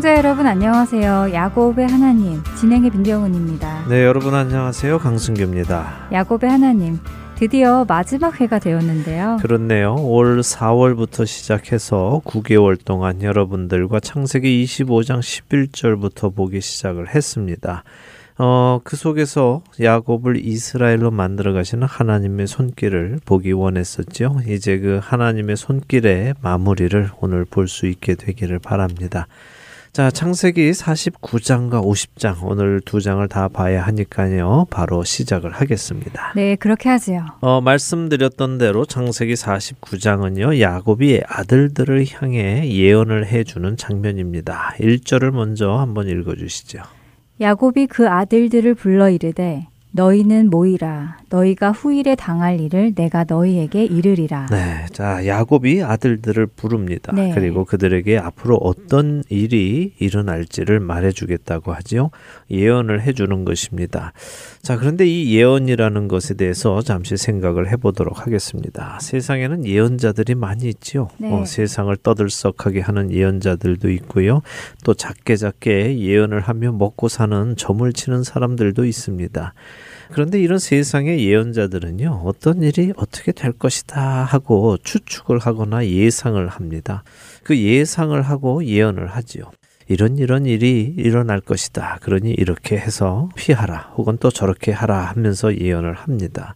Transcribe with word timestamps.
애청자 0.00 0.16
여러분 0.16 0.46
안녕하세요. 0.46 1.28
야곱의 1.34 1.86
하나님 1.86 2.42
진행의 2.58 2.90
민경훈입니다. 2.90 3.84
네, 3.86 4.06
여러분 4.06 4.34
안녕하세요. 4.34 4.98
강승규입니다. 4.98 6.08
야곱의 6.10 6.48
하나님 6.48 6.98
드디어 7.34 7.84
마지막 7.86 8.40
회가 8.40 8.60
되었는데요. 8.60 9.36
그렇네요. 9.42 9.96
올 9.96 10.40
4월부터 10.40 11.26
시작해서 11.26 12.22
9개월 12.24 12.82
동안 12.82 13.20
여러분들과 13.20 14.00
창세기 14.00 14.64
25장 14.64 15.18
11절부터 15.18 16.34
보기 16.34 16.62
시작을 16.62 17.14
했습니다. 17.14 17.84
어, 18.38 18.80
그 18.82 18.96
속에서 18.96 19.60
야곱을 19.82 20.42
이스라엘로 20.42 21.10
만들어 21.10 21.52
가시는 21.52 21.86
하나님의 21.86 22.46
손길을 22.46 23.20
보기 23.26 23.52
원했었죠. 23.52 24.40
이제 24.48 24.78
그 24.78 24.98
하나님의 25.02 25.58
손길의 25.58 26.36
마무리를 26.40 27.10
오늘 27.20 27.44
볼 27.44 27.68
수 27.68 27.86
있게 27.86 28.14
되기를 28.14 28.60
바랍니다. 28.60 29.26
자, 29.92 30.08
창세기 30.08 30.70
49장과 30.70 31.82
50장 31.82 32.44
오늘 32.44 32.80
두 32.80 33.00
장을 33.00 33.26
다 33.26 33.48
봐야 33.48 33.82
하니까요. 33.82 34.68
바로 34.70 35.02
시작을 35.02 35.50
하겠습니다. 35.50 36.32
네, 36.36 36.54
그렇게 36.54 36.88
하지요. 36.88 37.26
어, 37.40 37.60
말씀드렸던 37.60 38.58
대로 38.58 38.84
창세기 38.84 39.34
49장은요. 39.34 40.60
야곱이 40.60 41.22
아들들을 41.26 42.06
향해 42.12 42.70
예언을 42.70 43.26
해 43.26 43.42
주는 43.42 43.76
장면입니다. 43.76 44.76
1절을 44.78 45.32
먼저 45.32 45.72
한번 45.72 46.08
읽어 46.08 46.36
주시죠. 46.36 46.82
야곱이 47.40 47.88
그 47.88 48.08
아들들을 48.08 48.74
불러 48.74 49.10
이르되 49.10 49.66
너희는 49.90 50.50
모이라 50.50 51.18
너희가 51.30 51.70
후일에 51.70 52.14
당할 52.16 52.60
일을 52.60 52.94
내가 52.94 53.24
너희에게 53.26 53.84
이르리라. 53.84 54.46
네. 54.50 54.86
자, 54.92 55.26
야곱이 55.26 55.82
아들들을 55.82 56.46
부릅니다. 56.46 57.12
네. 57.14 57.32
그리고 57.34 57.64
그들에게 57.64 58.18
앞으로 58.18 58.56
어떤 58.56 59.22
일이 59.28 59.94
일어날지를 59.98 60.80
말해 60.80 61.12
주겠다고 61.12 61.72
하지요. 61.72 62.10
예언을 62.50 63.02
해 63.02 63.12
주는 63.12 63.44
것입니다. 63.44 64.12
자, 64.62 64.76
그런데 64.76 65.06
이 65.06 65.34
예언이라는 65.36 66.08
것에 66.08 66.34
대해서 66.34 66.82
잠시 66.82 67.16
생각을 67.16 67.70
해 67.70 67.76
보도록 67.76 68.26
하겠습니다. 68.26 68.98
세상에는 69.00 69.64
예언자들이 69.64 70.34
많이 70.34 70.68
있지요. 70.68 71.08
네. 71.18 71.32
어, 71.32 71.44
세상을 71.44 71.96
떠들썩하게 71.96 72.80
하는 72.80 73.12
예언자들도 73.12 73.90
있고요. 73.90 74.42
또 74.84 74.94
작게 74.94 75.36
작게 75.36 76.00
예언을 76.00 76.40
하며 76.40 76.72
먹고 76.72 77.08
사는 77.08 77.54
점을 77.56 77.90
치는 77.92 78.24
사람들도 78.24 78.84
있습니다. 78.84 79.54
그런데 80.12 80.40
이런 80.40 80.58
세상의 80.58 81.24
예언자들은요, 81.24 82.22
어떤 82.24 82.62
일이 82.62 82.92
어떻게 82.96 83.32
될 83.32 83.52
것이다 83.52 84.24
하고 84.24 84.76
추측을 84.82 85.38
하거나 85.38 85.86
예상을 85.86 86.46
합니다. 86.48 87.04
그 87.44 87.56
예상을 87.56 88.20
하고 88.20 88.64
예언을 88.64 89.06
하지요. 89.06 89.50
이런 89.88 90.18
이런 90.18 90.46
일이 90.46 90.94
일어날 90.96 91.40
것이다. 91.40 91.98
그러니 92.00 92.30
이렇게 92.30 92.76
해서 92.76 93.28
피하라. 93.34 93.92
혹은 93.96 94.18
또 94.18 94.30
저렇게 94.30 94.70
하라 94.70 94.98
하면서 94.98 95.56
예언을 95.56 95.94
합니다. 95.94 96.54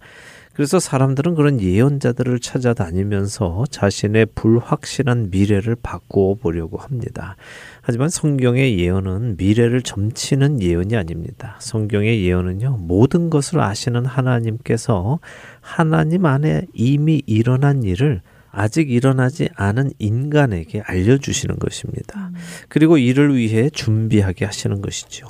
그래서 0.54 0.78
사람들은 0.78 1.34
그런 1.34 1.60
예언자들을 1.60 2.38
찾아다니면서 2.38 3.64
자신의 3.70 4.26
불확실한 4.36 5.30
미래를 5.30 5.76
바꾸어 5.82 6.36
보려고 6.36 6.78
합니다. 6.78 7.36
하지만 7.82 8.08
성경의 8.08 8.78
예언은 8.78 9.36
미래를 9.36 9.82
점치는 9.82 10.62
예언이 10.62 10.96
아닙니다. 10.96 11.56
성경의 11.58 12.24
예언은요, 12.24 12.78
모든 12.78 13.30
것을 13.30 13.60
아시는 13.60 14.06
하나님께서 14.06 15.18
하나님 15.60 16.24
안에 16.24 16.66
이미 16.72 17.20
일어난 17.26 17.82
일을 17.82 18.22
아직 18.52 18.92
일어나지 18.92 19.48
않은 19.56 19.90
인간에게 19.98 20.82
알려주시는 20.82 21.58
것입니다. 21.58 22.30
그리고 22.68 22.96
이를 22.96 23.34
위해 23.34 23.68
준비하게 23.70 24.44
하시는 24.44 24.80
것이죠. 24.80 25.26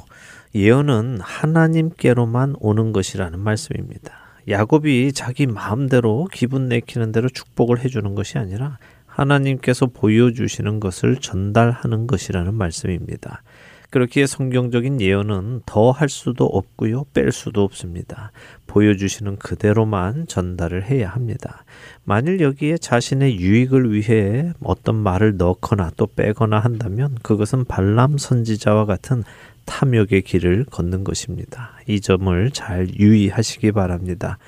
예언은 0.54 1.20
하나님께로만 1.22 2.56
오는 2.60 2.92
것이라는 2.92 3.40
말씀입니다. 3.40 4.23
야곱이 4.48 5.12
자기 5.12 5.46
마음대로 5.46 6.28
기분 6.32 6.68
내키는 6.68 7.12
대로 7.12 7.28
축복을 7.28 7.84
해주는 7.84 8.14
것이 8.14 8.38
아니라 8.38 8.78
하나님께서 9.06 9.86
보여주시는 9.86 10.80
것을 10.80 11.16
전달하는 11.16 12.06
것이라는 12.06 12.52
말씀입니다. 12.54 13.42
그렇기에 13.90 14.26
성경적인 14.26 15.00
예언은 15.00 15.60
더 15.66 15.92
할 15.92 16.08
수도 16.08 16.46
없고요, 16.46 17.04
뺄 17.14 17.30
수도 17.30 17.62
없습니다. 17.62 18.32
보여주시는 18.66 19.36
그대로만 19.36 20.26
전달을 20.26 20.90
해야 20.90 21.10
합니다. 21.10 21.64
만일 22.02 22.40
여기에 22.40 22.78
자신의 22.78 23.38
유익을 23.38 23.92
위해 23.92 24.52
어떤 24.64 24.96
말을 24.96 25.36
넣거나 25.36 25.92
또 25.96 26.08
빼거나 26.08 26.58
한다면 26.58 27.16
그것은 27.22 27.66
발람 27.66 28.18
선지자와 28.18 28.84
같은 28.86 29.22
탐욕의 29.64 30.22
길을 30.22 30.66
걷는 30.70 31.04
것입니다. 31.04 31.72
이 31.86 32.00
점을 32.00 32.50
잘 32.50 32.88
유의하시기 32.94 33.72
바랍니다. 33.72 34.38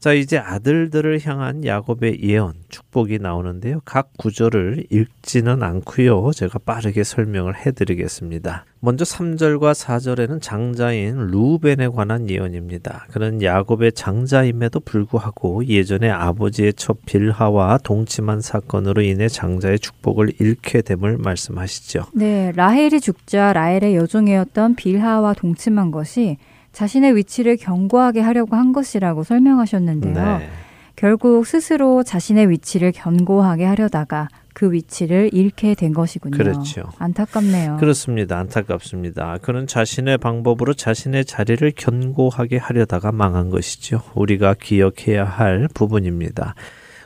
자, 0.00 0.12
이제 0.12 0.38
아들들을 0.38 1.20
향한 1.24 1.64
야곱의 1.64 2.22
예언, 2.22 2.52
축복이 2.68 3.18
나오는데요. 3.18 3.80
각 3.84 4.10
구절을 4.16 4.86
읽지는 4.90 5.64
않고요. 5.64 6.30
제가 6.32 6.60
빠르게 6.60 7.02
설명을 7.02 7.56
해 7.56 7.72
드리겠습니다. 7.72 8.64
먼저 8.78 9.04
3절과 9.04 9.74
4절에는 9.74 10.40
장자인 10.40 11.16
루벤에 11.32 11.88
관한 11.88 12.30
예언입니다. 12.30 13.06
그는 13.10 13.42
야곱의 13.42 13.92
장자임에도 13.92 14.78
불구하고 14.80 15.66
예전에 15.66 16.08
아버지의 16.08 16.74
첩 16.74 17.04
빌하와 17.04 17.78
동침한 17.78 18.40
사건으로 18.40 19.02
인해 19.02 19.26
장자의 19.26 19.80
축복을 19.80 20.34
잃게 20.38 20.80
됨을 20.80 21.18
말씀하시죠. 21.18 22.04
네, 22.14 22.52
라헬이 22.54 23.00
죽자 23.00 23.52
라헬의 23.52 23.96
여종이었던 23.96 24.76
빌하와 24.76 25.34
동침한 25.34 25.90
것이 25.90 26.36
자신의 26.72 27.16
위치를 27.16 27.56
견고하게 27.56 28.20
하려고 28.20 28.56
한 28.56 28.72
것이라고 28.72 29.24
설명하셨는데요. 29.24 30.14
네. 30.14 30.48
결국 30.96 31.46
스스로 31.46 32.02
자신의 32.02 32.50
위치를 32.50 32.90
견고하게 32.92 33.64
하려다가 33.64 34.28
그 34.52 34.72
위치를 34.72 35.30
잃게 35.32 35.76
된 35.76 35.94
것이군요. 35.94 36.36
그렇죠. 36.36 36.82
안타깝네요. 36.98 37.76
그렇습니다. 37.76 38.38
안타깝습니다. 38.38 39.38
그는 39.40 39.68
자신의 39.68 40.18
방법으로 40.18 40.74
자신의 40.74 41.24
자리를 41.26 41.72
견고하게 41.76 42.56
하려다가 42.56 43.12
망한 43.12 43.50
것이죠. 43.50 44.02
우리가 44.16 44.54
기억해야 44.60 45.24
할 45.24 45.68
부분입니다. 45.72 46.56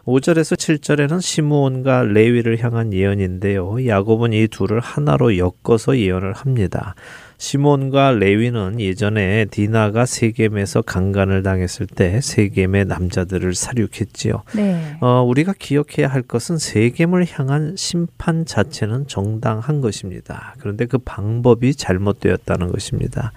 5절에서 0.06 0.56
7절에는 0.56 1.21
시므온과 1.21 2.05
레위를 2.05 2.65
향한 2.65 2.95
예언인데요. 2.95 3.87
야곱은 3.87 4.33
이 4.33 4.49
둘을 4.49 4.81
하나로 4.81 5.37
엮어서 5.37 5.99
예언을 5.99 6.33
합니다. 6.33 6.95
시몬과 7.42 8.12
레위는 8.12 8.78
예전에 8.78 9.47
디나가 9.47 10.06
세겜에서 10.06 10.82
강간을 10.82 11.42
당했을 11.42 11.89
때 11.89 12.21
세겜의 12.21 12.84
남자들을 12.84 13.53
살육했지요. 13.56 14.44
네. 14.54 14.97
어, 15.00 15.24
우리가 15.27 15.53
기억해야 15.59 16.06
할 16.06 16.22
것은 16.22 16.59
세겜을 16.59 17.27
향한 17.33 17.74
심판 17.77 18.47
자체는 18.47 19.09
정당한 19.09 19.80
것입니다. 19.80 20.54
그런데 20.60 20.86
그 20.86 20.98
방법이 20.98 21.74
잘못되었다는 21.74 22.71
것입니다. 22.71 23.33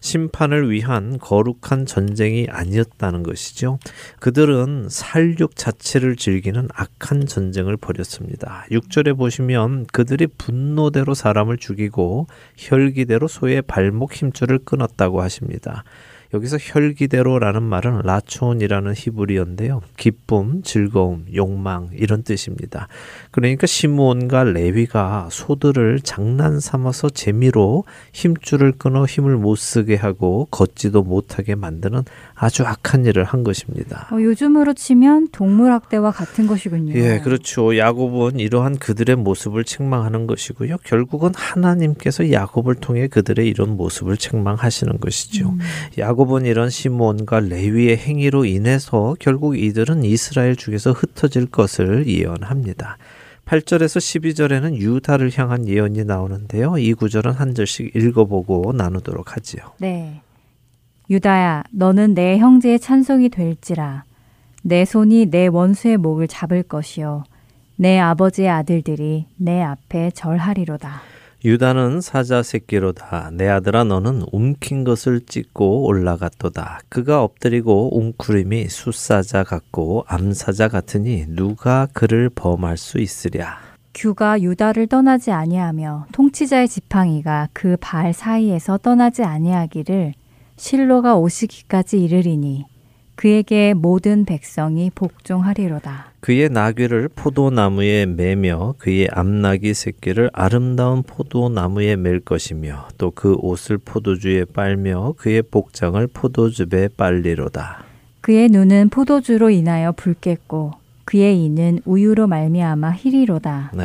심판을 0.00 0.70
위한 0.70 1.18
거룩한 1.18 1.86
전쟁이 1.86 2.46
아니었다는 2.50 3.22
것이죠. 3.22 3.78
그들은 4.20 4.88
살육 4.90 5.56
자체를 5.56 6.16
즐기는 6.16 6.68
악한 6.72 7.26
전쟁을 7.26 7.76
벌였습니다. 7.76 8.66
6절에 8.70 9.16
보시면 9.16 9.86
그들이 9.86 10.26
분노대로 10.26 11.14
사람을 11.14 11.58
죽이고 11.58 12.26
혈기대로 12.56 13.28
소의 13.28 13.62
발목 13.62 14.14
힘줄을 14.14 14.58
끊었다고 14.58 15.20
하십니다. 15.22 15.84
여기서 16.34 16.58
혈기대로라는 16.60 17.62
말은 17.62 18.02
라촌이라는 18.04 18.92
히브리어인데요. 18.94 19.80
기쁨, 19.96 20.62
즐거움, 20.62 21.24
욕망 21.34 21.88
이런 21.94 22.22
뜻입니다. 22.22 22.88
그러니까 23.30 23.66
시므온과 23.66 24.44
레위가 24.44 25.28
소들을 25.30 26.00
장난 26.02 26.60
삼아서 26.60 27.08
재미로 27.08 27.84
힘줄을 28.12 28.72
끊어 28.72 29.06
힘을 29.06 29.38
못 29.38 29.56
쓰게 29.56 29.96
하고 29.96 30.46
걷지도 30.50 31.02
못하게 31.02 31.54
만드는 31.54 32.02
아주 32.34 32.62
악한 32.64 33.06
일을 33.06 33.24
한 33.24 33.42
것입니다. 33.42 34.08
어, 34.12 34.20
요즘으로 34.20 34.74
치면 34.74 35.28
동물 35.32 35.72
학대와 35.72 36.10
같은 36.10 36.46
것이군요. 36.46 36.94
예, 36.94 37.20
그렇죠. 37.20 37.76
야곱은 37.76 38.38
이러한 38.38 38.76
그들의 38.76 39.16
모습을 39.16 39.64
책망하는 39.64 40.26
것이고요. 40.26 40.76
결국은 40.84 41.32
하나님께서 41.34 42.30
야곱을 42.30 42.74
통해 42.76 43.08
그들의 43.08 43.48
이런 43.48 43.76
모습을 43.76 44.18
책망하시는 44.18 44.98
것이죠. 45.00 45.48
음. 45.50 45.58
야곱 45.96 46.17
은 46.18 46.46
이런 46.46 46.68
시몬과 46.68 47.40
레위의 47.40 47.96
행위로 47.96 48.44
인해서 48.44 49.14
결국 49.20 49.56
이들은 49.56 50.04
이스라엘 50.04 50.56
중에서 50.56 50.92
흩어질 50.92 51.46
것을 51.46 52.06
예언합니다. 52.08 52.98
8절에서 53.46 53.98
12절에는 53.98 54.76
유다를 54.76 55.30
향한 55.36 55.66
예언이 55.66 56.04
나오는데요. 56.04 56.76
이 56.76 56.92
구절은 56.92 57.32
한 57.32 57.54
절씩 57.54 57.96
읽어보고 57.96 58.72
나누도록 58.72 59.36
하지요. 59.36 59.62
네. 59.78 60.20
유다야, 61.08 61.64
너는 61.70 62.14
내 62.14 62.36
형제의 62.36 62.80
찬송이 62.80 63.30
될지라. 63.30 64.04
내 64.62 64.84
손이 64.84 65.26
내 65.26 65.46
원수의 65.46 65.96
목을 65.96 66.28
잡을 66.28 66.62
것이요. 66.62 67.24
내 67.76 67.98
아버지의 67.98 68.50
아들들이 68.50 69.26
내 69.36 69.62
앞에 69.62 70.10
절하리로다. 70.10 71.00
유다는 71.44 72.00
사자 72.00 72.42
새끼로다. 72.42 73.30
내 73.32 73.48
아들아 73.48 73.84
너는 73.84 74.22
움킨 74.32 74.82
것을 74.82 75.20
찢고 75.20 75.86
올라갔도다. 75.86 76.80
그가 76.88 77.22
엎드리고 77.22 77.96
웅크림이 77.96 78.66
숫사자 78.68 79.44
같고 79.44 80.04
암사자 80.08 80.66
같으니 80.68 81.26
누가 81.28 81.86
그를 81.92 82.28
범할 82.28 82.76
수 82.76 82.98
있으랴. 82.98 83.56
규가 83.94 84.40
유다를 84.40 84.88
떠나지 84.88 85.30
아니하며 85.30 86.06
통치자의 86.12 86.68
지팡이가 86.68 87.48
그 87.52 87.76
발 87.80 88.12
사이에서 88.12 88.78
떠나지 88.78 89.22
아니하기를 89.22 90.14
실로가 90.56 91.16
오시기까지 91.16 92.02
이르리니 92.02 92.64
그에게 93.14 93.74
모든 93.74 94.24
백성이 94.24 94.90
복종하리로다. 94.94 96.07
그의 96.20 96.48
나귀를 96.48 97.10
포도나무에 97.14 98.06
매며 98.06 98.74
그의 98.78 99.08
암나귀 99.12 99.72
새끼를 99.74 100.30
아름다운 100.32 101.02
포도나무에 101.02 101.96
맬 101.96 102.20
것이며 102.20 102.88
또 102.98 103.10
그 103.10 103.34
옷을 103.34 103.78
포도주에 103.78 104.44
빨며 104.44 105.14
그의 105.16 105.42
복장을 105.42 106.06
포도즙에 106.06 106.88
빨리로다. 106.96 107.84
그의 108.20 108.48
눈은 108.48 108.90
포도주로 108.90 109.50
인하여 109.50 109.92
붉겠고 109.92 110.72
그의 111.04 111.42
이는 111.44 111.80
우유로 111.84 112.26
말미암아 112.26 112.90
희리로다. 112.90 113.72
네. 113.74 113.84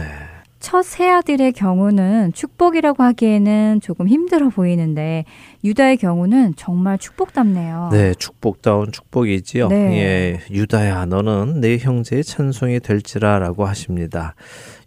첫 0.63 0.81
새아들의 0.81 1.51
경우는 1.51 2.31
축복이라고 2.31 3.03
하기에는 3.03 3.81
조금 3.81 4.07
힘들어 4.07 4.47
보이는데 4.47 5.25
유다의 5.65 5.97
경우는 5.97 6.53
정말 6.55 6.97
축복답네요. 6.97 7.89
네, 7.91 8.13
축복다운 8.13 8.93
축복이지요. 8.93 9.67
네. 9.67 9.75
예, 9.97 10.39
유다야, 10.49 11.05
너는 11.07 11.59
내 11.59 11.77
형제의 11.77 12.23
찬송이 12.23 12.79
될지라라고 12.79 13.65
하십니다. 13.65 14.35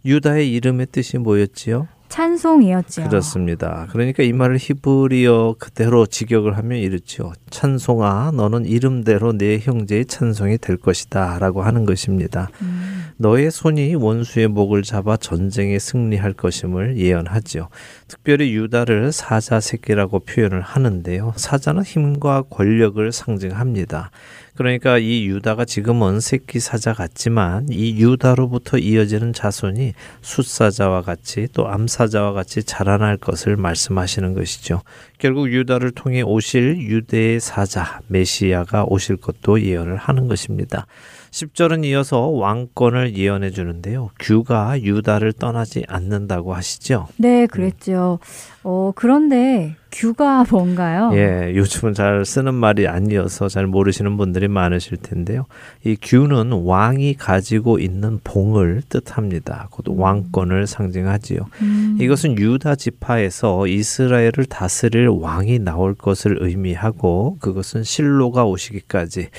유다의 0.03 0.51
이름의 0.51 0.87
뜻이 0.91 1.19
뭐였지요? 1.19 1.87
찬송이었죠. 2.09 3.09
그렇습니다. 3.09 3.87
그러니까 3.91 4.23
이 4.23 4.33
말을 4.33 4.57
히브리어 4.59 5.55
그대로 5.59 6.05
직역을 6.05 6.57
하면 6.57 6.77
이렇죠. 6.79 7.33
찬송아, 7.49 8.31
너는 8.33 8.65
이름대로 8.65 9.37
내 9.37 9.59
형제의 9.59 10.05
찬송이 10.05 10.57
될 10.59 10.77
것이다 10.77 11.39
라고 11.39 11.63
하는 11.63 11.85
것입니다. 11.85 12.49
음. 12.61 13.07
너의 13.17 13.49
손이 13.49 13.95
원수의 13.95 14.47
목을 14.47 14.83
잡아 14.83 15.17
전쟁에 15.17 15.79
승리할 15.79 16.33
것임을 16.33 16.97
예언하지요. 16.97 17.69
특별히 18.07 18.53
유다를 18.55 19.11
사자 19.11 19.59
새끼라고 19.59 20.19
표현을 20.19 20.61
하는데요. 20.61 21.33
사자는 21.35 21.83
힘과 21.83 22.43
권력을 22.43 23.11
상징합니다. 23.11 24.11
그러니까 24.57 24.97
이 24.97 25.27
유다가 25.27 25.65
지금은 25.65 26.19
새끼 26.19 26.59
사자 26.59 26.91
같지만 26.91 27.67
이 27.69 27.95
유다로부터 28.01 28.79
이어지는 28.79 29.31
자손이 29.31 29.93
숫사자와 30.21 31.03
같이 31.03 31.47
또 31.53 31.67
암사자와 31.67 32.33
같이 32.33 32.63
자라날 32.63 33.17
것을 33.17 33.55
말씀하시는 33.55 34.33
것이죠. 34.33 34.81
결국 35.19 35.51
유다를 35.51 35.91
통해 35.91 36.23
오실 36.23 36.81
유대의 36.81 37.39
사자 37.39 37.99
메시아가 38.07 38.85
오실 38.85 39.17
것도 39.17 39.61
예언을 39.61 39.95
하는 39.95 40.27
것입니다. 40.27 40.87
10절은 41.29 41.85
이어서 41.85 42.27
왕권을 42.27 43.15
예언해 43.15 43.51
주는데요. 43.51 44.09
규가 44.19 44.81
유다를 44.81 45.33
떠나지 45.33 45.83
않는다고 45.87 46.55
하시죠? 46.55 47.07
네, 47.17 47.45
그랬죠. 47.45 48.17
어, 48.63 48.91
그런데 48.95 49.75
규가 49.97 50.45
뭔가요? 50.47 51.09
예, 51.13 51.55
요즘은 51.55 51.95
잘 51.95 52.23
쓰는 52.23 52.53
말이 52.53 52.87
아니어서 52.87 53.49
잘 53.49 53.65
모르시는 53.65 54.15
분들이 54.15 54.47
많으실 54.47 54.97
텐데요. 54.97 55.45
이 55.83 55.97
규는 55.99 56.51
왕이 56.51 57.15
가지고 57.15 57.79
있는 57.79 58.19
봉을 58.23 58.83
뜻합니다. 58.89 59.69
곧 59.71 59.87
음. 59.89 59.99
왕권을 59.99 60.67
상징하지요. 60.67 61.39
음. 61.63 61.97
이것은 61.99 62.37
유다 62.37 62.75
지파에서 62.75 63.65
이스라엘을 63.65 64.45
다스릴 64.47 65.07
왕이 65.07 65.59
나올 65.59 65.95
것을 65.95 66.37
의미하고 66.41 67.37
그것은 67.39 67.81
실로가 67.83 68.45
오시기까지 68.45 69.29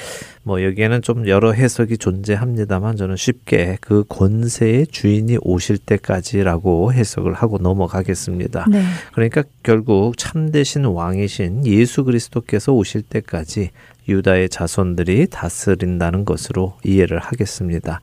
뭐 0.43 0.65
여기에는 0.65 1.03
좀 1.03 1.29
여러 1.29 1.53
해석이 1.53 1.99
존재합니다만 1.99 2.97
저는 2.97 3.17
쉽게 3.17 3.77
그 3.81 4.03
권세의 4.09 4.87
주인이 4.87 5.37
오실 5.43 5.77
때까지라고 5.77 6.93
해석을 6.93 7.35
하고 7.35 7.59
넘어가겠습니다. 7.59 8.67
네. 8.71 8.83
그러니까 9.13 9.43
결국 9.63 10.17
참 10.17 10.48
되신 10.51 10.85
왕이신 10.85 11.67
예수 11.67 12.05
그리스도께서 12.05 12.73
오실 12.73 13.03
때까지 13.03 13.71
유다의 14.09 14.49
자손들이 14.49 15.27
다스린다는 15.31 16.25
것으로 16.25 16.79
이해를 16.85 17.19
하겠습니다. 17.19 18.01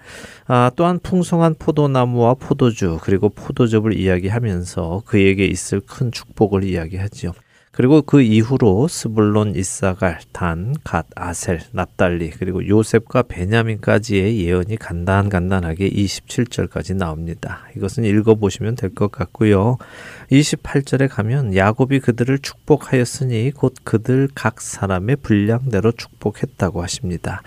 아, 0.48 0.72
또한 0.76 1.00
풍성한 1.00 1.56
포도나무와 1.58 2.36
포도주 2.36 3.00
그리고 3.02 3.30
포도즙을 3.30 3.98
이야기하면서 3.98 5.04
그에게 5.06 5.46
있을 5.46 5.82
큰 5.82 6.12
축복을 6.12 6.64
이야기하지요. 6.64 7.32
그리고 7.76 8.02
그 8.02 8.22
이후로 8.22 8.88
스불론, 8.88 9.54
이사갈, 9.54 10.20
단, 10.32 10.74
갓, 10.86 11.08
아셀, 11.14 11.60
납달리 11.74 12.30
그리고 12.30 12.66
요셉과 12.66 13.24
베냐민까지의 13.24 14.40
예언이 14.46 14.78
간단간단하게 14.78 15.90
27절까지 15.90 16.96
나옵니다. 16.96 17.66
이것은 17.76 18.06
읽어보시면 18.06 18.76
될 18.76 18.96
것 18.96 19.12
같고요. 19.12 19.78
28절에 20.32 21.10
가면 21.10 21.54
야곱이 21.54 22.00
그들을 22.00 22.40
축복하였으니 22.40 23.52
곧 23.52 23.74
그들 23.84 24.30
각 24.34 24.62
사람의 24.62 25.18
분량대로 25.18 25.92
축복했다고 25.92 26.82
하십니다. 26.82 27.42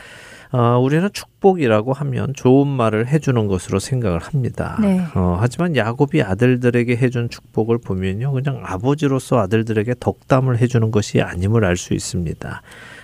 어, 0.50 0.78
우리는 0.78 1.08
축복이라고 1.12 1.92
하면 1.92 2.32
좋은 2.34 2.66
말을 2.66 3.08
해주는 3.08 3.46
것으로 3.46 3.78
생각을 3.78 4.20
합니다. 4.20 4.78
네. 4.80 5.04
어, 5.14 5.36
하지만 5.40 5.76
야곱이 5.76 6.22
아들들에게 6.22 6.96
해준 6.96 7.28
축복을 7.28 7.78
보면요, 7.78 8.32
그냥 8.32 8.62
아버지로서 8.64 9.38
아들들에게 9.38 9.94
덕담을 10.00 10.58
해주는 10.58 10.90
것이 10.90 11.20
아님을 11.20 11.64
알 11.64 11.76
수 11.76 11.94
있습니다. 11.94 12.62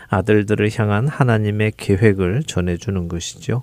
아들들을 0.09 0.71
향한 0.77 1.07
하나님의 1.07 1.73
계획을 1.77 2.45
전해주는 2.45 3.09
것이죠. 3.09 3.63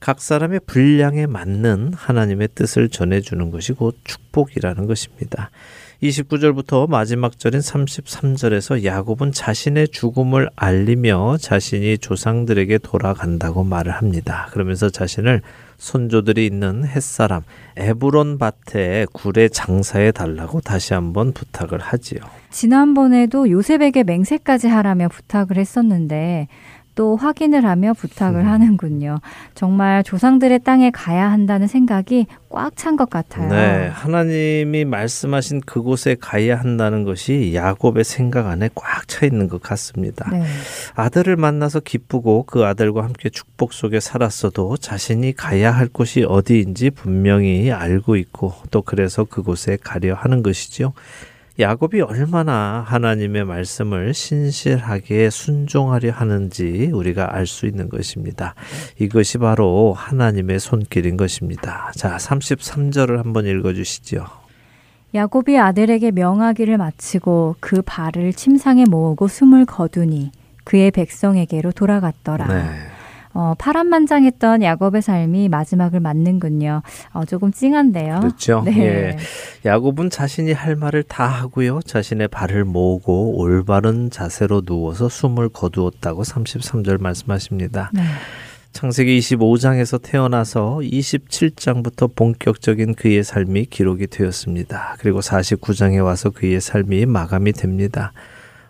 각 0.00 0.20
사람의 0.20 0.60
분량에 0.66 1.26
맞는 1.26 1.92
하나님의 1.94 2.48
뜻을 2.54 2.88
전해주는 2.88 3.50
것이 3.50 3.72
곧 3.72 3.96
축복이라는 4.04 4.86
것입니다. 4.86 5.50
29절부터 6.02 6.88
마지막 6.88 7.40
절인 7.40 7.58
33절에서 7.58 8.84
야곱은 8.84 9.32
자신의 9.32 9.88
죽음을 9.88 10.48
알리며 10.54 11.38
자신이 11.40 11.98
조상들에게 11.98 12.78
돌아간다고 12.78 13.64
말을 13.64 13.90
합니다. 13.90 14.46
그러면서 14.52 14.90
자신을 14.90 15.42
손조들이 15.76 16.46
있는 16.46 16.84
햇사람 16.84 17.42
에브론 17.76 18.38
밭에 18.38 19.06
굴에 19.12 19.48
장사해 19.48 20.12
달라고 20.12 20.60
다시 20.60 20.94
한번 20.94 21.32
부탁을 21.32 21.80
하지요. 21.80 22.20
지난번에도 22.50 23.50
요셉에게 23.50 24.04
맹세까지 24.04 24.68
하라며 24.68 25.08
부탁을 25.08 25.56
했었는데 25.56 26.46
또 26.98 27.14
확인을 27.14 27.64
하며 27.64 27.92
부탁을 27.92 28.40
음. 28.40 28.48
하는군요. 28.48 29.20
정말 29.54 30.02
조상들의 30.02 30.58
땅에 30.64 30.90
가야 30.90 31.30
한다는 31.30 31.68
생각이 31.68 32.26
꽉 32.48 32.74
찬 32.74 32.96
것 32.96 33.08
같아요. 33.08 33.48
네, 33.48 33.86
하나님이 33.86 34.84
말씀하신 34.84 35.60
그곳에 35.60 36.16
가야 36.20 36.58
한다는 36.58 37.04
것이 37.04 37.52
야곱의 37.54 38.02
생각 38.02 38.48
안에 38.48 38.70
꽉 38.74 39.06
차 39.06 39.26
있는 39.26 39.46
것 39.46 39.62
같습니다. 39.62 40.28
네. 40.32 40.42
아들을 40.96 41.36
만나서 41.36 41.78
기쁘고 41.80 42.42
그 42.48 42.66
아들과 42.66 43.04
함께 43.04 43.30
축복 43.30 43.74
속에 43.74 44.00
살았어도 44.00 44.76
자신이 44.78 45.34
가야 45.34 45.70
할 45.70 45.86
곳이 45.86 46.24
어디인지 46.24 46.90
분명히 46.90 47.70
알고 47.70 48.16
있고 48.16 48.54
또 48.72 48.82
그래서 48.82 49.22
그곳에 49.22 49.78
가려 49.80 50.14
하는 50.14 50.42
것이지요. 50.42 50.92
야곱이 51.60 52.02
얼마나 52.02 52.84
하나님의 52.86 53.44
말씀을 53.44 54.14
신실하게 54.14 55.28
순종하려 55.28 56.12
하는지 56.12 56.90
우리가 56.92 57.34
알 57.34 57.46
수 57.46 57.66
있는 57.66 57.88
것입니다. 57.88 58.54
이것이 58.98 59.38
바로 59.38 59.92
하나님의 59.92 60.60
손길인 60.60 61.16
것입니다. 61.16 61.90
자, 61.96 62.16
33절을 62.16 63.16
한번 63.16 63.46
읽어 63.46 63.72
주시죠. 63.72 64.26
야곱이 65.14 65.58
아들에게 65.58 66.10
명하기를 66.12 66.76
마치고 66.76 67.56
그 67.58 67.82
발을 67.82 68.34
침상에 68.34 68.84
모으고 68.88 69.26
숨을 69.26 69.64
거두니 69.64 70.30
그의 70.64 70.90
백성에게로 70.90 71.72
돌아갔더라. 71.72 72.46
네. 72.46 72.97
어, 73.38 73.54
파란만장했던 73.56 74.64
야곱의 74.64 75.00
삶이 75.00 75.48
마지막을 75.48 76.00
맞는군요. 76.00 76.82
어, 77.12 77.24
조금 77.24 77.52
찡한데요. 77.52 78.18
그렇죠. 78.18 78.62
네. 78.66 78.78
예. 78.80 79.16
야곱은 79.64 80.10
자신이 80.10 80.52
할 80.52 80.74
말을 80.74 81.04
다 81.04 81.24
하고요. 81.24 81.78
자신의 81.82 82.26
발을 82.28 82.64
모으고 82.64 83.38
올바른 83.38 84.10
자세로 84.10 84.62
누워서 84.62 85.08
숨을 85.08 85.50
거두었다고 85.50 86.24
33절 86.24 87.00
말씀하십니다. 87.00 87.92
네. 87.94 88.02
창세기 88.72 89.16
25장에서 89.20 90.02
태어나서 90.02 90.78
27장부터 90.82 92.16
본격적인 92.16 92.96
그의 92.96 93.22
삶이 93.22 93.66
기록이 93.66 94.08
되었습니다. 94.08 94.96
그리고 94.98 95.20
49장에 95.20 96.04
와서 96.04 96.30
그의 96.30 96.60
삶이 96.60 97.06
마감이 97.06 97.52
됩니다. 97.52 98.12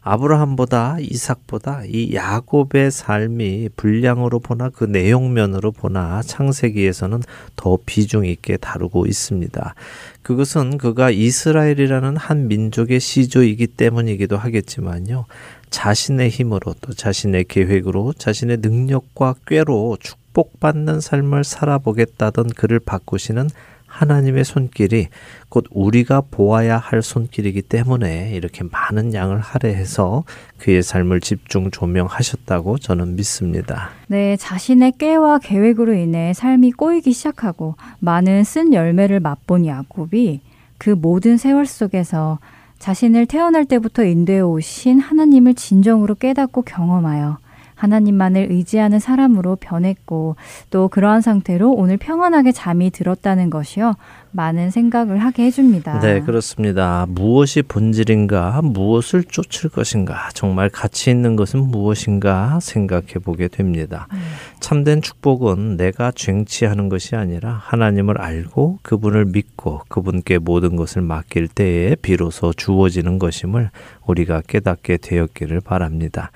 아브라함보다 0.09 0.97
이삭보다 1.01 1.83
이 1.87 2.15
야곱의 2.15 2.91
삶이 2.91 3.69
분량으로 3.77 4.39
보나 4.39 4.71
그 4.71 4.85
내용면으로 4.85 5.71
보나 5.71 6.23
창세기에서는 6.23 7.23
더 7.57 7.79
비중 7.85 8.25
있게 8.25 8.57
다루고 8.57 9.05
있습니다. 9.05 9.75
그것은 10.23 10.79
그가 10.79 11.11
이스라엘이라는 11.11 12.17
한 12.17 12.49
민족의 12.49 13.01
시조이기 13.01 13.67
때문이기도 13.67 14.39
하겠지만요. 14.39 15.27
자신의 15.69 16.31
힘으로 16.31 16.75
또 16.81 16.95
자신의 16.95 17.45
계획으로 17.45 18.15
자신의 18.15 18.59
능력과 18.63 19.35
꾀로 19.47 19.99
축복받는 20.01 21.01
삶을 21.01 21.45
살아보겠다던 21.45 22.49
그를 22.57 22.81
바꾸시는 22.81 23.51
하나님의 23.89 24.45
손길이 24.45 25.09
곧 25.49 25.65
우리가 25.71 26.23
보아야 26.31 26.79
할 26.79 27.03
손길이기 27.03 27.63
때문에 27.63 28.33
이렇게 28.35 28.63
많은 28.71 29.15
양을 29.15 29.41
할애해서 29.41 30.25
그의 30.59 30.83
삶을 30.83 31.21
집중 31.21 31.71
조명하셨다고 31.71 32.79
저는 32.79 33.17
믿습니다. 33.17 33.91
네, 34.07 34.37
자신의 34.37 34.93
꾀와 34.99 35.39
계획으로 35.39 35.95
인해 35.95 36.33
삶이 36.35 36.73
꼬이기 36.73 37.13
시작하고 37.13 37.75
많은 37.99 38.45
쓴 38.45 38.73
열매를 38.73 39.21
맛본 39.21 39.67
야곱이 39.67 40.41
그 40.77 40.91
모든 40.91 41.37
세월 41.37 41.67
속에서 41.67 42.39
자신을 42.79 43.27
태어날 43.27 43.65
때부터 43.65 44.05
인도해 44.05 44.41
오신 44.41 45.01
하나님을 45.01 45.55
진정으로 45.55 46.15
깨닫고 46.15 46.63
경험하여 46.63 47.39
하나님만을 47.79 48.49
의지하는 48.51 48.99
사람으로 48.99 49.57
변했고 49.57 50.37
또 50.71 50.89
그러한 50.89 51.21
상태로 51.21 51.73
오늘 51.73 51.97
평안하게 51.97 52.53
잠이 52.53 52.91
들었다는 52.91 53.51
것이요. 53.51 53.95
많은 54.31 54.71
생각을 54.71 55.19
하게 55.19 55.45
해줍니다. 55.45 56.01
네, 56.01 56.21
그렇습니다. 56.21 57.07
무엇이 57.09 57.63
본질인가, 57.63 58.61
무엇을 58.63 59.25
쫓을 59.25 59.71
것인가, 59.71 60.29
정말 60.35 60.69
가치 60.69 61.11
있는 61.11 61.35
것은 61.35 61.61
무엇인가 61.61 62.59
생각해 62.61 63.15
보게 63.25 63.49
됩니다. 63.49 64.07
음. 64.13 64.19
참된 64.61 65.01
축복은 65.01 65.77
내가 65.77 66.11
쟁취하는 66.11 66.89
것이 66.89 67.17
아니라 67.17 67.61
하나님을 67.65 68.21
알고 68.21 68.81
그분을 68.83 69.25
믿고 69.27 69.83
그분께 69.89 70.39
모든 70.39 70.77
것을 70.77 71.03
맡길 71.03 71.49
때에 71.49 71.95
비로소 71.97 72.53
주어지는 72.53 73.19
것임을 73.19 73.71
우리가 74.07 74.43
깨닫게 74.47 74.99
되었기를 74.99 75.61
바랍니다. 75.61 76.31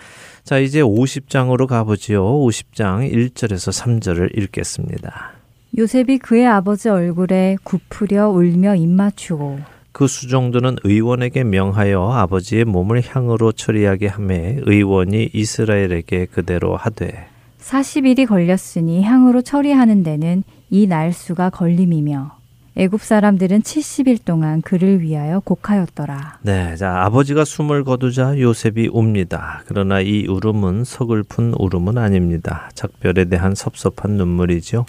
자, 0.44 0.58
이제 0.58 0.80
50장으로 0.80 1.66
가보지요. 1.66 2.25
50장 2.25 3.11
1절에서 3.12 3.72
3절을 3.72 4.37
읽겠습니다. 4.38 5.32
요셉이 5.78 6.18
그의 6.18 6.46
아버지 6.46 6.88
얼굴에 6.88 7.56
굽으려 7.62 8.28
울며 8.28 8.75
입맞추고 8.75 9.61
그 9.92 10.06
수종들은 10.06 10.76
의원에게 10.84 11.44
명하여 11.44 12.11
아버지의 12.12 12.64
몸을 12.64 13.02
향으로 13.06 13.52
처리하게 13.52 14.08
하매 14.08 14.58
의원이 14.62 15.30
이스라엘에게 15.32 16.26
그대로 16.26 16.76
하되 16.76 17.26
40일이 17.61 18.26
걸렸으니 18.26 19.02
향으로 19.02 19.40
처리하는 19.40 20.02
데는 20.02 20.42
이 20.68 20.87
날수가 20.87 21.50
걸림이며 21.50 22.41
애굽 22.75 23.02
사람들은 23.02 23.62
70일 23.62 24.25
동안 24.25 24.62
그를 24.62 25.02
위하여 25.02 25.41
곡하였더라. 25.41 26.38
네, 26.41 26.75
자 26.76 27.02
아버지가 27.02 27.45
숨을 27.45 27.85
거두자 27.85 28.38
요셉이 28.38 28.88
웁니다. 28.93 29.62
그러나 29.67 30.00
이 30.00 30.26
울음은 30.26 30.85
서글픈 30.85 31.55
울음은 31.59 31.99
아닙니다. 31.99 32.71
작별에 32.75 33.26
대한 33.26 33.55
섭섭한 33.55 34.12
눈물이죠. 34.12 34.87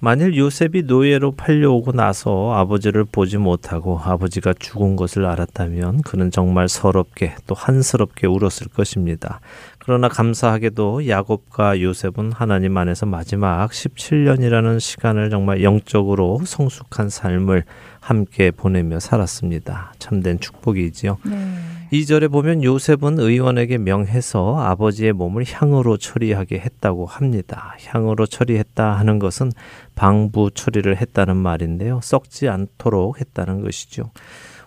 만일 0.00 0.36
요셉이 0.36 0.84
노예로 0.84 1.32
팔려오고 1.32 1.90
나서 1.90 2.52
아버지를 2.54 3.04
보지 3.04 3.38
못하고 3.38 3.98
아버지가 3.98 4.54
죽은 4.56 4.94
것을 4.94 5.24
알았다면 5.24 6.02
그는 6.02 6.30
정말 6.30 6.68
서럽게 6.68 7.34
또 7.48 7.56
한스럽게 7.56 8.28
울었을 8.28 8.68
것입니다. 8.68 9.40
그러나 9.88 10.08
감사하게도 10.10 11.08
야곱과 11.08 11.80
요셉은 11.80 12.32
하나님 12.32 12.76
안에서 12.76 13.06
마지막 13.06 13.70
17년이라는 13.70 14.78
시간을 14.80 15.30
정말 15.30 15.62
영적으로 15.62 16.42
성숙한 16.44 17.08
삶을 17.08 17.64
함께 17.98 18.50
보내며 18.50 19.00
살았습니다. 19.00 19.94
참된 19.98 20.40
축복이지요. 20.40 21.16
네. 21.24 21.54
2절에 21.90 22.30
보면 22.30 22.64
요셉은 22.64 23.18
의원에게 23.18 23.78
명해서 23.78 24.58
아버지의 24.58 25.14
몸을 25.14 25.44
향으로 25.48 25.96
처리하게 25.96 26.58
했다고 26.58 27.06
합니다. 27.06 27.74
향으로 27.86 28.26
처리했다 28.26 28.92
하는 28.92 29.18
것은 29.18 29.52
방부 29.94 30.50
처리를 30.52 30.98
했다는 30.98 31.34
말인데요. 31.38 32.00
썩지 32.02 32.50
않도록 32.50 33.22
했다는 33.22 33.62
것이죠. 33.62 34.10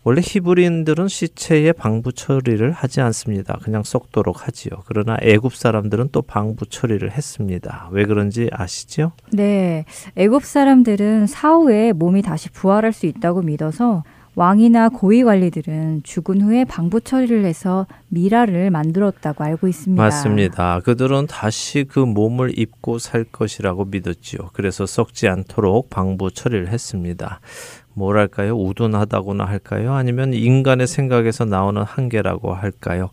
원래 0.03 0.21
히브리인들은 0.23 1.07
시체에 1.07 1.73
방부 1.73 2.11
처리를 2.11 2.71
하지 2.71 3.01
않습니다. 3.01 3.59
그냥 3.61 3.83
썩도록 3.83 4.47
하지요. 4.47 4.71
그러나 4.85 5.15
애굽 5.21 5.53
사람들은 5.55 6.09
또 6.11 6.23
방부 6.23 6.65
처리를 6.65 7.11
했습니다. 7.11 7.89
왜 7.91 8.05
그런지 8.05 8.49
아시죠? 8.51 9.11
네. 9.31 9.85
애굽 10.15 10.43
사람들은 10.43 11.27
사후에 11.27 11.93
몸이 11.93 12.23
다시 12.23 12.49
부활할 12.49 12.93
수 12.93 13.05
있다고 13.05 13.43
믿어서 13.43 14.03
왕이나 14.35 14.87
고위 14.89 15.23
관리들은 15.23 16.03
죽은 16.03 16.41
후에 16.41 16.63
방부 16.63 17.01
처리를 17.01 17.43
해서 17.43 17.85
미라를 18.07 18.71
만들었다고 18.71 19.43
알고 19.43 19.67
있습니다. 19.67 20.01
맞습니다. 20.01 20.79
그들은 20.79 21.27
다시 21.27 21.85
그 21.87 21.99
몸을 21.99 22.57
입고 22.57 22.97
살 22.97 23.25
것이라고 23.25 23.85
믿었지요. 23.85 24.49
그래서 24.53 24.85
썩지 24.85 25.27
않도록 25.27 25.89
방부 25.89 26.31
처리를 26.31 26.69
했습니다. 26.69 27.41
뭐랄까요? 27.93 28.55
우둔하다고나 28.57 29.45
할까요? 29.45 29.93
아니면 29.93 30.33
인간의 30.33 30.87
생각에서 30.87 31.45
나오는 31.45 31.81
한계라고 31.81 32.53
할까요? 32.53 33.09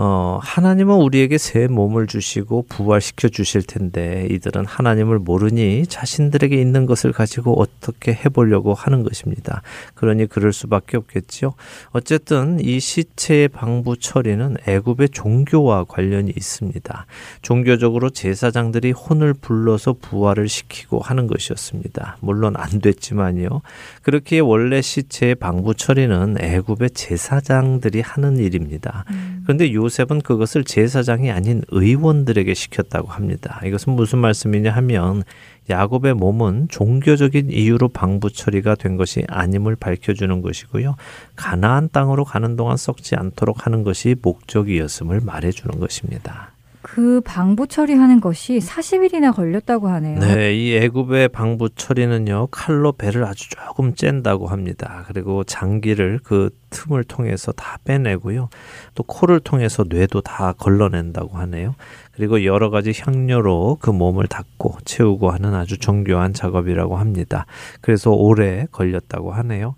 어, 0.00 0.38
하나님은 0.40 0.94
우리에게 0.94 1.38
새 1.38 1.66
몸을 1.66 2.06
주시고 2.06 2.66
부활시켜 2.68 3.28
주실 3.28 3.62
텐데 3.62 4.28
이들은 4.30 4.64
하나님을 4.64 5.18
모르니 5.18 5.88
자신들에게 5.88 6.54
있는 6.54 6.86
것을 6.86 7.10
가지고 7.10 7.60
어떻게 7.60 8.12
해보려고 8.12 8.74
하는 8.74 9.02
것입니다. 9.02 9.62
그러니 9.94 10.26
그럴 10.26 10.52
수밖에 10.52 10.96
없겠지요. 10.98 11.54
어쨌든 11.90 12.60
이 12.60 12.78
시체의 12.78 13.48
방부 13.48 13.96
처리는 13.96 14.58
애굽의 14.68 15.08
종교와 15.08 15.82
관련이 15.88 16.32
있습니다. 16.36 17.06
종교적으로 17.42 18.10
제사장들이 18.10 18.92
혼을 18.92 19.34
불러서 19.34 19.94
부활을 19.94 20.48
시키고 20.48 21.00
하는 21.00 21.26
것이었습니다. 21.26 22.18
물론 22.20 22.54
안 22.56 22.80
됐지만요. 22.80 23.62
그렇게 24.02 24.38
원래 24.38 24.80
시체의 24.80 25.34
방부 25.34 25.74
처리는 25.74 26.36
애굽의 26.40 26.90
제사장들이 26.90 28.00
하는 28.00 28.36
일입니다. 28.36 29.04
음. 29.10 29.42
그런데 29.44 29.72
요 29.72 29.87
요셉은 29.88 30.20
그것을 30.20 30.64
제사장이 30.64 31.30
아닌 31.30 31.62
의원들에게 31.68 32.52
시켰다고 32.52 33.08
합니다. 33.08 33.60
이것은 33.64 33.94
무슨 33.94 34.18
말씀이냐 34.18 34.70
하면 34.72 35.22
야곱의 35.70 36.14
몸은 36.14 36.68
종교적인 36.70 37.50
이유로 37.50 37.88
방부 37.88 38.30
처리가 38.30 38.74
된 38.74 38.96
것이 38.96 39.24
아님을 39.28 39.76
밝혀주는 39.76 40.42
것이고요. 40.42 40.96
가나안 41.36 41.88
땅으로 41.90 42.24
가는 42.24 42.56
동안 42.56 42.76
썩지 42.76 43.16
않도록 43.16 43.66
하는 43.66 43.82
것이 43.82 44.14
목적이었음을 44.20 45.20
말해주는 45.20 45.80
것입니다. 45.80 46.52
그 46.94 47.20
방부 47.20 47.66
처리하는 47.66 48.20
것이 48.20 48.58
40일이나 48.58 49.34
걸렸다고 49.34 49.88
하네요. 49.88 50.18
네, 50.20 50.54
이 50.54 50.74
애굽의 50.74 51.28
방부 51.28 51.68
처리는요 51.68 52.48
칼로 52.50 52.92
배를 52.92 53.24
아주 53.24 53.50
조금 53.50 53.94
쨘다고 53.94 54.46
합니다. 54.46 55.04
그리고 55.06 55.44
장기를 55.44 56.20
그 56.24 56.50
틈을 56.70 57.04
통해서 57.04 57.52
다 57.52 57.78
빼내고요, 57.84 58.48
또 58.94 59.02
코를 59.02 59.40
통해서 59.40 59.84
뇌도 59.86 60.22
다 60.22 60.54
걸러낸다고 60.54 61.36
하네요. 61.36 61.74
그리고 62.14 62.44
여러 62.44 62.70
가지 62.70 62.92
향료로 62.98 63.78
그 63.80 63.90
몸을 63.90 64.26
닦고 64.26 64.78
채우고 64.84 65.30
하는 65.30 65.54
아주 65.54 65.78
정교한 65.78 66.32
작업이라고 66.32 66.96
합니다. 66.96 67.44
그래서 67.82 68.10
오래 68.10 68.66
걸렸다고 68.72 69.30
하네요. 69.32 69.76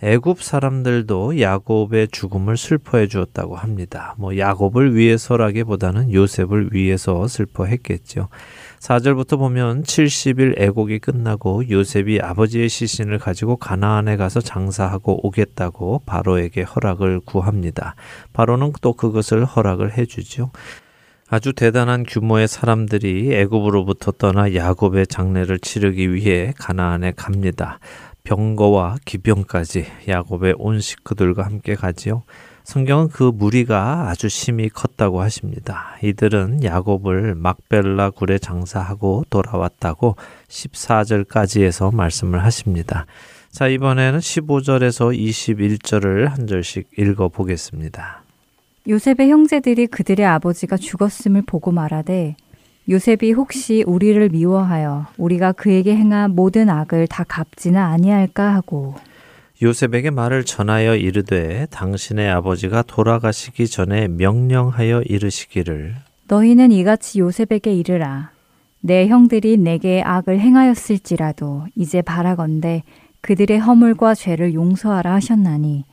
애굽 0.00 0.44
사람들도 0.44 1.40
야곱의 1.40 2.08
죽음을 2.12 2.56
슬퍼해 2.56 3.08
주었다고 3.08 3.56
합니다. 3.56 4.14
뭐 4.16 4.38
야곱을 4.38 4.94
위해서라기보다는 4.94 6.12
요셉을 6.12 6.68
위해서 6.72 7.26
슬퍼했겠죠. 7.26 8.28
4절부터 8.78 9.38
보면 9.38 9.82
70일 9.82 10.60
애곡이 10.60 11.00
끝나고 11.00 11.68
요셉이 11.68 12.20
아버지의 12.20 12.68
시신을 12.68 13.18
가지고 13.18 13.56
가나안에 13.56 14.16
가서 14.16 14.40
장사하고 14.40 15.26
오겠다고 15.26 16.02
바로에게 16.06 16.62
허락을 16.62 17.18
구합니다. 17.20 17.96
바로는 18.32 18.72
또 18.80 18.92
그것을 18.92 19.44
허락을 19.44 19.98
해 19.98 20.06
주죠. 20.06 20.52
아주 21.30 21.52
대단한 21.52 22.04
규모의 22.08 22.48
사람들이 22.48 23.34
애굽으로부터 23.34 24.12
떠나 24.12 24.54
야곱의 24.54 25.08
장례를 25.08 25.58
치르기 25.58 26.14
위해 26.14 26.54
가나안에 26.56 27.12
갑니다. 27.16 27.80
병거와 28.28 28.98
기병까지 29.06 29.86
야곱의 30.06 30.56
온 30.58 30.80
식구들과 30.80 31.44
함께 31.44 31.74
가지요. 31.74 32.24
성경은 32.62 33.08
그 33.08 33.22
무리가 33.22 34.10
아주 34.10 34.28
심히 34.28 34.68
컸다고 34.68 35.22
하십니다. 35.22 35.96
이들은 36.02 36.62
야곱을 36.62 37.34
막벨라 37.36 38.10
굴에 38.10 38.38
장사하고 38.38 39.24
돌아왔다고 39.30 40.16
14절까지에서 40.48 41.94
말씀을 41.94 42.44
하십니다. 42.44 43.06
자, 43.50 43.66
이번에는 43.66 44.18
15절에서 44.18 45.18
21절을 45.18 46.28
한 46.28 46.46
절씩 46.46 46.88
읽어 46.98 47.28
보겠습니다. 47.28 48.22
요셉의 48.86 49.30
형제들이 49.30 49.86
그들의 49.86 50.26
아버지가 50.26 50.76
죽었음을 50.76 51.42
보고 51.46 51.72
말하되 51.72 52.36
요셉이 52.88 53.32
혹시 53.32 53.84
우리를 53.86 54.30
미워하여 54.30 55.06
우리가 55.18 55.52
그에게 55.52 55.94
행한 55.94 56.34
모든 56.34 56.70
악을 56.70 57.06
다 57.06 57.22
갚지는 57.22 57.78
아니할까 57.78 58.54
하고 58.54 58.94
요셉에게 59.60 60.10
말을 60.10 60.44
전하여 60.44 60.96
이르되 60.96 61.66
당신의 61.70 62.30
아버지가 62.30 62.82
돌아가시기 62.82 63.66
전에 63.66 64.06
명령하여 64.06 65.02
이르시기를. 65.02 65.96
너희는 66.28 66.70
이같이 66.70 67.18
요셉에게 67.18 67.74
이르라. 67.74 68.30
내 68.80 69.08
형들이 69.08 69.56
내게 69.56 70.00
악을 70.02 70.38
행하였을지라도 70.38 71.66
이제 71.74 72.00
바라건대 72.02 72.84
그들의 73.20 73.58
허물과 73.58 74.14
죄를 74.14 74.54
용서하라 74.54 75.12
하셨나니 75.14 75.84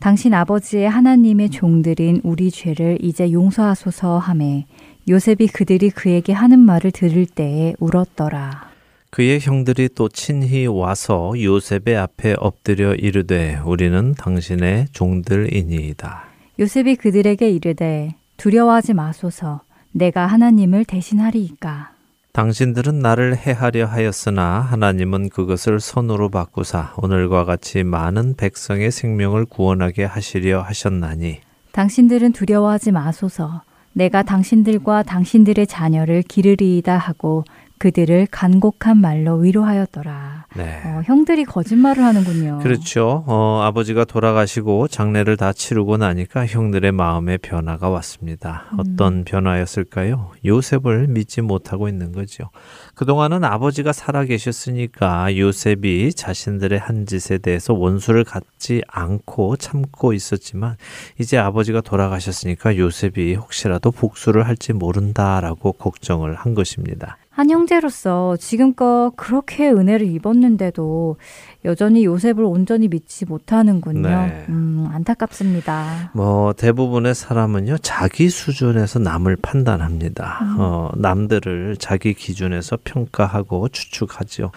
당신 0.00 0.34
아버지의 0.34 0.90
하나님의 0.90 1.50
종들인 1.50 2.20
우리 2.24 2.50
죄를 2.50 2.98
이제 3.00 3.30
용서하소서 3.30 4.18
하매 4.18 4.66
요셉이 5.08 5.48
그들이 5.48 5.90
그에게 5.90 6.32
하는 6.32 6.60
말을 6.60 6.92
들을 6.92 7.26
때에 7.26 7.74
울었더라. 7.80 8.70
그의 9.10 9.40
형들이 9.40 9.90
또 9.94 10.08
친히 10.08 10.66
와서 10.66 11.32
요셉의 11.36 11.96
앞에 11.96 12.36
엎드려 12.38 12.94
이르되 12.94 13.60
우리는 13.64 14.14
당신의 14.14 14.86
종들이니이다. 14.92 16.24
요셉이 16.58 16.96
그들에게 16.96 17.50
이르되 17.50 18.14
두려워하지 18.36 18.94
마소서 18.94 19.60
내가 19.90 20.26
하나님을 20.26 20.84
대신하리이까. 20.84 21.92
당신들은 22.32 23.00
나를 23.00 23.36
해하려 23.36 23.84
하였으나 23.84 24.60
하나님은 24.60 25.28
그것을 25.28 25.80
선으로 25.80 26.30
바꾸사 26.30 26.94
오늘과 26.96 27.44
같이 27.44 27.84
많은 27.84 28.36
백성의 28.36 28.90
생명을 28.90 29.44
구원하게 29.44 30.04
하시려 30.04 30.62
하셨나니 30.62 31.40
당신들은 31.72 32.32
두려워하지 32.32 32.92
마소서 32.92 33.62
내가 33.92 34.22
당신들과 34.22 35.02
당신들의 35.02 35.66
자녀를 35.66 36.22
기르리이다 36.22 36.96
하고 36.96 37.44
그들을 37.82 38.28
간곡한 38.30 38.96
말로 38.98 39.38
위로하였더라. 39.38 40.46
네. 40.54 40.80
어, 40.84 41.02
형들이 41.04 41.44
거짓말을 41.44 42.04
하는군요. 42.04 42.60
그렇죠. 42.62 43.24
어, 43.26 43.60
아버지가 43.64 44.04
돌아가시고 44.04 44.86
장례를 44.86 45.36
다 45.36 45.52
치르고 45.52 45.96
나니까 45.96 46.46
형들의 46.46 46.92
마음에 46.92 47.38
변화가 47.38 47.88
왔습니다. 47.88 48.66
음. 48.74 48.78
어떤 48.78 49.24
변화였을까요? 49.24 50.30
요셉을 50.44 51.08
믿지 51.08 51.40
못하고 51.40 51.88
있는 51.88 52.12
거죠. 52.12 52.50
그동안은 52.94 53.42
아버지가 53.42 53.92
살아계셨으니까 53.92 55.36
요셉이 55.38 56.12
자신들의 56.12 56.78
한 56.78 57.06
짓에 57.06 57.38
대해서 57.38 57.72
원수를 57.72 58.24
갖지 58.24 58.82
않고 58.86 59.56
참고 59.56 60.12
있었지만 60.12 60.76
이제 61.18 61.38
아버지가 61.38 61.80
돌아가셨으니까 61.80 62.76
요셉이 62.76 63.34
혹시라도 63.34 63.90
복수를 63.90 64.46
할지 64.46 64.74
모른다라고 64.74 65.72
걱정을 65.72 66.34
한 66.34 66.54
것입니다. 66.54 67.16
한 67.32 67.48
형제로서 67.48 68.36
지금껏 68.36 69.12
그렇게 69.16 69.70
은혜를 69.70 70.06
입었는데도 70.06 71.16
여전히 71.64 72.04
요셉을 72.04 72.44
온전히 72.44 72.88
믿지 72.88 73.24
못하는군요. 73.24 74.02
네. 74.02 74.44
음, 74.50 74.86
안타깝습니다. 74.92 76.10
뭐 76.12 76.52
대부분의 76.52 77.14
사람은요 77.14 77.78
자기 77.78 78.28
수준에서 78.28 78.98
남을 78.98 79.36
판단합니다. 79.40 80.40
음. 80.42 80.56
어, 80.58 80.90
남들을 80.96 81.78
자기 81.78 82.12
기준에서 82.12 82.78
평가하고 82.84 83.68
추측하죠. 83.68 84.50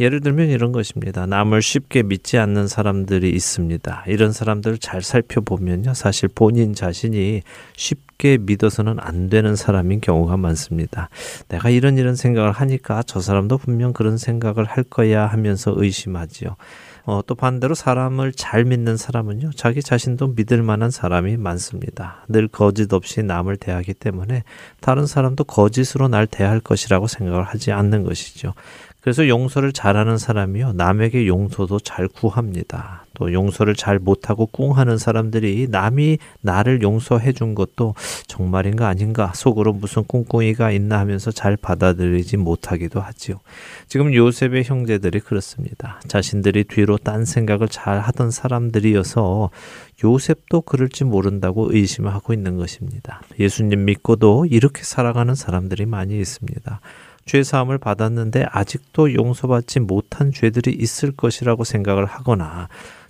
예를 0.00 0.20
들면 0.20 0.48
이런 0.48 0.72
것입니다. 0.72 1.26
남을 1.26 1.60
쉽게 1.60 2.02
믿지 2.02 2.38
않는 2.38 2.68
사람들이 2.68 3.30
있습니다. 3.30 4.04
이런 4.06 4.32
사람들을 4.32 4.78
잘 4.78 5.02
살펴보면요. 5.02 5.94
사실 5.94 6.28
본인 6.28 6.72
자신이 6.72 7.42
쉽게 7.76 8.38
믿어서는 8.38 8.96
안 9.00 9.28
되는 9.28 9.56
사람인 9.56 10.00
경우가 10.00 10.36
많습니다. 10.36 11.08
내가 11.48 11.70
이런 11.70 11.98
이런 11.98 12.14
생각을 12.14 12.52
하니까 12.52 13.02
저 13.02 13.20
사람도 13.20 13.58
분명 13.58 13.92
그런 13.92 14.18
생각을 14.18 14.64
할 14.64 14.84
거야 14.84 15.26
하면서 15.26 15.72
의심하지요. 15.76 16.56
어, 17.08 17.22
또 17.26 17.34
반대로 17.34 17.74
사람을 17.74 18.32
잘 18.34 18.66
믿는 18.66 18.98
사람은요, 18.98 19.52
자기 19.56 19.82
자신도 19.82 20.34
믿을 20.36 20.62
만한 20.62 20.90
사람이 20.90 21.38
많습니다. 21.38 22.26
늘 22.28 22.48
거짓 22.48 22.92
없이 22.92 23.22
남을 23.22 23.56
대하기 23.56 23.94
때문에 23.94 24.44
다른 24.80 25.06
사람도 25.06 25.44
거짓으로 25.44 26.08
날 26.08 26.26
대할 26.26 26.60
것이라고 26.60 27.06
생각을 27.06 27.44
하지 27.44 27.72
않는 27.72 28.02
것이죠. 28.02 28.52
그래서 29.08 29.26
용서를 29.26 29.72
잘하는 29.72 30.18
사람이요. 30.18 30.74
남에게 30.74 31.26
용서도 31.26 31.80
잘 31.80 32.08
구합니다. 32.08 33.06
또 33.14 33.32
용서를 33.32 33.74
잘 33.74 33.98
못하고 33.98 34.44
꿍하는 34.44 34.98
사람들이 34.98 35.68
남이 35.70 36.18
나를 36.42 36.82
용서해 36.82 37.32
준 37.32 37.54
것도 37.54 37.94
정말인가 38.26 38.86
아닌가 38.86 39.32
속으로 39.34 39.72
무슨 39.72 40.04
꿍꿍이가 40.06 40.72
있나 40.72 40.98
하면서 40.98 41.30
잘 41.30 41.56
받아들이지 41.56 42.36
못하기도 42.36 43.00
하지요. 43.00 43.40
지금 43.86 44.12
요셉의 44.12 44.64
형제들이 44.64 45.20
그렇습니다. 45.20 46.02
자신들이 46.06 46.64
뒤로 46.64 46.98
딴 46.98 47.24
생각을 47.24 47.68
잘 47.68 48.00
하던 48.00 48.30
사람들이어서 48.30 49.48
요셉도 50.04 50.60
그럴지 50.60 51.04
모른다고 51.04 51.74
의심하고 51.74 52.34
있는 52.34 52.58
것입니다. 52.58 53.22
예수님 53.40 53.86
믿고도 53.86 54.44
이렇게 54.50 54.82
살아가는 54.82 55.34
사람들이 55.34 55.86
많이 55.86 56.20
있습니다. 56.20 56.80
죄 57.28 57.44
사함을 57.44 57.78
받았는데 57.78 58.46
아직도 58.50 59.14
용서받지 59.14 59.80
못한 59.80 60.32
죄들이 60.32 60.72
있을 60.72 61.12
것이라고 61.12 61.62
생각을 61.62 62.06
하거나 62.06 62.68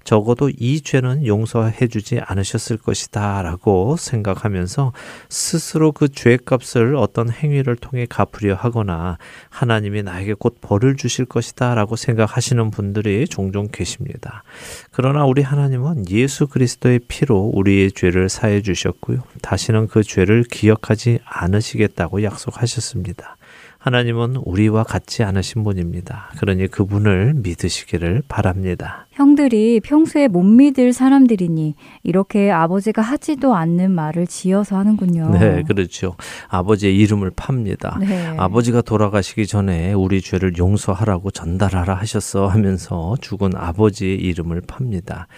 적어도 0.08 0.48
이 0.48 0.80
죄는 0.80 1.26
용서해 1.26 1.86
주지 1.86 2.18
않으셨을 2.18 2.78
것이다 2.78 3.42
라고 3.42 3.94
생각하면서 3.98 4.94
스스로 5.28 5.92
그 5.92 6.08
죄값을 6.08 6.96
어떤 6.96 7.30
행위를 7.30 7.76
통해 7.76 8.06
갚으려 8.08 8.54
하거나 8.54 9.18
하나님이 9.50 10.02
나에게 10.02 10.32
곧 10.32 10.62
벌을 10.62 10.96
주실 10.96 11.26
것이다 11.26 11.74
라고 11.74 11.94
생각하시는 11.94 12.70
분들이 12.70 13.28
종종 13.28 13.68
계십니다. 13.70 14.44
그러나 14.92 15.26
우리 15.26 15.42
하나님은 15.42 16.08
예수 16.10 16.46
그리스도의 16.46 17.00
피로 17.06 17.40
우리의 17.40 17.92
죄를 17.92 18.30
사해 18.30 18.62
주셨고요. 18.62 19.22
다시는 19.42 19.88
그 19.88 20.02
죄를 20.02 20.42
기억하지 20.44 21.18
않으시겠다고 21.26 22.22
약속하셨습니다. 22.22 23.36
하나님은 23.78 24.36
우리와 24.44 24.82
같지 24.82 25.22
않으신 25.22 25.62
분입니다. 25.62 26.30
그러니 26.38 26.66
그분을 26.66 27.34
믿으시기를 27.36 28.22
바랍니다. 28.28 29.06
형들이 29.12 29.80
평소에 29.80 30.26
못 30.26 30.42
믿을 30.42 30.92
사람들이니 30.92 31.74
이렇게 32.02 32.50
아버지가 32.50 33.02
하지도 33.02 33.54
않는 33.54 33.92
말을 33.92 34.26
지어서 34.26 34.76
하는군요. 34.76 35.30
네, 35.30 35.62
그렇죠. 35.62 36.16
아버지의 36.48 36.96
이름을 36.96 37.30
팝니다. 37.36 37.98
네. 38.00 38.34
아버지가 38.36 38.82
돌아가시기 38.82 39.46
전에 39.46 39.92
우리 39.92 40.20
죄를 40.20 40.58
용서하라고 40.58 41.30
전달하라 41.30 41.94
하셨어 41.94 42.48
하면서 42.48 43.16
죽은 43.20 43.52
아버지의 43.54 44.16
이름을 44.16 44.62
팝니다. 44.66 45.28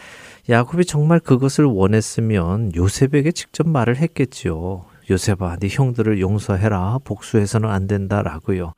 야곱이 0.48 0.86
정말 0.86 1.20
그것을 1.20 1.64
원했으면 1.66 2.72
요셉에게 2.74 3.32
직접 3.32 3.68
말을 3.68 3.98
했겠지요. 3.98 4.84
요셉아, 5.10 5.56
네 5.56 5.68
형들을 5.68 6.20
용서해라. 6.20 7.00
복수해서는 7.04 7.68
안 7.68 7.86
된다라고요. 7.86 8.74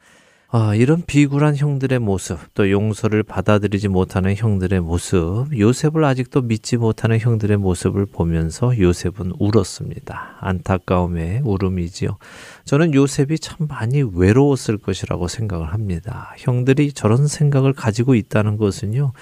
아, 0.54 0.74
이런 0.74 1.02
비굴한 1.06 1.56
형들의 1.56 1.98
모습, 1.98 2.38
또 2.52 2.70
용서를 2.70 3.22
받아들이지 3.22 3.88
못하는 3.88 4.36
형들의 4.36 4.80
모습, 4.80 5.46
요셉을 5.58 6.04
아직도 6.04 6.42
믿지 6.42 6.76
못하는 6.76 7.18
형들의 7.18 7.56
모습을 7.56 8.04
보면서 8.04 8.78
요셉은 8.78 9.32
울었습니다. 9.38 10.36
안타까움의 10.40 11.40
울음이지요. 11.44 12.18
저는 12.66 12.92
요셉이 12.92 13.38
참 13.38 13.66
많이 13.66 14.02
외로웠을 14.02 14.76
것이라고 14.76 15.26
생각을 15.26 15.72
합니다. 15.72 16.34
형들이 16.36 16.92
저런 16.92 17.28
생각을 17.28 17.72
가지고 17.72 18.14
있다는 18.14 18.58
것은요, 18.58 19.12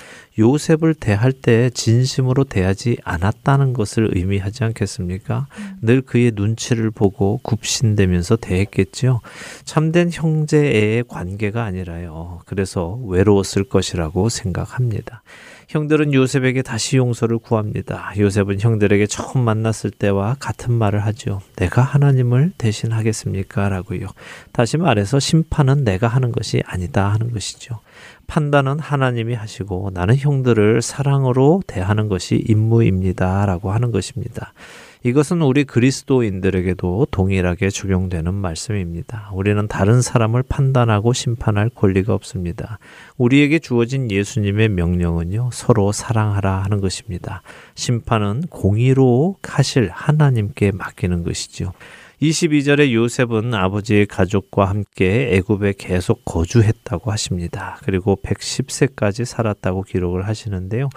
요셉을 0.40 0.94
대할 0.94 1.32
때 1.32 1.70
진심으로 1.70 2.44
대하지 2.44 2.96
않았다는 3.04 3.74
것을 3.74 4.10
의미하지 4.14 4.64
않겠습니까? 4.64 5.46
음. 5.58 5.76
늘 5.82 6.00
그의 6.00 6.32
눈치를 6.34 6.90
보고 6.90 7.38
굽신대면서 7.42 8.36
대했겠지요. 8.36 9.20
참된 9.64 10.10
형제의 10.10 11.04
관계가 11.06 11.62
아니라요. 11.62 12.40
그래서 12.46 12.98
외로웠을 13.06 13.64
것이라고 13.64 14.28
생각합니다. 14.28 15.22
형들은 15.70 16.12
요셉에게 16.12 16.62
다시 16.62 16.96
용서를 16.96 17.38
구합니다. 17.38 18.12
요셉은 18.18 18.58
형들에게 18.58 19.06
처음 19.06 19.44
만났을 19.44 19.92
때와 19.92 20.34
같은 20.40 20.74
말을 20.74 21.06
하죠. 21.06 21.42
내가 21.54 21.82
하나님을 21.82 22.52
대신하겠습니까? 22.58 23.68
라고요. 23.68 24.08
다시 24.50 24.78
말해서 24.78 25.20
심판은 25.20 25.84
내가 25.84 26.08
하는 26.08 26.32
것이 26.32 26.60
아니다 26.66 27.12
하는 27.12 27.30
것이죠. 27.30 27.78
판단은 28.30 28.78
하나님이 28.78 29.34
하시고 29.34 29.90
나는 29.92 30.16
형들을 30.16 30.82
사랑으로 30.82 31.62
대하는 31.66 32.06
것이 32.06 32.44
임무입니다. 32.48 33.44
라고 33.44 33.72
하는 33.72 33.90
것입니다. 33.90 34.52
이것은 35.02 35.42
우리 35.42 35.64
그리스도인들에게도 35.64 37.08
동일하게 37.10 37.70
적용되는 37.70 38.32
말씀입니다. 38.32 39.30
우리는 39.34 39.66
다른 39.66 40.00
사람을 40.00 40.44
판단하고 40.44 41.12
심판할 41.12 41.70
권리가 41.70 42.14
없습니다. 42.14 42.78
우리에게 43.16 43.58
주어진 43.58 44.08
예수님의 44.12 44.68
명령은요, 44.68 45.50
서로 45.52 45.90
사랑하라 45.90 46.62
하는 46.62 46.80
것입니다. 46.80 47.42
심판은 47.74 48.42
공의로 48.48 49.38
하실 49.42 49.90
하나님께 49.92 50.70
맡기는 50.70 51.24
것이죠. 51.24 51.72
22절에 52.22 52.92
요셉은 52.92 53.54
아버지의 53.54 54.04
가족과 54.04 54.66
함께 54.66 55.30
애굽에 55.36 55.74
계속 55.78 56.22
거주했다고 56.26 57.10
하십니다. 57.10 57.78
그리고 57.82 58.18
110세까지 58.22 59.24
살았다고 59.24 59.82
기록을 59.84 60.28
하시는데요. 60.28 60.90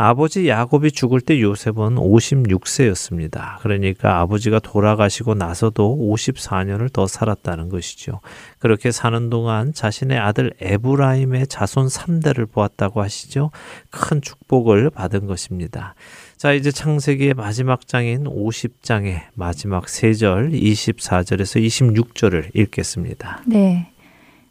아버지 0.00 0.46
야곱이 0.46 0.92
죽을 0.92 1.20
때 1.20 1.40
요셉은 1.40 1.96
56세였습니다. 1.96 3.58
그러니까 3.62 4.20
아버지가 4.20 4.60
돌아가시고 4.60 5.34
나서도 5.34 5.96
54년을 5.96 6.92
더 6.92 7.08
살았다는 7.08 7.68
것이죠. 7.68 8.20
그렇게 8.60 8.92
사는 8.92 9.28
동안 9.28 9.72
자신의 9.72 10.16
아들 10.16 10.52
에브라임의 10.60 11.48
자손 11.48 11.88
3대를 11.88 12.48
보았다고 12.48 13.02
하시죠. 13.02 13.50
큰 13.90 14.20
축복을 14.20 14.90
받은 14.90 15.26
것입니다. 15.26 15.96
자, 16.38 16.52
이제 16.52 16.70
창세기의 16.70 17.34
마지막 17.34 17.88
장인 17.88 18.22
50장의 18.22 19.22
마지막 19.34 19.86
3절 19.86 20.52
24절에서 20.52 21.60
26절을 21.60 22.54
읽겠습니다. 22.54 23.42
네. 23.44 23.90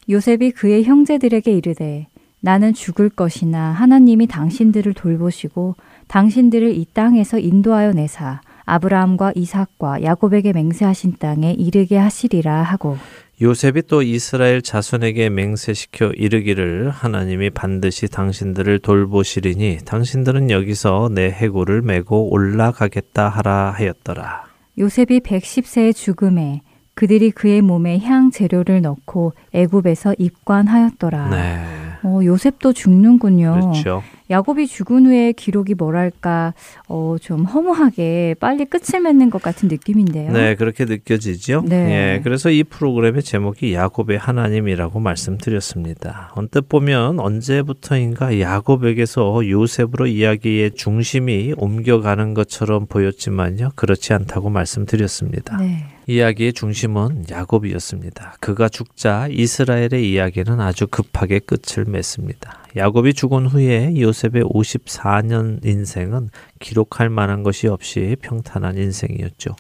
요셉이 0.09 0.51
그의 0.51 0.83
형제들에게 0.83 1.49
이르되 1.49 2.07
나는 2.41 2.73
죽을 2.73 3.09
것이나 3.09 3.71
하나님이 3.71 4.27
당신들을 4.27 4.95
돌보시고 4.95 5.75
당신들을 6.09 6.75
이 6.75 6.85
땅에서 6.91 7.39
인도하여 7.39 7.93
내사 7.93 8.41
아브라함과 8.65 9.31
이삭과 9.35 10.03
야곱에게 10.03 10.51
맹세하신 10.51 11.15
땅에 11.19 11.53
이르게 11.53 11.95
하시리라 11.95 12.63
하고 12.63 12.97
요셉이 13.39 13.83
또 13.83 14.01
이스라엘 14.01 14.63
자손에게 14.63 15.29
맹세시켜 15.29 16.13
이르기를 16.15 16.89
하나님이 16.89 17.51
반드시 17.51 18.07
당신들을 18.07 18.79
돌보시리니 18.79 19.79
당신들은 19.85 20.49
여기서 20.49 21.11
내 21.13 21.29
해골을 21.29 21.83
메고 21.83 22.31
올라가겠다 22.31 23.29
하라 23.29 23.75
하였더라. 23.77 24.45
요셉이 24.79 25.19
110세의 25.19 25.95
죽음에 25.95 26.61
그들이 26.95 27.29
그의 27.29 27.61
몸에 27.61 27.99
향 27.99 28.31
재료를 28.31 28.81
넣고 28.81 29.33
애굽에서 29.53 30.15
입관하였더라. 30.17 31.29
네. 31.29 31.86
어, 32.07 32.23
요셉도 32.23 32.71
죽는군요. 32.71 33.59
그렇죠. 33.59 34.01
야곱이 34.29 34.67
죽은 34.67 35.05
후에 35.05 35.31
기록이 35.33 35.73
뭐랄까 35.75 36.53
어, 36.87 37.15
좀 37.21 37.43
허무하게 37.43 38.35
빨리 38.39 38.65
끝을 38.65 39.01
맺는 39.01 39.29
것 39.29 39.41
같은 39.41 39.67
느낌인데요. 39.67 40.31
네, 40.31 40.55
그렇게 40.55 40.85
느껴지죠. 40.85 41.63
네. 41.65 41.75
예, 42.15 42.21
그래서 42.23 42.49
이 42.49 42.63
프로그램의 42.63 43.23
제목이 43.23 43.73
야곱의 43.73 44.17
하나님이라고 44.17 44.99
말씀드렸습니다. 44.99 46.31
언뜻 46.35 46.67
보면 46.69 47.19
언제부터인가 47.19 48.39
야곱에게서 48.39 49.49
요셉으로 49.49 50.07
이야기의 50.07 50.71
중심이 50.71 51.53
옮겨가는 51.57 52.33
것처럼 52.33 52.85
보였지만요, 52.87 53.71
그렇지 53.75 54.13
않다고 54.13 54.49
말씀드렸습니다. 54.49 55.57
네. 55.57 55.96
이야기의 56.09 56.53
중심은 56.53 57.25
야곱이었습니다. 57.29 58.37
그가 58.39 58.69
죽자 58.69 59.27
이스라엘의 59.29 60.09
이야기는 60.09 60.61
아주 60.61 60.87
급하게 60.87 61.39
끝을 61.39 61.83
맺습니다. 61.85 62.63
야곱이 62.77 63.13
죽은 63.13 63.47
후에 63.47 63.99
요셉의 63.99 64.43
54년 64.43 65.65
인생은 65.65 66.29
기록할 66.59 67.09
만한 67.09 67.43
것이 67.43 67.67
없이 67.67 68.15
평탄한 68.21 68.77
인생이었죠. 68.77 69.55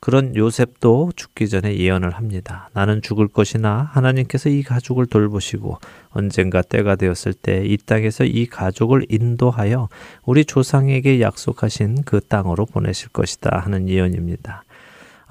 그런 0.00 0.36
요셉도 0.36 1.12
죽기 1.16 1.48
전에 1.48 1.76
예언을 1.76 2.10
합니다. 2.10 2.70
나는 2.72 3.02
죽을 3.02 3.26
것이나 3.26 3.90
하나님께서 3.92 4.48
이 4.48 4.62
가족을 4.62 5.06
돌보시고 5.06 5.78
언젠가 6.10 6.62
때가 6.62 6.94
되었을 6.94 7.34
때 7.34 7.64
이 7.64 7.76
땅에서 7.76 8.24
이 8.24 8.46
가족을 8.46 9.06
인도하여 9.08 9.88
우리 10.24 10.44
조상에게 10.44 11.20
약속하신 11.20 12.04
그 12.04 12.20
땅으로 12.20 12.64
보내실 12.66 13.08
것이다 13.08 13.58
하는 13.58 13.88
예언입니다. 13.88 14.64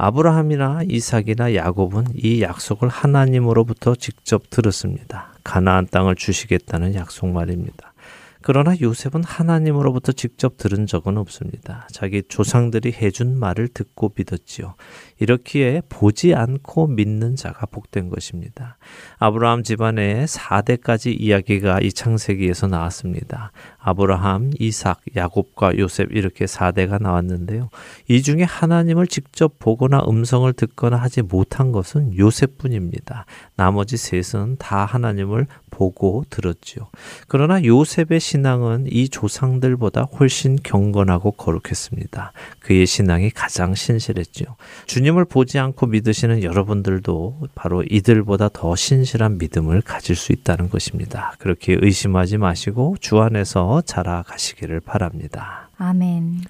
아브라함이나 0.01 0.83
이삭이나 0.87 1.55
야곱은 1.55 2.05
이 2.15 2.41
약속을 2.41 2.87
하나님으로부터 2.87 3.95
직접 3.95 4.49
들었습니다. 4.49 5.33
가나안 5.43 5.87
땅을 5.87 6.15
주시겠다는 6.15 6.95
약속 6.95 7.27
말입니다. 7.27 7.93
그러나 8.41 8.73
요셉은 8.79 9.25
하나님으로부터 9.25 10.13
직접 10.13 10.55
들은 10.55 10.87
적은 10.87 11.17
없습니다. 11.17 11.85
자기 11.91 12.23
조상들이 12.25 12.93
해준 12.93 13.37
말을 13.37 13.67
듣고 13.67 14.13
믿었지요. 14.15 14.75
이렇기에 15.19 15.81
보지 15.89 16.33
않고 16.33 16.87
믿는 16.87 17.35
자가 17.35 17.65
복된 17.65 18.09
것입니다. 18.09 18.77
아브라함 19.17 19.63
집안의 19.63 20.27
4대까지 20.27 21.15
이야기가 21.19 21.81
이 21.81 21.91
창세기에서 21.91 22.67
나왔습니다. 22.67 23.51
아브라함, 23.77 24.51
이삭, 24.59 25.01
야곱과 25.15 25.77
요셉 25.77 26.11
이렇게 26.15 26.45
4대가 26.45 27.01
나왔는데요. 27.01 27.69
이 28.07 28.21
중에 28.21 28.43
하나님을 28.43 29.07
직접 29.07 29.59
보거나 29.59 30.03
음성을 30.07 30.51
듣거나 30.53 30.97
하지 30.97 31.21
못한 31.21 31.71
것은 31.71 32.17
요셉뿐입니다. 32.17 33.25
나머지 33.55 33.97
셋은 33.97 34.57
다 34.57 34.85
하나님을 34.85 35.47
보고 35.69 36.23
들었지요. 36.29 36.89
그러나 37.27 37.63
요셉의 37.63 38.19
신앙은 38.19 38.87
이 38.89 39.09
조상들보다 39.09 40.03
훨씬 40.03 40.57
경건하고 40.61 41.31
거룩했습니다. 41.31 42.33
그의 42.59 42.85
신앙이 42.85 43.29
가장 43.29 43.75
신실했지요. 43.75 44.55
주님 44.87 45.08
을 45.17 45.25
보지 45.25 45.57
않고 45.59 45.87
믿으시는 45.87 46.43
여러분들도 46.43 47.47
바로 47.55 47.83
이들보다 47.83 48.49
더 48.49 48.75
신실한 48.75 49.37
믿음을 49.37 49.81
가질 49.81 50.15
수 50.15 50.31
있다는 50.31 50.69
것입니다. 50.69 51.33
그렇게 51.39 51.77
의심하지 51.79 52.37
마시고 52.37 52.97
주 52.99 53.19
안에서 53.19 53.81
자라가시기를 53.81 54.81
바랍니다. 54.81 55.69
아멘. 55.77 56.41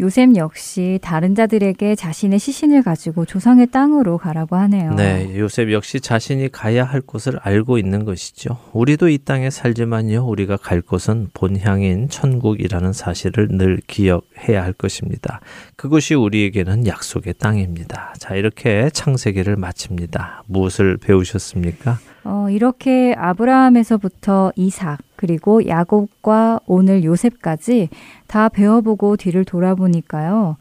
요셉 0.00 0.36
역시 0.36 1.00
다른 1.02 1.34
자들에게 1.34 1.96
자신의 1.96 2.38
시신을 2.38 2.82
가지고 2.82 3.24
조상의 3.24 3.68
땅으로 3.72 4.16
가라고 4.16 4.54
하네요. 4.56 4.94
네, 4.94 5.36
요셉 5.36 5.72
역시 5.72 6.00
자신이 6.00 6.50
가야 6.50 6.84
할 6.84 7.00
곳을 7.00 7.38
알고 7.42 7.78
있는 7.78 8.04
것이죠. 8.04 8.58
우리도 8.72 9.08
이 9.08 9.18
땅에 9.18 9.50
살지만요, 9.50 10.24
우리가 10.24 10.56
갈 10.56 10.82
곳은 10.82 11.28
본향인 11.34 12.08
천국이라는 12.08 12.92
사실을 12.92 13.48
늘 13.50 13.80
기억해야 13.88 14.62
할 14.62 14.72
것입니다. 14.72 15.40
그것이 15.74 16.14
우리에게는 16.14 16.86
약속의 16.86 17.34
땅입니다. 17.38 18.14
자, 18.18 18.36
이렇게 18.36 18.90
창세기를 18.92 19.56
마칩니다. 19.56 20.44
무엇을 20.46 20.98
배우셨습니까? 20.98 21.98
어, 22.30 22.50
이렇게 22.50 23.14
아브라함에서부터 23.16 24.52
이삭, 24.54 24.98
그리고 25.16 25.66
야곱과 25.66 26.60
오늘 26.66 27.02
요셉까지 27.02 27.88
다 28.26 28.50
배워보고 28.50 29.16
뒤를 29.16 29.46
돌아보니까요. 29.46 30.58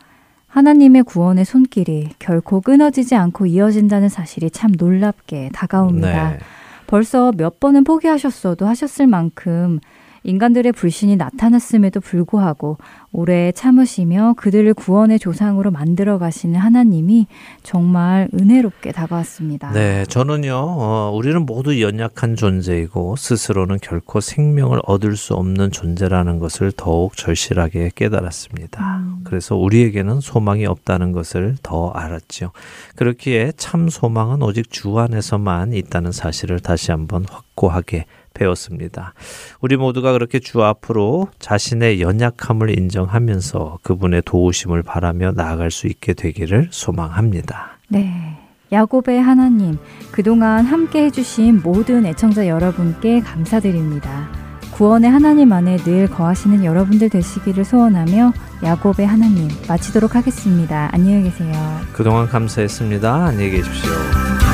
하나님의 0.48 1.04
구원의 1.04 1.44
손길이 1.44 2.08
결코 2.20 2.62
끊어지지 2.62 3.16
않고 3.16 3.48
이어진다는 3.48 4.08
사실이 4.08 4.50
참 4.50 4.72
놀랍게 4.78 5.50
다가옵니다. 5.54 6.30
네. 6.32 6.40
벌써 6.88 7.34
몇 7.36 7.60
번은 7.60 7.84
포기하셨어도 7.84 8.66
하셨을 8.66 9.06
만큼 9.06 9.82
인간들의 10.28 10.74
불신이 10.74 11.16
나타났음에도 11.16 12.02
불구하고 12.02 12.78
오래 13.14 13.54
참으시며 13.54 14.34
그들을 14.36 14.74
구원의 14.74 15.20
조상으로 15.20 15.72
만들어 15.72 16.18
가시는 16.18 16.60
하나님이 16.60 17.28
정말 17.64 18.28
은혜롭게 18.34 18.92
다가왔습니다. 18.92 19.72
네, 19.72 20.04
저는요, 20.10 20.54
어, 20.54 21.12
우리는 21.16 21.46
모두 21.46 21.82
연약한 21.82 22.36
존재이고 22.36 23.16
스스로는 23.16 23.78
결코 23.82 24.20
생명을 24.20 24.82
얻을 24.86 25.16
수 25.16 25.34
없는 25.34 25.72
존재라는 25.72 26.40
것을 26.40 26.74
더욱 26.76 27.16
절실하게 27.16 27.92
깨달았습니다. 27.96 28.98
음. 28.98 29.22
그래서 29.24 29.56
우리에게는 29.56 30.20
소망이 30.20 30.66
없다는 30.66 31.14
것을 31.14 31.56
더 31.64 31.90
알았죠. 31.92 32.52
그렇기에 32.98 33.54
참 33.56 33.88
소망은 33.88 34.44
오직 34.44 34.70
주 34.72 35.00
안에서만 35.00 35.72
있다는 35.72 36.12
사실을 36.12 36.60
다시 36.60 36.92
한번 36.92 37.26
확고하게 37.30 38.06
배웠습니다. 38.38 39.14
우리 39.62 39.76
모두가 39.76 40.12
그렇게 40.14 40.40
주 40.40 40.64
앞으로 40.64 41.30
자신의 41.40 42.02
연약함을 42.02 42.78
인정하면서 42.78 43.80
그분의 43.82 44.24
도우심을 44.26 44.84
바라며 44.84 45.32
나아갈 45.36 45.72
수 45.72 45.88
있게 45.88 46.14
되기를 46.14 46.68
소망합니다. 46.72 47.80
네. 47.90 48.38
야곱의 48.70 49.22
하나님, 49.22 49.78
그동안 50.12 50.66
함께 50.66 51.06
해주신 51.06 51.62
모든 51.64 52.06
애청자 52.06 52.48
여러분께 52.48 53.22
감사드립니다. 53.22 54.30
구원의 54.78 55.10
하나님 55.10 55.54
안에 55.54 55.78
늘 55.78 56.08
거하시는 56.08 56.64
여러분들 56.64 57.10
되시기를 57.10 57.66
소원하며 57.66 58.34
야곱의 58.64 59.08
하나님 59.08 59.48
마치도록 59.68 60.16
하겠습니다. 60.16 60.90
안녕히 60.92 61.24
계세요. 61.24 61.54
그동안 61.94 62.28
감사했습니다. 62.28 63.26
안녕히 63.26 63.52
계십시오. 63.52 64.47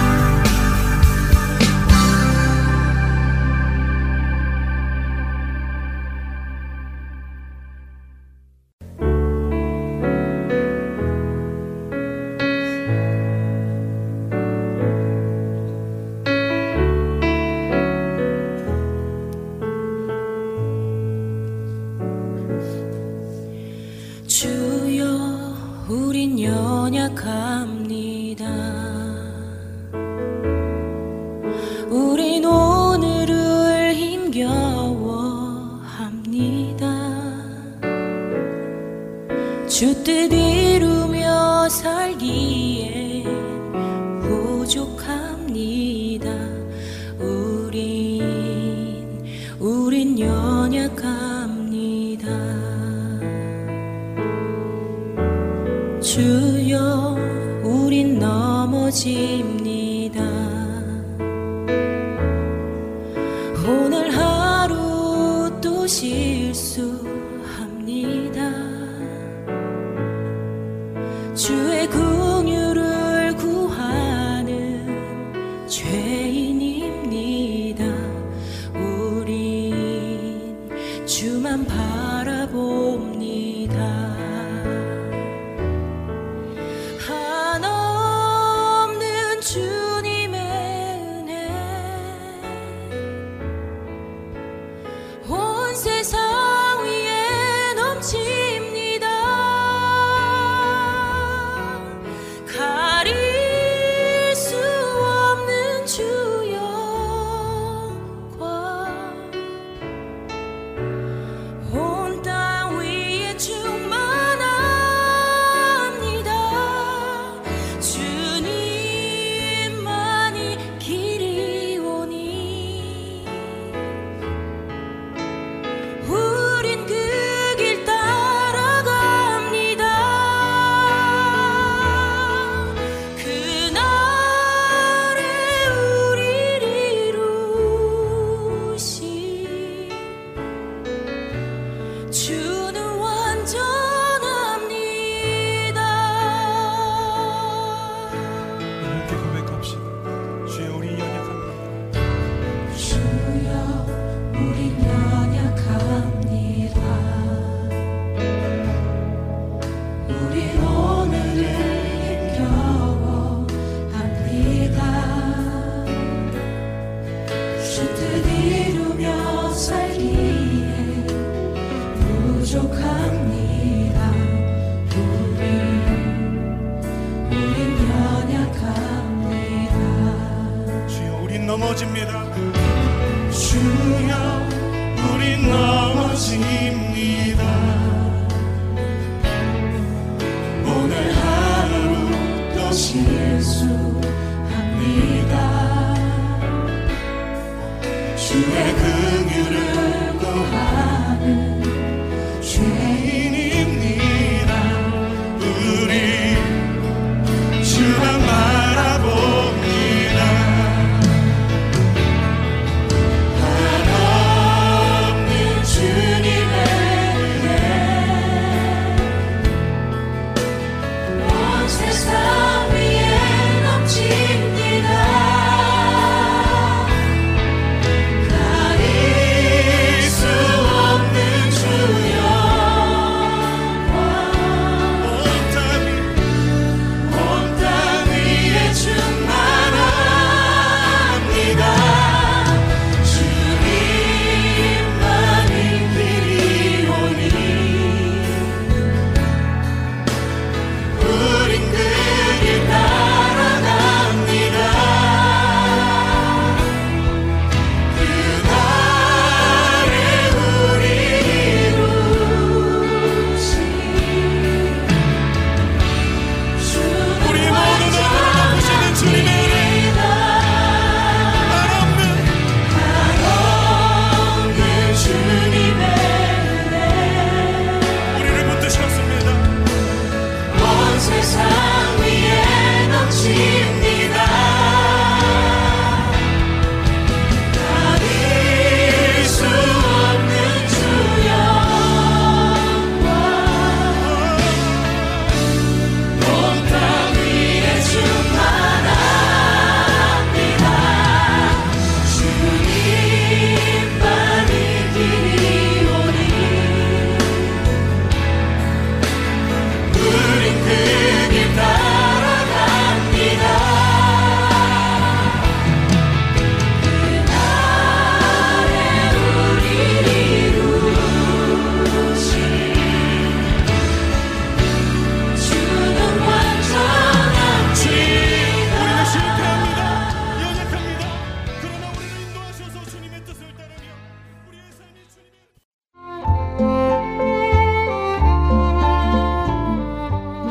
beauty. 205.88 206.33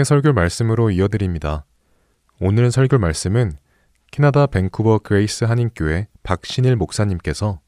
은혜의 0.00 0.04
설교 0.04 0.32
말씀으로 0.32 0.90
이어드립니다. 0.90 1.66
오늘 2.40 2.70
설교 2.70 2.98
말씀은 2.98 3.52
캐나다 4.10 4.46
밴쿠버 4.46 5.00
그레이스 5.00 5.44
한인교회 5.44 6.08
박신일 6.22 6.76
목사님께서 6.76 7.60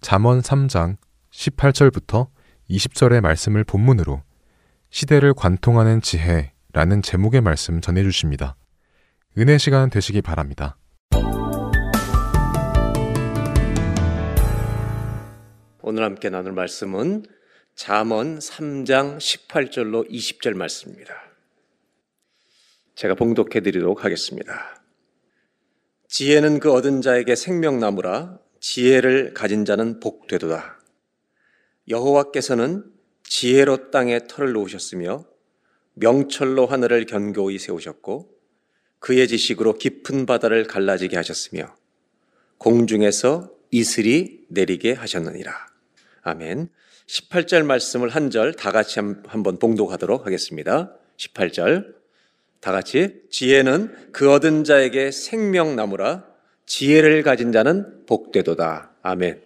잠언 0.00 0.40
3장 0.40 0.96
18절부터 1.30 2.28
20절의 2.70 3.20
말씀을 3.20 3.64
본문으로 3.64 4.22
시대를 4.88 5.34
관통하는 5.34 6.00
지혜라는 6.00 7.02
제목의 7.02 7.42
말씀 7.42 7.80
전해 7.80 8.02
주십니다. 8.02 8.56
은혜 9.36 9.58
시간 9.58 9.90
되시기 9.90 10.22
바랍니다. 10.22 10.78
오늘 15.82 16.02
함께 16.02 16.30
나눌 16.30 16.52
말씀은 16.52 17.26
잠언 17.76 18.38
3장 18.38 19.18
18절로 19.18 20.10
20절 20.10 20.54
말씀입니다. 20.54 21.33
제가 22.94 23.14
봉독해 23.14 23.60
드리도록 23.60 24.04
하겠습니다. 24.04 24.82
지혜는 26.08 26.60
그 26.60 26.72
얻은 26.72 27.02
자에게 27.02 27.34
생명나무라 27.34 28.38
지혜를 28.60 29.34
가진 29.34 29.64
자는 29.64 30.00
복되도다. 30.00 30.80
여호와께서는 31.88 32.84
지혜로 33.24 33.90
땅에 33.90 34.20
털을 34.26 34.52
놓으셨으며 34.52 35.24
명철로 35.94 36.66
하늘을 36.66 37.06
견고히 37.06 37.58
세우셨고 37.58 38.30
그의 39.00 39.28
지식으로 39.28 39.74
깊은 39.74 40.26
바다를 40.26 40.64
갈라지게 40.66 41.16
하셨으며 41.16 41.74
공중에서 42.58 43.50
이슬이 43.70 44.44
내리게 44.48 44.92
하셨느니라. 44.92 45.52
아멘. 46.22 46.68
18절 47.06 47.64
말씀을 47.66 48.08
한 48.08 48.30
절 48.30 48.52
다 48.54 48.70
같이 48.72 48.98
한- 48.98 49.22
한번 49.26 49.58
봉독하도록 49.58 50.24
하겠습니다. 50.24 50.96
18절. 51.18 51.94
다 52.64 52.72
같이 52.72 53.20
지혜는 53.28 54.10
그 54.10 54.32
얻은 54.32 54.64
자에게 54.64 55.10
생명나무라 55.10 56.24
지혜를 56.64 57.22
가진 57.22 57.52
자는 57.52 58.06
복되도다. 58.06 58.90
아멘. 59.02 59.42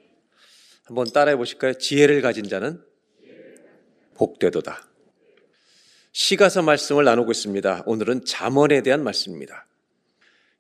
한번 0.85 1.05
따라해 1.13 1.37
보실까요? 1.37 1.75
지혜를 1.75 2.23
가진 2.23 2.49
자는 2.49 2.81
복되도다. 4.15 4.87
시가서 6.13 6.63
말씀을 6.63 7.03
나누고 7.03 7.33
있습니다. 7.33 7.83
오늘은 7.87 8.25
잠언에 8.25 8.83
대한 8.83 9.03
말씀입니다. 9.03 9.67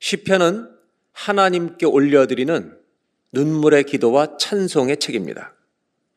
시편은 0.00 0.68
하나님께 1.12 1.86
올려드리는 1.86 2.76
눈물의 3.30 3.84
기도와 3.84 4.36
찬송의 4.36 4.96
책입니다. 4.96 5.54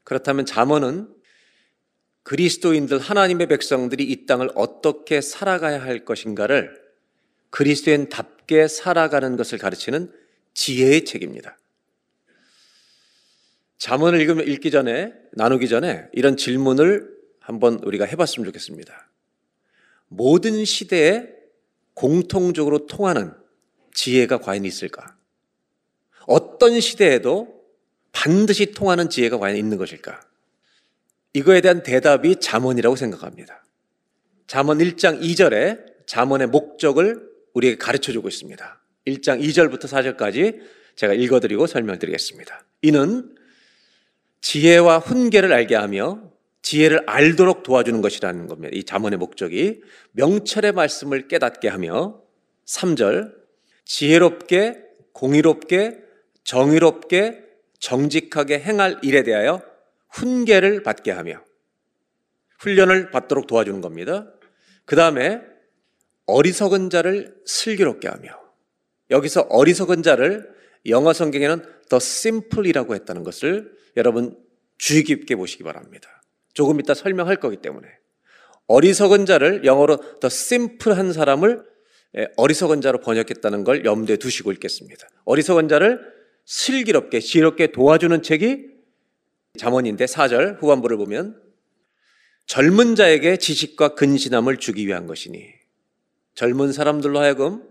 그렇다면 0.04 0.47
잠언은 0.47 1.08
그리스도인들 2.23 2.99
하나님의 2.99 3.47
백성들이 3.47 4.03
이 4.03 4.25
땅을 4.25 4.51
어떻게 4.55 5.21
살아가야 5.21 5.81
할 5.81 6.05
것인가를 6.05 6.79
그리스도인답게 7.49 8.67
살아가는 8.67 9.36
것을 9.38 9.57
가르치는 9.57 10.12
지혜의 10.53 11.05
책입니다. 11.05 11.57
잠언을 13.77 14.21
읽으면 14.21 14.47
읽기 14.47 14.69
전에 14.69 15.13
나누기 15.31 15.67
전에 15.67 16.05
이런 16.13 16.38
질문을 16.38 17.10
한번 17.39 17.79
우리가 17.84 18.05
해봤으면 18.05 18.45
좋겠습니다. 18.45 19.10
모든 20.07 20.63
시대에 20.65 21.27
공통적으로 21.93 22.86
통하는 22.86 23.34
지혜가 23.93 24.39
과연 24.39 24.65
있을까? 24.65 25.17
어떤 26.27 26.79
시대에도 26.79 27.62
반드시 28.12 28.73
통하는 28.73 29.10
지혜가 29.10 29.39
과연 29.39 29.57
있는 29.57 29.77
것일까? 29.77 30.21
이거에 31.34 31.62
대한 31.62 31.84
대답이 31.84 32.38
잠언이라고 32.39 32.96
생각합니다. 32.96 33.63
잠언 34.48 34.80
1장 34.80 35.22
2절에 35.22 36.06
잠언의 36.06 36.48
목적을 36.48 37.30
우리에게 37.54 37.78
가르쳐 37.78 38.12
주고 38.12 38.28
있습니다. 38.28 38.82
1장 39.08 39.41
2절부터 39.41 39.86
4절까지 39.86 40.60
제가 40.96 41.13
읽어 41.13 41.39
드리고 41.39 41.67
설명드리겠습니다. 41.67 42.65
이는 42.82 43.36
지혜와 44.41 45.00
훈계를 45.00 45.54
알게 45.54 45.76
하며 45.76 46.22
지혜를 46.62 47.04
알도록 47.08 47.63
도와주는 47.63 48.02
것이라는 48.02 48.48
겁니다. 48.48 48.69
이 48.73 48.84
잠언의 48.84 49.17
목적이 49.17 49.82
명철의 50.12 50.73
말씀을 50.73 51.27
깨닫게 51.27 51.69
하며 51.69 52.21
3절 52.65 53.34
지혜롭게 53.86 54.84
공의롭게 55.13 56.00
정의롭게 56.44 57.44
정직하게 57.79 58.60
행할 58.60 59.00
일에 59.02 59.23
대하여 59.23 59.71
훈계를 60.12 60.83
받게 60.83 61.12
하며 61.12 61.43
훈련을 62.59 63.12
받도록 63.12 63.47
도와주는 63.47 63.81
겁니다. 63.81 64.31
그 64.85 64.95
다음에 64.95 65.41
어리석은 66.25 66.89
자를 66.89 67.35
슬기롭게 67.45 68.07
하며 68.07 68.39
여기서 69.09 69.41
어리석은 69.49 70.03
자를 70.03 70.49
영어 70.87 71.13
성경에는 71.13 71.63
더 71.89 71.97
simple이라고 71.97 72.95
했다는 72.95 73.23
것을 73.23 73.71
여러분 73.97 74.37
주의 74.77 75.03
깊게 75.03 75.35
보시기 75.35 75.63
바랍니다. 75.63 76.21
조금 76.53 76.79
이따 76.79 76.93
설명할 76.93 77.37
거기 77.37 77.57
때문에 77.57 77.87
어리석은 78.67 79.25
자를 79.25 79.65
영어로 79.65 80.19
더 80.19 80.27
simple한 80.27 81.13
사람을 81.13 81.63
예, 82.17 82.27
어리석은 82.35 82.81
자로 82.81 82.99
번역했다는 82.99 83.63
걸 83.63 83.85
염두에 83.85 84.17
두시고 84.17 84.51
읽겠습니다. 84.53 85.07
어리석은 85.25 85.69
자를 85.69 86.01
슬기롭게 86.45 87.19
지혜롭게 87.19 87.67
도와주는 87.67 88.21
책이 88.21 88.67
잠언인데 89.58 90.06
4절 90.06 90.62
후반부를 90.62 90.97
보면 90.97 91.41
젊은 92.45 92.95
자에게 92.95 93.37
지식과 93.37 93.95
근신함을 93.95 94.58
주기 94.58 94.87
위한 94.87 95.08
것이니 95.08 95.47
젊은 96.35 96.71
사람들로 96.71 97.19
하여금 97.19 97.63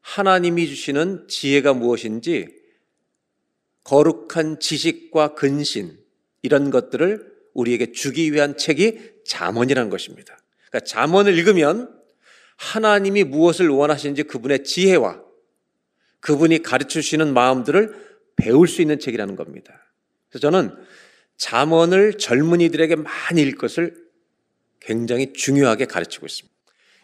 하나님이 0.00 0.66
주시는 0.68 1.28
지혜가 1.28 1.74
무엇인지 1.74 2.48
거룩한 3.84 4.60
지식과 4.60 5.34
근신 5.34 5.98
이런 6.42 6.70
것들을 6.70 7.38
우리에게 7.54 7.92
주기 7.92 8.32
위한 8.32 8.56
책이 8.56 8.98
잠언이라는 9.26 9.90
것입니다. 9.90 10.38
그러니까 10.68 10.86
잠언을 10.86 11.36
읽으면 11.36 11.94
하나님이 12.56 13.24
무엇을 13.24 13.68
원하시는지 13.68 14.24
그분의 14.24 14.64
지혜와 14.64 15.22
그분이 16.20 16.62
가르쳐 16.62 17.00
주시는 17.00 17.32
마음들을 17.32 18.08
배울 18.36 18.68
수 18.68 18.82
있는 18.82 18.98
책이라는 18.98 19.36
겁니다. 19.36 19.87
그래서 20.28 20.40
저는 20.50 20.76
잠언을 21.36 22.18
젊은이들에게 22.18 22.96
많이 22.96 23.42
읽을 23.42 23.58
것을 23.58 24.08
굉장히 24.80 25.32
중요하게 25.32 25.86
가르치고 25.86 26.26
있습니다. 26.26 26.56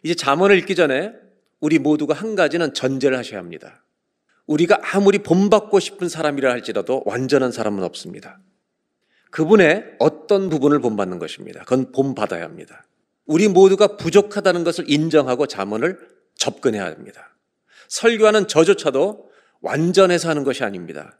이제 0.03 0.15
잠언을 0.15 0.59
읽기 0.59 0.75
전에 0.75 1.13
우리 1.61 1.79
모두가 1.79 2.15
한 2.15 2.35
가지는 2.35 2.75
전제를 2.75 3.17
하셔야 3.17 3.39
합니다. 3.39 3.85
우리가 4.47 4.79
아무리 4.83 5.19
본받고 5.19 5.81
싶은 5.81 6.09
사람이라 6.09 6.51
할지라도 6.51 7.03
완전한 7.07 7.53
사람은 7.53 7.83
없습니다. 7.85 8.39
그분의 9.31 9.97
어떤 9.99 10.51
부분을 10.51 10.81
본받는 10.81 11.19
것입니다. 11.19 11.61
그건 11.61 11.91
본받아야 11.93 12.45
합니다. 12.45 12.85
우리 13.27 13.49
모두가 13.49 13.97
부족하다는 13.97 14.65
것을 14.65 14.91
인정하고 14.91 15.47
잠언을 15.47 15.99
접근해야 16.37 16.85
합니다. 16.85 17.35
설교하는 17.89 18.49
저조차도 18.49 19.31
완전해서 19.61 20.29
하는 20.29 20.45
것이 20.45 20.63
아닙니다. 20.63 21.19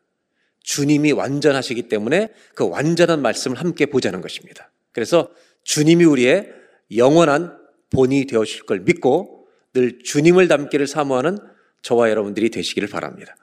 주님이 0.65 1.13
완전하시기 1.13 1.89
때문에 1.89 2.31
그 2.55 2.69
완전한 2.69 3.23
말씀을 3.23 3.61
함께 3.61 3.87
보자는 3.87 4.21
것입니다. 4.21 4.73
그래서 4.93 5.31
주님이 5.63 6.05
우리의 6.05 6.53
영원한 6.97 7.57
본이 7.91 8.27
되어 8.27 8.45
주실 8.45 8.65
걸 8.65 8.81
믿고 8.81 9.47
늘 9.75 10.01
주님을 10.03 10.49
닮기를 10.49 10.87
사모하는 10.87 11.39
저와 11.83 12.11
여러분들이 12.11 12.51
되시기를 12.51 12.89
바랍니다. 12.89 13.37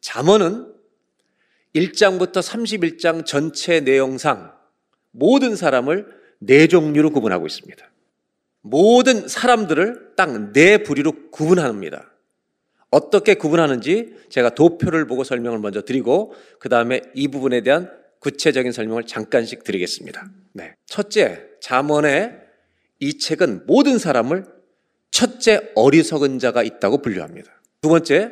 잠언은 0.00 0.72
1장부터 1.74 2.42
31장 2.42 3.24
전체 3.24 3.80
내용상 3.80 4.52
모든 5.12 5.54
사람을 5.56 6.06
네 6.40 6.66
종류로 6.66 7.10
구분하고 7.10 7.46
있습니다. 7.46 7.90
모든 8.60 9.28
사람들을 9.28 10.14
딱 10.16 10.52
네 10.52 10.78
부류로 10.78 11.30
구분합니다. 11.30 12.13
어떻게 12.94 13.34
구분하는지 13.34 14.14
제가 14.28 14.50
도표를 14.50 15.06
보고 15.06 15.24
설명을 15.24 15.58
먼저 15.58 15.82
드리고 15.82 16.32
그 16.60 16.68
다음에 16.68 17.02
이 17.14 17.28
부분에 17.28 17.62
대한 17.62 17.90
구체적인 18.20 18.72
설명을 18.72 19.04
잠깐씩 19.04 19.64
드리겠습니다. 19.64 20.30
네. 20.52 20.74
첫째, 20.86 21.44
잠언의 21.60 22.38
이 23.00 23.18
책은 23.18 23.66
모든 23.66 23.98
사람을 23.98 24.46
첫째 25.10 25.70
어리석은 25.74 26.38
자가 26.38 26.62
있다고 26.62 27.02
분류합니다. 27.02 27.50
두 27.80 27.88
번째, 27.88 28.30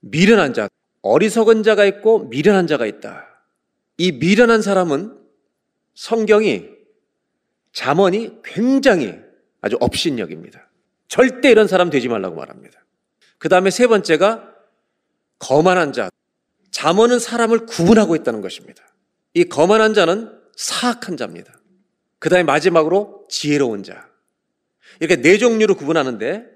미련한 0.00 0.54
자. 0.54 0.68
어리석은 1.02 1.62
자가 1.62 1.84
있고 1.84 2.20
미련한 2.28 2.66
자가 2.66 2.86
있다. 2.86 3.28
이 3.98 4.12
미련한 4.12 4.62
사람은 4.62 5.18
성경이 5.94 6.70
잠언이 7.72 8.38
굉장히 8.42 9.14
아주 9.60 9.76
업신여깁니다. 9.80 10.70
절대 11.08 11.50
이런 11.50 11.68
사람 11.68 11.90
되지 11.90 12.08
말라고 12.08 12.36
말합니다. 12.36 12.83
그 13.38 13.48
다음에 13.48 13.70
세 13.70 13.86
번째가 13.86 14.54
거만한 15.38 15.92
자. 15.92 16.10
잠언은 16.70 17.18
사람을 17.18 17.66
구분하고 17.66 18.16
있다는 18.16 18.40
것입니다. 18.40 18.82
이 19.34 19.44
거만한 19.44 19.94
자는 19.94 20.32
사악한 20.56 21.16
자입니다. 21.16 21.52
그 22.18 22.28
다음에 22.28 22.42
마지막으로 22.42 23.26
지혜로운 23.28 23.82
자. 23.82 24.08
이렇게 25.00 25.20
네 25.20 25.38
종류로 25.38 25.74
구분하는데 25.76 26.46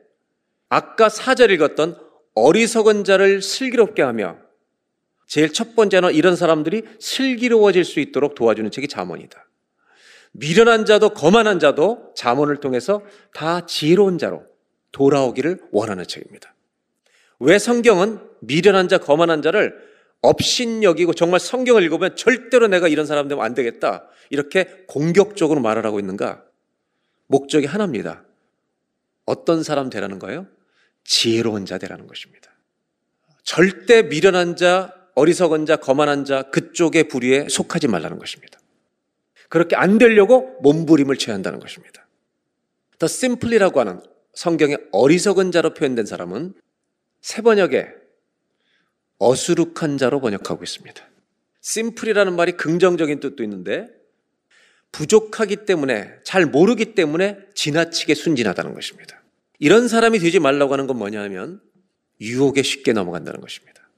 아까 0.69 1.09
사절 1.09 1.51
읽었던 1.51 1.99
어리석은 2.35 3.05
자를 3.05 3.43
슬기롭게 3.43 4.03
하며 4.03 4.37
제일 5.27 5.53
첫 5.53 5.77
번째는 5.77 6.15
이런 6.15 6.37
사람들이 6.37 6.83
슬기로워질 7.01 7.85
수 7.85 8.01
있도록 8.01 8.35
도와주는 8.35 8.71
책이 8.71 8.89
잠언이다. 8.89 9.47
미련한 10.33 10.85
자도 10.85 11.11
거만한 11.11 11.59
자도 11.59 12.13
잠언을 12.17 12.59
통해서 12.59 13.03
다 13.35 13.67
지혜로운 13.67 14.19
자로 14.19 14.45
돌아오기를 14.93 15.61
원하는 15.71 16.07
책입니다. 16.07 16.55
왜 17.41 17.59
성경은 17.59 18.21
미련한 18.41 18.89
자, 18.89 18.99
거만한 18.99 19.43
자를 19.43 19.75
업신여기고 20.21 21.15
정말 21.15 21.39
성경을 21.41 21.83
읽어보면 21.85 22.17
절대로 22.17 22.67
내가 22.67 22.89
이런 22.89 23.07
사람 23.07 23.29
되면 23.29 23.45
안 23.45 23.55
되겠다. 23.55 24.09
이렇게 24.31 24.85
공격적으로 24.89 25.61
말을 25.61 25.87
하고 25.87 26.01
있는가? 26.01 26.43
목적이 27.27 27.67
하나입니다. 27.67 28.25
어떤 29.27 29.63
사람 29.63 29.91
되라는 29.91 30.19
거예요? 30.19 30.47
지혜로운 31.05 31.67
자 31.67 31.79
되라는 31.79 32.07
것입니다. 32.07 32.51
절대 33.45 34.03
미련한 34.03 34.57
자, 34.57 34.95
어리석은 35.15 35.67
자, 35.67 35.77
거만한 35.77 36.25
자 36.25 36.43
그쪽의 36.51 37.09
부류에 37.09 37.49
속하지 37.49 37.89
말라는 37.89 38.19
것입니다. 38.19 38.59
그렇게 39.49 39.77
안 39.77 39.99
되려고 39.99 40.59
몸부림을 40.63 41.17
쳐야 41.17 41.35
한다는 41.35 41.61
것입니다. 41.61 42.07
더 42.99 43.07
심플리라고 43.07 43.81
하는 43.81 44.01
성경의 44.35 44.79
어리석은 44.93 45.53
자로 45.53 45.75
표현된 45.75 46.05
사람은 46.05 46.55
세 47.21 47.43
번역에 47.43 47.89
어수룩한 49.19 49.99
자로 49.99 50.21
번역하고 50.21 50.63
있습니다. 50.63 51.03
심플이라는 51.61 52.37
말이 52.37 52.53
긍정적인 52.53 53.21
뜻도 53.21 53.43
있는데 53.43 53.89
부족하기 54.93 55.67
때문에 55.67 56.15
잘 56.25 56.47
모르기 56.47 56.95
때문에 56.95 57.39
지나치게 57.55 58.15
순진하다는 58.15 58.75
것입니다. 58.75 59.23
이런 59.59 59.89
사람이 59.89 60.19
되지 60.19 60.39
말라고 60.39 60.73
하는 60.73 60.87
건 60.87 60.99
뭐냐 60.99 61.21
하면 61.25 61.61
유혹에 62.21 62.63
쉽게 62.63 62.93
넘어간다는 62.93 63.41
것입니다. 63.41 63.89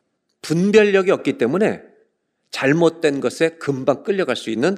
분별력이 0.43 1.11
없기 1.11 1.39
때문에 1.39 1.83
잘못된 2.51 3.21
것에 3.21 3.51
금방 3.59 4.03
끌려갈 4.03 4.37
수 4.37 4.51
있는 4.51 4.77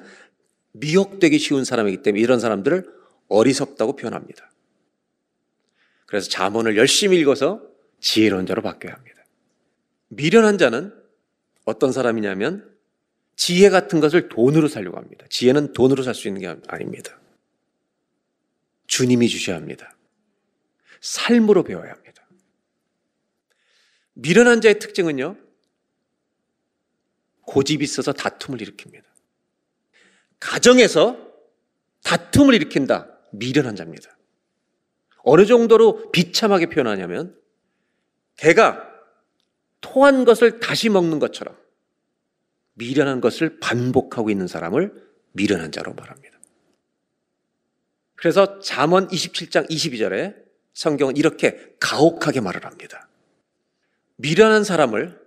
미혹되기 0.72 1.38
쉬운 1.38 1.64
사람이기 1.64 2.02
때문에 2.02 2.20
이런 2.20 2.40
사람들을 2.40 2.84
어리석다고 3.28 3.96
표현합니다. 3.96 4.50
그래서 6.06 6.28
자문을 6.28 6.76
열심히 6.76 7.18
읽어서 7.18 7.62
지혜로운 8.02 8.44
자로 8.44 8.60
바뀌어야 8.60 8.94
합니다. 8.94 9.24
미련한 10.08 10.58
자는 10.58 10.92
어떤 11.64 11.92
사람이냐면 11.92 12.70
지혜 13.36 13.70
같은 13.70 14.00
것을 14.00 14.28
돈으로 14.28 14.68
살려고 14.68 14.98
합니다. 14.98 15.24
지혜는 15.30 15.72
돈으로 15.72 16.02
살 16.02 16.14
수 16.14 16.28
있는 16.28 16.42
게 16.42 16.60
아닙니다. 16.68 17.18
주님이 18.86 19.28
주셔야 19.28 19.56
합니다. 19.56 19.96
삶으로 21.00 21.62
배워야 21.62 21.92
합니다. 21.92 22.28
미련한 24.12 24.60
자의 24.60 24.78
특징은요, 24.78 25.36
고집이 27.46 27.82
있어서 27.82 28.12
다툼을 28.12 28.58
일으킵니다. 28.60 29.04
가정에서 30.38 31.32
다툼을 32.02 32.54
일으킨다. 32.54 33.08
미련한 33.32 33.76
자입니다. 33.76 34.16
어느 35.24 35.46
정도로 35.46 36.10
비참하게 36.12 36.66
표현하냐면, 36.66 37.40
개가 38.42 38.90
토한 39.80 40.24
것을 40.24 40.58
다시 40.58 40.88
먹는 40.88 41.20
것처럼 41.20 41.56
미련한 42.74 43.20
것을 43.20 43.60
반복하고 43.60 44.30
있는 44.30 44.48
사람을 44.48 44.92
미련한 45.30 45.70
자로 45.70 45.94
말합니다. 45.94 46.40
그래서 48.16 48.58
잠언 48.58 49.06
27장 49.06 49.70
22절에 49.70 50.34
성경은 50.74 51.16
이렇게 51.16 51.76
가혹하게 51.78 52.40
말을 52.40 52.64
합니다. 52.64 53.08
미련한 54.16 54.64
사람을 54.64 55.20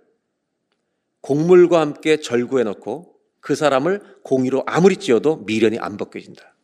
곡물과 1.22 1.80
함께 1.80 2.20
절구해 2.20 2.64
놓고 2.64 3.18
그 3.40 3.54
사람을 3.54 4.20
공의로 4.24 4.62
아무리 4.66 4.98
찌어도 4.98 5.36
미련이 5.38 5.78
안 5.78 5.96
벗겨진다. 5.96 6.54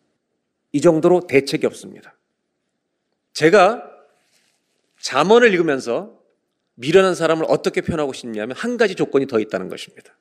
이 0.73 0.83
정도로 0.83 1.27
대책이 1.27 1.65
없습니다. 1.65 2.15
제가 3.33 3.91
잠언을 5.01 5.53
읽으면서 5.55 6.22
미련한 6.75 7.15
사람을 7.15 7.47
어떻게 7.49 7.81
표현하고 7.81 8.13
싶냐면 8.13 8.57
한 8.57 8.77
가지 8.77 8.95
조건이 8.95 9.27
더 9.27 9.39
있다는 9.41 9.69
것입니다. 9.69 10.17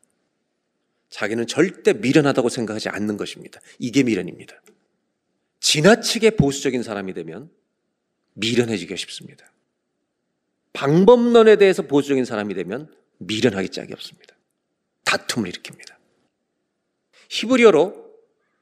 자기는 1.10 1.48
절대 1.48 1.94
미련하다고 1.94 2.50
생각하지 2.50 2.90
않는 2.90 3.18
것입니다. 3.18 3.60
이게 3.80 4.04
미련입니다. 4.04 4.62
지나치게 5.60 6.32
보수적인 6.32 6.84
사람이 6.84 7.14
되면 7.14 7.50
미련해지기가 8.34 8.96
쉽습니다. 8.96 9.52
방법론에 10.74 11.58
대해서 11.58 11.84
보수적인 11.84 12.26
사람이 12.26 12.54
되면 12.54 12.94
미련하기 13.20 13.70
짝이 13.70 13.94
없습니다. 13.94 14.36
다툼을 15.04 15.52
일으킵니다. 15.52 15.96
히브리어로 17.30 18.12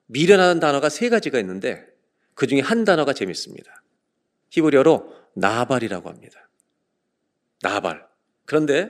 미련하는 0.07 0.59
단어가 0.59 0.89
세 0.89 1.09
가지가 1.09 1.39
있는데 1.39 1.85
그 2.33 2.47
중에 2.47 2.61
한 2.61 2.83
단어가 2.83 3.13
재밌습니다. 3.13 3.83
히브리어로 4.49 5.13
나발이라고 5.35 6.09
합니다. 6.09 6.48
나발. 7.61 8.05
그런데 8.45 8.89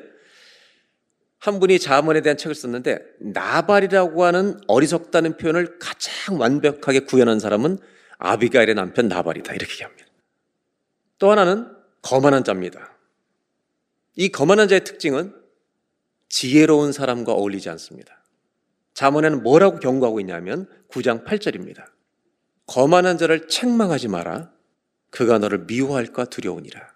한 1.40 1.60
분이 1.60 1.80
자문에 1.80 2.22
대한 2.22 2.38
책을 2.38 2.54
썼는데 2.54 3.00
나발이라고 3.20 4.24
하는 4.26 4.60
어리석다는 4.68 5.38
표현을 5.38 5.80
가장 5.80 6.40
완벽하게 6.40 7.02
구현한 7.02 7.40
사람은 7.40 7.78
아비가일의 8.18 8.76
남편 8.76 9.08
나발이다 9.08 9.54
이렇게 9.54 9.72
얘기합니다. 9.74 10.06
또 11.18 11.32
하나는 11.32 11.68
거만한 12.02 12.44
자입니다. 12.44 12.94
이 14.16 14.30
거만한 14.30 14.68
자의 14.68 14.84
특징은 14.84 15.34
지혜로운 16.28 16.92
사람과 16.92 17.34
어울리지 17.34 17.70
않습니다. 17.70 18.22
자문에는 18.94 19.44
뭐라고 19.44 19.80
경고하고 19.80 20.20
있냐면 20.20 20.70
9장 20.90 21.26
8절입니다. 21.26 21.86
거만한 22.68 23.18
자를 23.18 23.48
책망하지 23.48 24.10
마라. 24.10 24.52
그가 25.10 25.40
너를 25.40 25.60
미워할까 25.60 26.26
두려우니라. 26.26 26.89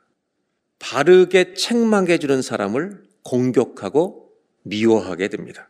바르게 0.83 1.53
책망해 1.53 2.17
주는 2.17 2.41
사람을 2.41 3.07
공격하고 3.23 4.33
미워하게 4.63 5.29
됩니다. 5.29 5.69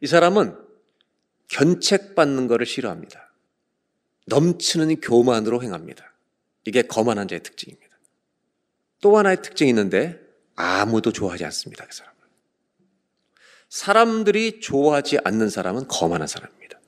이 0.00 0.06
사람은 0.06 0.56
견책받는 1.48 2.46
것을 2.46 2.64
싫어합니다. 2.64 3.30
넘치는 4.24 5.02
교만으로 5.02 5.62
행합니다. 5.62 6.14
이게 6.64 6.80
거만한 6.80 7.28
자의 7.28 7.42
특징입니다. 7.42 7.94
또 9.02 9.18
하나의 9.18 9.42
특징이 9.42 9.68
있는데 9.68 10.18
아무도 10.54 11.12
좋아하지 11.12 11.44
않습니다. 11.44 11.86
그 11.86 11.94
사람을. 11.94 12.16
사람들이 13.68 14.60
좋아하지 14.60 15.18
않는 15.24 15.50
사람은 15.50 15.88
거만한 15.88 16.26
사람입니다. 16.26 16.80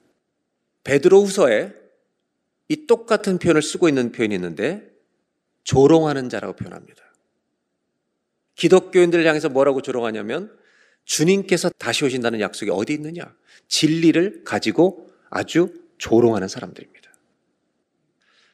베드로 0.82 1.24
후서에 1.24 1.74
이 2.68 2.86
똑같은 2.86 3.38
표현을 3.38 3.60
쓰고 3.60 3.88
있는 3.88 4.12
표현이 4.12 4.34
있는데 4.34 4.90
조롱하는 5.64 6.30
자라고 6.30 6.56
표현합니다. 6.56 7.07
기독교인들을 8.58 9.24
향해서 9.24 9.48
뭐라고 9.48 9.82
조롱하냐면 9.82 10.52
주님께서 11.04 11.70
다시 11.78 12.04
오신다는 12.04 12.40
약속이 12.40 12.70
어디 12.72 12.92
있느냐? 12.92 13.34
진리를 13.68 14.42
가지고 14.44 15.10
아주 15.30 15.72
조롱하는 15.98 16.48
사람들입니다. 16.48 17.10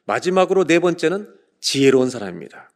마지막으로 0.05 0.65
네 0.65 0.79
번째는 0.79 1.27
지혜로운 1.59 2.09
사람입니다. 2.09 2.69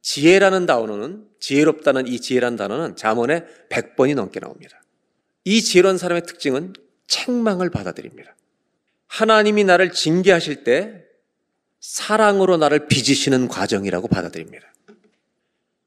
지혜라는 0.00 0.66
단어는 0.66 1.26
지혜롭다는 1.40 2.06
이 2.06 2.20
지혜라는 2.20 2.56
단어는 2.56 2.96
잠언에 2.96 3.44
100번이 3.68 4.14
넘게 4.14 4.38
나옵니다. 4.38 4.80
이 5.44 5.60
지혜로운 5.60 5.98
사람의 5.98 6.22
특징은 6.22 6.72
책망을 7.08 7.70
받아들입니다. 7.70 8.36
하나님이 9.08 9.64
나를 9.64 9.90
징계하실 9.90 10.62
때 10.62 11.04
사랑으로 11.80 12.56
나를 12.58 12.86
빚으시는 12.86 13.48
과정이라고 13.48 14.08
받아들입니다. 14.08 14.73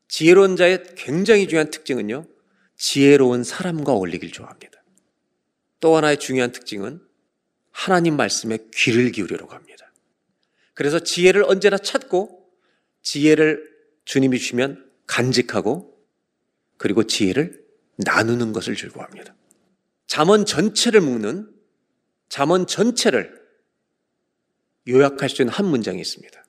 지혜로운 0.08 0.56
자의 0.56 0.84
굉장히 0.96 1.48
중요한 1.48 1.70
특징은요, 1.70 2.26
지혜로운 2.76 3.44
사람과 3.44 3.94
어울리길 3.94 4.32
좋아합니다. 4.32 4.84
또 5.80 5.96
하나의 5.96 6.18
중요한 6.18 6.52
특징은 6.52 7.02
하나님 7.72 8.18
말씀에 8.18 8.58
귀를 8.74 9.12
기울이려고 9.12 9.54
합니다. 9.54 9.92
그래서 10.74 11.00
지혜를 11.00 11.44
언제나 11.44 11.78
찾고 11.78 12.50
지혜를 13.02 13.76
주님이 14.06 14.40
주시면 14.40 14.90
간직하고 15.06 15.98
그리고 16.78 17.04
지혜를 17.04 17.64
나누는 17.98 18.54
것을 18.54 18.76
즐거워합니다. 18.76 19.36
잠언 20.06 20.46
전체를 20.46 21.02
묶는 21.02 21.52
잠언 22.30 22.68
전체를 22.68 23.38
요약할 24.88 25.30
수 25.30 25.42
있는 25.42 25.54
한 25.54 25.66
문장이 25.66 26.00
있습니다. 26.00 26.46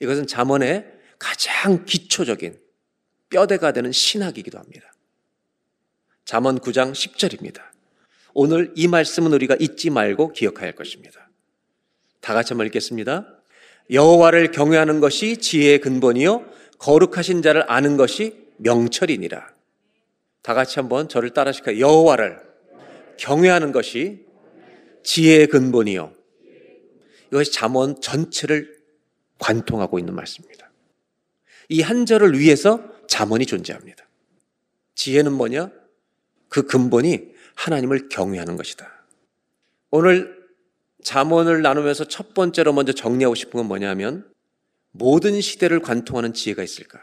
이것은 0.00 0.26
잠언의 0.26 0.86
가장 1.18 1.84
기초적인 1.84 2.58
뼈대가 3.30 3.72
되는 3.72 3.92
신학이기도 3.92 4.58
합니다. 4.58 4.92
잠언 6.24 6.58
9장 6.58 6.92
10절입니다. 6.92 7.62
오늘 8.34 8.72
이 8.76 8.86
말씀은 8.88 9.32
우리가 9.32 9.56
잊지 9.58 9.90
말고 9.90 10.32
기억해야 10.32 10.66
할 10.66 10.74
것입니다. 10.74 11.28
다 12.20 12.34
같이 12.34 12.52
한번 12.52 12.66
읽겠습니다. 12.66 13.26
여호와를 13.90 14.50
경외하는 14.50 15.00
것이 15.00 15.38
지혜의 15.38 15.80
근본이요 15.80 16.44
거룩하신 16.78 17.42
자를 17.42 17.64
아는 17.70 17.96
것이 17.96 18.46
명철이니라. 18.58 19.54
다 20.42 20.54
같이 20.54 20.78
한번 20.78 21.08
저를 21.08 21.30
따라시켜 21.30 21.78
여호와를 21.78 22.40
경외하는 23.16 23.72
것이 23.72 24.26
지혜의 25.02 25.48
근본이요. 25.48 26.12
이것이 27.28 27.52
잠언 27.52 28.00
전체를 28.00 28.78
관통하고 29.38 29.98
있는 29.98 30.14
말씀입니다. 30.14 30.70
이 31.70 31.82
한 31.82 32.06
절을 32.06 32.38
위해서 32.38 32.82
잠언이 33.08 33.46
존재합니다. 33.46 34.06
지혜는 34.94 35.32
뭐냐? 35.32 35.72
그 36.48 36.62
근본이 36.66 37.32
하나님을 37.54 38.08
경외하는 38.08 38.56
것이다. 38.56 39.04
오늘 39.90 40.38
잠언을 41.02 41.62
나누면서 41.62 42.06
첫 42.08 42.34
번째로 42.34 42.72
먼저 42.72 42.92
정리하고 42.92 43.34
싶은 43.34 43.58
건 43.58 43.66
뭐냐면 43.66 44.30
모든 44.90 45.40
시대를 45.40 45.80
관통하는 45.80 46.34
지혜가 46.34 46.62
있을까? 46.62 47.00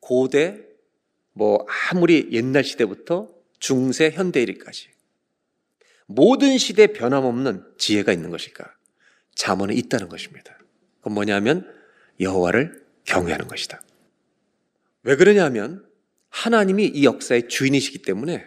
고대, 0.00 0.60
뭐 1.32 1.66
아무리 1.90 2.28
옛날 2.32 2.64
시대부터 2.64 3.28
중세, 3.58 4.10
현대 4.10 4.42
일까지 4.42 4.88
모든 6.06 6.58
시대 6.58 6.88
변함없는 6.88 7.74
지혜가 7.78 8.12
있는 8.12 8.30
것일까? 8.30 8.74
잠언에 9.34 9.74
있다는 9.74 10.08
것입니다. 10.08 10.58
그건 10.98 11.14
뭐냐면 11.14 11.72
여호와를 12.20 12.84
경외하는 13.04 13.46
것이다. 13.48 13.80
왜 15.02 15.16
그러냐면 15.16 15.84
하나님이 16.30 16.86
이 16.86 17.04
역사의 17.04 17.48
주인이시기 17.48 18.02
때문에 18.02 18.46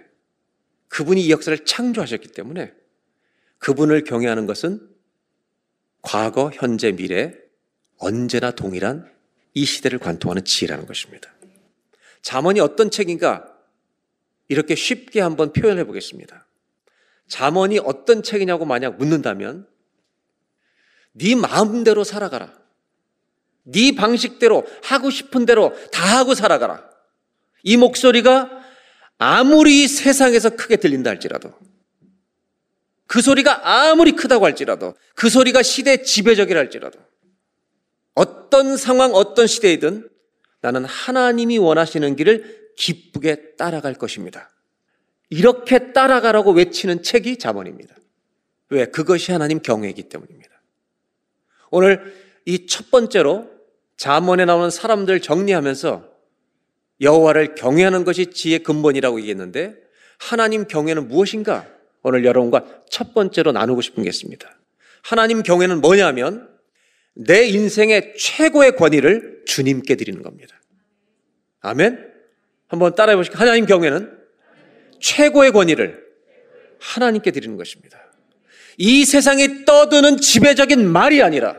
그분이 0.87 1.23
이 1.23 1.31
역사를 1.31 1.57
창조하셨기 1.65 2.29
때문에 2.29 2.73
그분을 3.57 4.03
경외하는 4.03 4.45
것은 4.45 4.89
과거, 6.01 6.51
현재, 6.53 6.91
미래 6.91 7.35
언제나 7.97 8.51
동일한 8.51 9.11
이 9.53 9.65
시대를 9.65 9.99
관통하는 9.99 10.45
지혜라는 10.45 10.85
것입니다. 10.85 11.33
잠언이 12.21 12.59
어떤 12.59 12.91
책인가 12.91 13.51
이렇게 14.47 14.75
쉽게 14.75 15.21
한번 15.21 15.53
표현해 15.53 15.83
보겠습니다. 15.85 16.47
잠언이 17.27 17.79
어떤 17.79 18.21
책이냐고 18.23 18.65
만약 18.65 18.97
묻는다면 18.97 19.67
네 21.13 21.35
마음대로 21.35 22.03
살아가라. 22.03 22.64
네 23.65 23.95
방식대로 23.95 24.65
하고 24.83 25.09
싶은 25.09 25.45
대로 25.45 25.73
다 25.91 26.17
하고 26.17 26.35
살아가라. 26.35 26.87
이 27.63 27.77
목소리가 27.77 28.49
아무리 29.17 29.87
세상에서 29.87 30.51
크게 30.51 30.75
들린다 30.77 31.09
할지라도 31.09 31.53
그 33.07 33.21
소리가 33.21 33.61
아무리 33.89 34.11
크다고 34.11 34.45
할지라도 34.45 34.95
그 35.15 35.29
소리가 35.29 35.63
시대 35.63 36.01
지배적이라 36.03 36.59
할지라도 36.59 36.99
어떤 38.13 38.77
상황 38.77 39.13
어떤 39.13 39.47
시대이든 39.47 40.09
나는 40.61 40.85
하나님이 40.85 41.57
원하시는 41.57 42.15
길을 42.15 42.71
기쁘게 42.77 43.55
따라갈 43.55 43.93
것입니다. 43.95 44.49
이렇게 45.29 45.91
따라가라고 45.93 46.51
외치는 46.51 47.03
책이 47.03 47.37
자본입니다. 47.37 47.95
왜? 48.69 48.85
그것이 48.85 49.31
하나님 49.31 49.59
경외이기 49.61 50.03
때문입니다. 50.09 50.51
오늘 51.71 52.13
이 52.45 52.67
첫 52.67 52.91
번째로 52.91 53.54
자문에 53.97 54.45
나오는 54.45 54.69
사람들 54.69 55.21
정리하면서 55.21 56.15
여호와를 57.01 57.55
경외하는 57.55 58.03
것이 58.03 58.27
지혜의 58.27 58.59
근본이라고 58.63 59.19
얘기했는데 59.19 59.75
하나님 60.17 60.67
경외는 60.67 61.07
무엇인가? 61.07 61.67
오늘 62.03 62.23
여러분과 62.23 62.83
첫 62.89 63.13
번째로 63.13 63.51
나누고 63.51 63.81
싶은 63.81 64.03
게 64.03 64.09
있습니다. 64.09 64.47
하나님 65.01 65.43
경외는 65.43 65.81
뭐냐면 65.81 66.49
내 67.13 67.45
인생의 67.45 68.15
최고의 68.17 68.75
권위를 68.75 69.43
주님께 69.45 69.95
드리는 69.95 70.21
겁니다. 70.21 70.59
아멘? 71.61 72.13
한번 72.67 72.95
따라해 72.95 73.15
보시죠. 73.15 73.37
하나님 73.37 73.65
경외는 73.65 74.11
최고의 74.99 75.51
권위를 75.51 76.03
하나님께 76.79 77.31
드리는 77.31 77.57
것입니다. 77.57 77.99
이 78.77 79.05
세상에 79.05 79.65
떠드는 79.65 80.17
지배적인 80.17 80.87
말이 80.87 81.23
아니라 81.23 81.57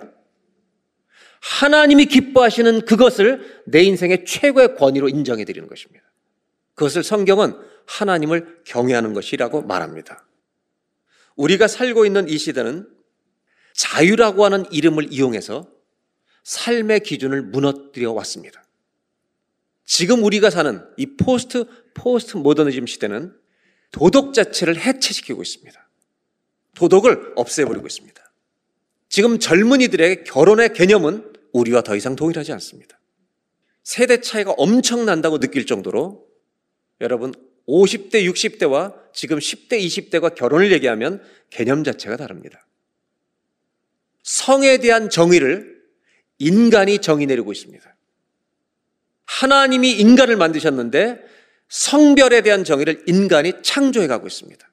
하나님이 1.41 2.07
기뻐하시는 2.07 2.85
그것을 2.87 3.63
내 3.67 3.83
인생의 3.83 4.25
최고의 4.25 4.77
권위로 4.77 5.09
인정해 5.09 5.45
드리는 5.45 5.69
것입니다. 5.69 6.05
그것을 6.75 7.03
성경은 7.03 7.55
하나님을 7.87 8.63
경외하는 8.65 9.15
것이라고 9.15 9.63
말합니다. 9.63 10.27
우리가 11.37 11.69
살고 11.69 12.07
있는 12.07 12.29
이 12.29 12.39
시대는 12.39 12.89
자유라고 13.75 14.45
하는 14.45 14.65
이름을 14.73 15.13
이용해서 15.13 15.71
삶의 16.45 17.01
기준을 17.01 17.43
무너뜨려 17.43 18.13
왔습니다. 18.13 18.65
지금 19.85 20.25
우리가 20.25 20.51
사는 20.51 20.85
이 20.97 21.17
post 21.17 21.67
포스트 21.95 22.37
모더니즘 22.37 22.87
시대는 22.87 23.37
도덕 23.93 24.35
자체를 24.35 24.79
해체시키고 24.79 25.43
있습니다. 25.43 25.89
도덕을 26.75 27.33
없애버리고 27.37 27.87
있습니다. 27.87 28.26
지금 29.17 29.39
젊은이들의 29.39 30.25
결혼의 30.25 30.75
개념은 30.75 31.33
우리와 31.55 31.81
더 31.81 31.97
이상 31.97 32.17
동일하지 32.17 32.53
않습니다. 32.53 33.01
세대 33.83 34.21
차이가 34.21 34.51
엄청난다고 34.51 35.39
느낄 35.39 35.65
정도로 35.65 36.29
여러분 37.01 37.33
50대, 37.67 38.31
60대와 38.31 38.95
지금 39.15 39.39
10대, 39.39 39.83
20대가 39.83 40.35
결혼을 40.35 40.71
얘기하면 40.71 41.23
개념 41.49 41.83
자체가 41.83 42.19
다릅니다. 42.19 42.67
성에 44.23 44.77
대한 44.77 45.09
정의를 45.09 45.83
인간이 46.39 46.99
정의 46.99 47.25
내리고 47.25 47.53
있습니다. 47.53 47.97
하나님이 49.25 49.93
인간을 49.93 50.37
만드셨는데 50.37 51.25
성별에 51.71 52.43
대한 52.43 52.65
정의를 52.65 53.05
인간이 53.07 53.55
창조해 53.63 54.09
가고 54.09 54.27
있습니다. 54.27 54.71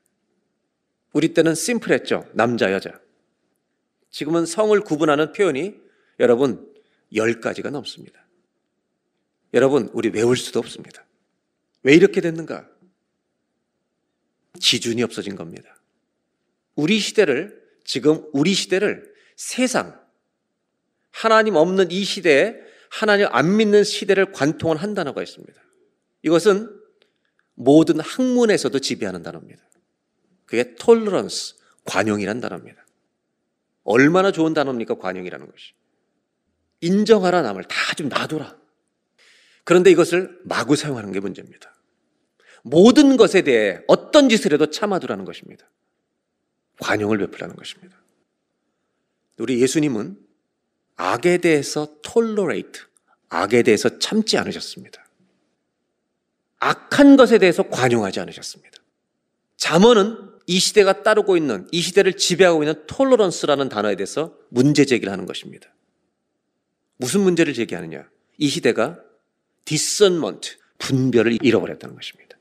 우리 1.14 1.34
때는 1.34 1.56
심플했죠. 1.56 2.26
남자, 2.34 2.74
여자. 2.74 3.03
지금은 4.14 4.46
성을 4.46 4.80
구분하는 4.80 5.32
표현이 5.32 5.74
여러분 6.20 6.72
10가지가 7.12 7.72
넘습니다. 7.72 8.24
여러분, 9.56 9.90
우리 9.94 10.10
외울 10.10 10.38
수도 10.38 10.60
없습니다. 10.60 11.06
왜 11.82 11.96
이렇게 11.96 12.22
됐는가? 12.22 12.70
기준이 14.60 15.02
없어진 15.04 15.36
겁니다. 15.36 15.76
우리 16.76 17.00
시대를, 17.00 17.62
지금 17.84 18.24
우리 18.34 18.54
시대를 18.54 19.14
세상, 19.36 20.00
하나님 21.12 21.56
없는 21.56 21.90
이 21.92 22.04
시대에 22.04 22.56
하나님 22.90 23.28
안 23.32 23.58
믿는 23.58 23.84
시대를 23.84 24.32
관통을 24.32 24.78
한 24.78 24.94
단어가 24.94 25.24
있습니다. 25.24 25.60
이것은 26.22 26.70
모든 27.56 28.00
학문에서도 28.00 28.78
지배하는 28.78 29.24
단어입니다. 29.24 29.64
그게 30.46 30.76
톨러런스, 30.76 31.56
관용이란 31.86 32.42
단어입니다. 32.42 32.83
얼마나 33.84 34.32
좋은 34.32 34.54
단어입니까? 34.54 34.96
관용이라는 34.96 35.46
것이. 35.50 35.74
인정하라 36.82 37.42
남을 37.42 37.64
다 37.66 37.94
좀 37.96 38.10
놔둬라. 38.10 38.58
그런데 39.64 39.92
이것을 39.92 40.40
마구 40.44 40.76
사용하는 40.76 41.12
게 41.12 41.20
문제입니다. 41.20 41.74
모든 42.64 43.18
것에 43.18 43.42
대해 43.42 43.82
어떤 43.88 44.30
짓을 44.30 44.54
해도 44.54 44.70
참아두라는 44.70 45.26
것입니다. 45.26 45.70
관용을 46.80 47.18
베풀라는 47.20 47.56
것입니다. 47.56 47.98
우리 49.38 49.62
예수님은 49.62 50.18
악에 50.96 51.38
대해서 51.38 51.88
tolerate, 52.02 52.82
악에 53.30 53.64
대해서 53.64 54.00
참지 54.00 54.38
않으셨습니다. 54.38 55.06
악한 56.60 57.18
것에 57.18 57.38
대해서 57.38 57.64
관용하지 57.64 58.20
않으셨습니다. 58.22 58.78
잠언은 59.58 60.33
이 60.46 60.60
시대가 60.60 61.04
따르고 61.04 61.38
있는 61.38 61.68
이 61.72 61.82
시대를 61.82 62.14
지배하고 62.14 62.64
있는 62.64 62.86
톨러런스라는 62.88 63.70
단어에 63.70 63.96
대해서 63.96 64.36
문제 64.50 64.86
제기를 64.86 65.12
하는 65.12 65.26
것입니다. 65.26 65.74
무슨 66.98 67.22
문제를 67.22 67.54
제기하느냐? 67.54 68.10
이 68.38 68.48
시대가 68.50 69.00
discernment, 69.66 70.58
분별을 70.78 71.40
잃어버렸다는 71.44 71.96
것입니다. 71.96 72.38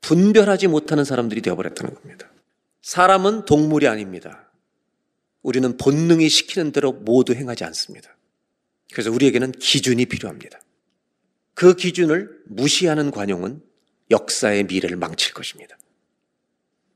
분별하지 0.00 0.68
못하는 0.68 1.04
사람들이 1.04 1.40
되어버렸다는 1.40 1.94
겁니다. 1.94 2.30
사람은 2.82 3.46
동물이 3.46 3.88
아닙니다. 3.88 4.50
우리는 5.42 5.76
본능이 5.76 6.28
시키는 6.28 6.72
대로 6.72 6.92
모두 6.92 7.34
행하지 7.34 7.64
않습니다. 7.64 8.16
그래서 8.92 9.10
우리에게는 9.10 9.52
기준이 9.52 10.06
필요합니다. 10.06 10.60
그 11.54 11.74
기준을 11.74 12.42
무시하는 12.46 13.10
관용은 13.10 13.62
역사의 14.10 14.64
미래를 14.64 14.96
망칠 14.96 15.32
것입니다. 15.32 15.78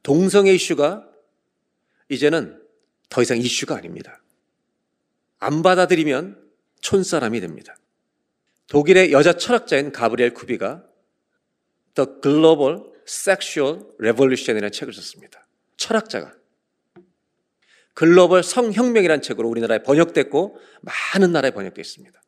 동성애 0.03 0.53
이슈가 0.55 1.07
이제는 2.09 2.63
더 3.09 3.23
이상 3.23 3.39
이슈가 3.39 3.77
아닙니다. 3.77 4.23
안 5.39 5.63
받아들이면 5.63 6.43
촌사람이 6.81 7.41
됩니다. 7.41 7.77
독일의 8.69 9.13
여자 9.13 9.33
철학자인 9.33 9.93
가브리엘 9.93 10.35
쿠비가 10.35 10.85
The 11.95 12.09
Global 12.23 12.83
Sexual 13.07 13.85
Revolution이라는 13.99 14.73
책을 14.73 14.93
썼습니다. 14.93 15.47
철학자가 15.77 16.35
글로벌 17.95 18.45
성혁명이라는 18.45 19.23
책으로 19.23 19.49
우리나라에 19.49 19.83
번역됐고 19.83 20.59
많은 20.83 21.33
나라에 21.33 21.51
번역되어 21.51 21.81
있습니다. 21.81 22.23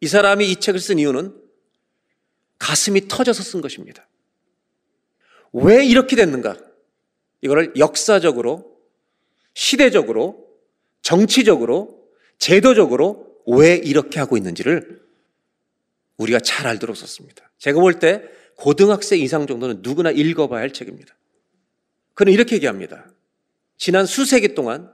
이 0.00 0.06
사람이 0.06 0.50
이 0.50 0.56
책을 0.56 0.78
쓴 0.78 0.98
이유는 0.98 1.40
가슴이 2.58 3.08
터져서 3.08 3.42
쓴 3.42 3.60
것입니다. 3.60 4.06
왜 5.52 5.84
이렇게 5.84 6.16
됐는가? 6.16 6.56
이거를 7.42 7.72
역사적으로, 7.76 8.78
시대적으로, 9.54 10.46
정치적으로, 11.02 12.02
제도적으로 12.38 13.36
왜 13.46 13.74
이렇게 13.76 14.18
하고 14.20 14.36
있는지를 14.36 15.02
우리가 16.16 16.40
잘 16.40 16.66
알도록 16.66 16.96
썼습니다. 16.96 17.50
제가 17.58 17.80
볼 17.80 17.98
때 17.98 18.22
고등학생 18.56 19.18
이상 19.20 19.46
정도는 19.46 19.78
누구나 19.82 20.10
읽어봐야 20.10 20.60
할 20.60 20.72
책입니다. 20.72 21.16
그는 22.14 22.32
이렇게 22.32 22.54
얘기합니다. 22.56 23.10
지난 23.76 24.06
수세기 24.06 24.54
동안 24.54 24.92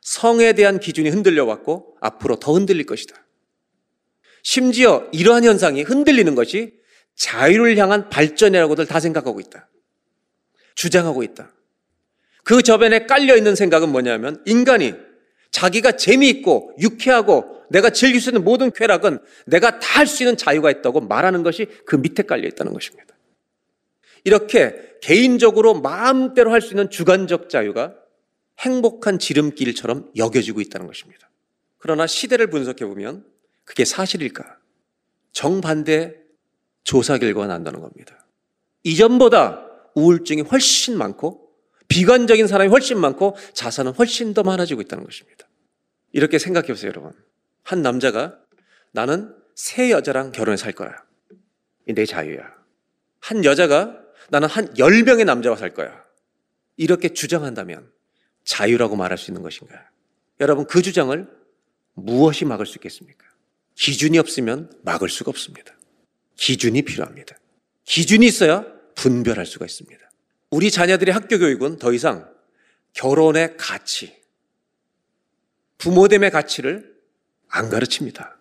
성에 0.00 0.52
대한 0.54 0.78
기준이 0.80 1.10
흔들려 1.10 1.44
왔고 1.44 1.96
앞으로 2.00 2.36
더 2.36 2.52
흔들릴 2.54 2.86
것이다. 2.86 3.14
심지어 4.42 5.08
이러한 5.12 5.44
현상이 5.44 5.82
흔들리는 5.82 6.34
것이 6.34 6.78
자유를 7.14 7.76
향한 7.76 8.08
발전이라고들 8.08 8.86
다 8.86 9.00
생각하고 9.00 9.40
있다. 9.40 9.68
주장하고 10.74 11.22
있다. 11.22 11.50
그 12.44 12.62
저변에 12.62 13.06
깔려 13.06 13.36
있는 13.36 13.54
생각은 13.54 13.90
뭐냐면 13.90 14.42
인간이 14.46 14.94
자기가 15.50 15.92
재미있고 15.92 16.74
유쾌하고 16.80 17.62
내가 17.70 17.90
즐길 17.90 18.20
수 18.20 18.30
있는 18.30 18.44
모든 18.44 18.70
쾌락은 18.70 19.18
내가 19.46 19.78
다 19.78 19.94
할 19.94 20.06
수 20.06 20.22
있는 20.24 20.36
자유가 20.36 20.70
있다고 20.70 21.00
말하는 21.00 21.42
것이 21.44 21.66
그 21.86 21.94
밑에 21.96 22.24
깔려 22.24 22.48
있다는 22.48 22.72
것입니다. 22.72 23.14
이렇게 24.24 24.74
개인적으로 25.00 25.74
마음대로 25.74 26.50
할 26.50 26.60
수 26.60 26.72
있는 26.72 26.90
주관적 26.90 27.48
자유가 27.48 27.94
행복한 28.58 29.18
지름길처럼 29.18 30.10
여겨지고 30.16 30.60
있다는 30.60 30.86
것입니다. 30.86 31.30
그러나 31.78 32.06
시대를 32.06 32.48
분석해 32.48 32.84
보면 32.86 33.24
그게 33.64 33.84
사실일까? 33.84 34.58
정반대 35.32 36.16
조사 36.82 37.18
결과가 37.18 37.46
난다는 37.46 37.80
겁니다. 37.80 38.26
이전보다 38.82 39.63
우울증이 39.94 40.42
훨씬 40.42 40.98
많고 40.98 41.50
비관적인 41.88 42.46
사람이 42.46 42.70
훨씬 42.70 42.98
많고 42.98 43.36
자산은 43.52 43.92
훨씬 43.92 44.34
더 44.34 44.42
많아지고 44.42 44.80
있다는 44.82 45.04
것입니다. 45.04 45.46
이렇게 46.12 46.38
생각해 46.38 46.68
보세요, 46.68 46.90
여러분. 46.90 47.12
한 47.62 47.82
남자가 47.82 48.38
나는 48.92 49.34
새 49.54 49.90
여자랑 49.90 50.32
결혼해 50.32 50.56
살 50.56 50.72
거야. 50.72 50.94
내 51.86 52.06
자유야. 52.06 52.52
한 53.20 53.44
여자가 53.44 54.00
나는 54.30 54.48
한 54.48 54.72
10명의 54.74 55.24
남자와 55.24 55.56
살 55.56 55.74
거야. 55.74 56.04
이렇게 56.76 57.10
주장한다면 57.10 57.90
자유라고 58.44 58.96
말할 58.96 59.18
수 59.18 59.30
있는 59.30 59.42
것인가? 59.42 59.90
여러분, 60.40 60.66
그 60.66 60.82
주장을 60.82 61.28
무엇이 61.94 62.44
막을 62.44 62.66
수 62.66 62.78
있겠습니까? 62.78 63.24
기준이 63.74 64.18
없으면 64.18 64.70
막을 64.82 65.08
수가 65.08 65.30
없습니다. 65.30 65.76
기준이 66.36 66.82
필요합니다. 66.82 67.36
기준이 67.84 68.26
있어야 68.26 68.73
분별할 68.94 69.46
수가 69.46 69.64
있습니다. 69.66 70.10
우리 70.50 70.70
자녀들의 70.70 71.12
학교 71.12 71.38
교육은 71.38 71.78
더 71.78 71.92
이상 71.92 72.32
결혼의 72.92 73.56
가치, 73.56 74.14
부모됨의 75.78 76.30
가치를 76.30 76.94
안 77.48 77.70
가르칩니다. 77.70 78.36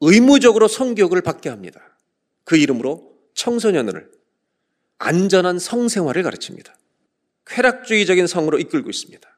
의무적으로 0.00 0.68
성교육을 0.68 1.22
받게 1.22 1.48
합니다. 1.48 1.80
그 2.44 2.56
이름으로 2.56 3.16
청소년을 3.34 4.10
안전한 4.98 5.58
성생활을 5.58 6.22
가르칩니다. 6.22 6.76
쾌락주의적인 7.46 8.26
성으로 8.26 8.58
이끌고 8.58 8.90
있습니다. 8.90 9.28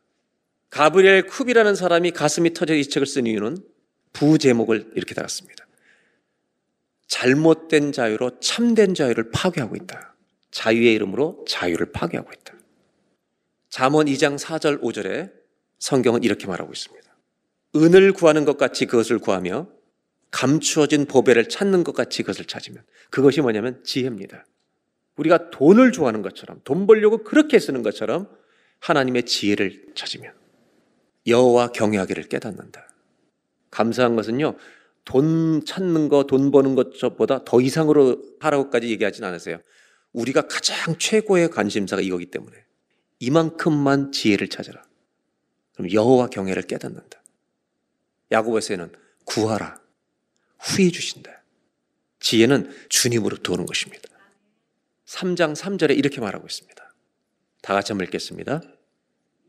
가브리엘 0.71 1.29
쿱이라는 1.29 1.77
사람이 1.77 2.11
가슴이 2.11 2.53
터져 2.53 2.75
이 2.75 2.85
책을 2.85 3.07
쓴 3.07 3.27
이유는 3.27 3.59
부제목을 4.13 4.93
이렇게 4.97 5.15
달았습니다. 5.15 5.67
잘못된 7.07 7.93
자유로 7.93 8.41
참된 8.41 8.95
자유를 8.95 9.31
파괴하고 9.31 9.77
있다. 9.77 10.14
자유의 10.55 10.95
이름으로 10.95 11.45
자유를 11.49 11.91
파괴하고 11.91 12.31
있다. 12.33 12.55
잠언 13.69 14.07
2장 14.07 14.39
4절 14.39 14.81
5절에 14.81 15.33
성경은 15.81 16.23
이렇게 16.23 16.47
말하고 16.47 16.73
있습니다. 16.73 17.05
은을 17.75 18.13
구하는 18.13 18.45
것 18.45 18.57
같이 18.57 18.87
그것을 18.87 19.19
구하며 19.19 19.67
감추어진 20.31 21.07
보배를 21.07 21.49
찾는 21.49 21.83
것 21.83 21.93
같이 21.93 22.23
그것을 22.23 22.45
찾으면 22.45 22.85
그것이 23.11 23.41
뭐냐면 23.41 23.83
지혜입니다. 23.83 24.47
우리가 25.17 25.51
돈을 25.51 25.91
좋아하는 25.91 26.23
것처럼 26.23 26.61
돈 26.63 26.87
벌려고 26.87 27.25
그렇게 27.25 27.59
쓰는 27.59 27.83
것처럼 27.83 28.29
하나님의 28.79 29.25
지혜를 29.25 29.87
찾으면 29.97 30.33
여호와 31.27 31.73
경외하기를 31.73 32.29
깨닫는다. 32.29 32.89
감사한 33.73 34.15
것은요. 34.15 34.55
돈 35.05 35.65
찾는 35.65 36.09
거, 36.09 36.25
돈 36.25 36.53
버는 36.53 36.77
것보다 36.77 37.45
더 37.45 37.61
이상으로 37.61 38.23
하라고까지 38.39 38.89
얘기하진 38.89 39.25
않으세요. 39.25 39.59
우리가 40.15 40.49
가장 40.49 40.97
최고의 40.99 41.51
관심사가 41.51 42.01
이거기 42.01 42.27
때문에 42.27 42.57
이만큼만 43.19 44.13
지혜를 44.13 44.49
찾아라. 44.49 44.83
그럼 45.75 45.93
여호와 45.93 46.29
경외를 46.29 46.63
깨닫는다. 46.63 47.23
야고보에서는 48.33 48.93
구하라. 49.25 49.81
후해 50.59 50.91
주신다. 50.91 51.43
지혜는 52.21 52.73
주님으로부터 52.89 53.53
오는 53.53 53.67
것입니다. 53.67 54.09
3장 55.07 55.55
3절에 55.55 55.97
이렇게 55.97 56.21
말하고 56.21 56.47
있습니다. 56.47 56.95
다 57.61 57.75
같이 57.75 57.93
한번 57.93 58.07
읽겠습니다. 58.07 58.63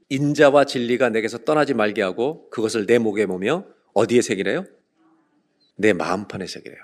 인자와 0.09 0.65
진리가 0.65 1.09
내게서 1.09 1.39
떠나지 1.39 1.73
말게 1.73 2.01
하고 2.01 2.49
그것을 2.49 2.85
내 2.85 2.97
목에 2.97 3.25
모며 3.25 3.65
어디에 3.93 4.21
새기래요? 4.21 4.65
내 5.77 5.93
마음판에 5.93 6.47
새기래요. 6.47 6.79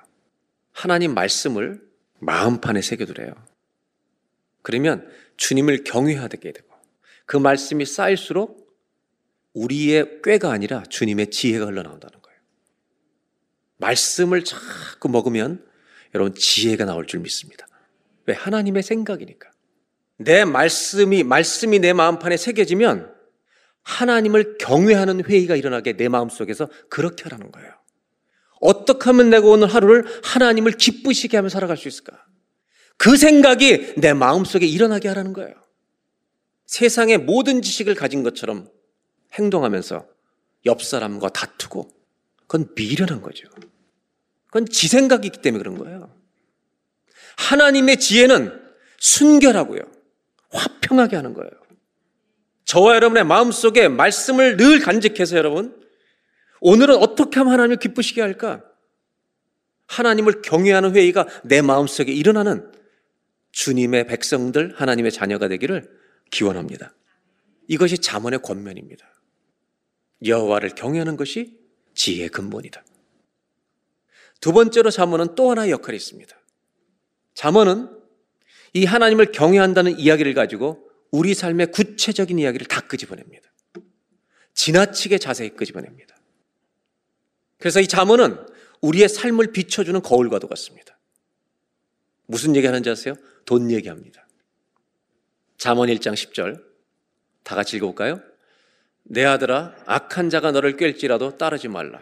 하나님 0.72 1.14
말씀을 1.14 1.82
마음판에 2.20 2.82
새겨두래요. 2.82 3.34
그러면 4.62 5.10
주님을 5.38 5.84
경외하게 5.84 6.38
되고 6.38 6.68
그 7.26 7.38
말씀이 7.38 7.86
쌓일수록 7.86 8.62
우리의 9.54 10.22
꾀가 10.24 10.52
아니라 10.52 10.84
주님의 10.84 11.30
지혜가 11.30 11.66
흘러나온다는 11.66 12.22
거예요. 12.22 12.40
말씀을 13.78 14.44
자꾸 14.44 15.10
먹으면 15.10 15.66
여러분 16.14 16.36
지혜가 16.36 16.86
나올 16.86 17.08
줄 17.08 17.22
믿습니다. 17.22 17.68
왜? 18.26 18.34
하나님의 18.34 18.84
생각이니까. 18.84 19.50
내 20.18 20.46
말씀이, 20.46 21.24
말씀이 21.24 21.80
내 21.80 21.94
마음판에 21.94 22.38
새겨지면 22.38 23.14
하나님을 23.84 24.58
경외하는 24.60 25.26
회의가 25.26 25.56
일어나게 25.56 25.94
내 25.94 26.08
마음속에서 26.08 26.70
그렇게 26.90 27.24
하라는 27.24 27.52
거예요. 27.52 27.74
어떻게 28.60 29.06
하면 29.06 29.32
내가 29.32 29.48
오늘 29.48 29.68
하루를 29.68 30.06
하나님을 30.24 30.74
기쁘시게 30.74 31.36
하며 31.38 31.50
살아갈 31.50 31.78
수 31.78 31.88
있을까? 31.88 32.24
그 33.02 33.18
생각이 33.18 33.96
내 33.98 34.14
마음속에 34.14 34.68
일어나게 34.68 35.08
하라는 35.08 35.34
거예요. 35.34 35.56
세상의 36.68 37.18
모든 37.18 37.64
지식을 37.64 37.96
가진 37.96 38.22
것처럼 38.22 38.70
행동하면서 39.34 40.06
옆 40.68 40.84
사람과 40.84 41.30
다투고 41.30 41.90
그건 42.46 42.70
미련한 42.76 43.24
거죠. 43.24 43.48
그건 44.46 44.68
지 44.68 44.88
생각이 44.88 45.26
있기 45.26 45.42
때문에 45.42 45.64
그런 45.64 45.80
거예요. 45.80 46.16
하나님의 47.38 48.00
지혜는 48.00 48.62
순결하고요. 49.00 49.82
화평하게 50.52 51.16
하는 51.16 51.34
거예요. 51.34 51.50
저와 52.66 52.94
여러분의 52.94 53.24
마음속에 53.24 53.88
말씀을 53.88 54.58
늘 54.58 54.80
간직해서 54.80 55.38
여러분, 55.38 55.76
오늘은 56.60 56.98
어떻게 56.98 57.40
하면 57.40 57.52
하나님을 57.52 57.78
기쁘시게 57.78 58.22
할까? 58.22 58.62
하나님을 59.88 60.44
경외하는 60.44 60.96
회의가 60.96 61.26
내 61.44 61.64
마음속에 61.64 62.12
일어나는 62.12 62.71
주님의 63.52 64.08
백성들, 64.08 64.74
하나님의 64.76 65.12
자녀가 65.12 65.48
되기를 65.48 65.90
기원합니다. 66.30 66.94
이것이 67.68 67.98
잠언의 67.98 68.42
권면입니다. 68.42 69.06
여호와를 70.26 70.70
경외하는 70.70 71.18
것이 71.18 71.58
지혜의 71.94 72.30
근본이다. 72.30 72.84
두 74.40 74.54
번째로 74.54 74.90
잠언은 74.90 75.36
또 75.36 75.52
하나의 75.52 75.72
역할이 75.72 75.96
있습니다. 75.96 76.36
잠언은 77.34 77.90
이 78.74 78.86
하나님을 78.86 79.32
경외한다는 79.32 80.00
이야기를 80.00 80.34
가지고 80.34 80.90
우리 81.12 81.34
삶의 81.34 81.72
구체적인 81.72 82.40
이야기를 82.40 82.68
다 82.68 82.82
끄집어냅니다. 82.82 83.52
지나치게 84.54 85.18
자세히 85.18 85.50
끄집어냅니다. 85.50 86.16
그래서 87.58 87.80
이 87.80 87.88
잠언은 87.88 88.38
우리의 88.82 89.10
삶을 89.10 89.52
비춰주는 89.52 90.02
거울과도 90.02 90.48
같습니다. 90.48 90.91
무슨 92.32 92.56
얘기 92.56 92.66
하는지 92.66 92.90
아세요? 92.90 93.16
돈 93.46 93.70
얘기합니다. 93.70 94.26
잠언 95.58 95.90
1장 95.90 96.14
10절 96.14 96.64
다 97.44 97.56
같이 97.56 97.76
읽어볼까요? 97.76 98.22
내 99.04 99.26
아들아 99.26 99.76
악한 99.86 100.30
자가 100.30 100.52
너를 100.54 100.78
꿰지라도 100.78 101.38
따르지 101.38 101.68
말라. 101.68 102.02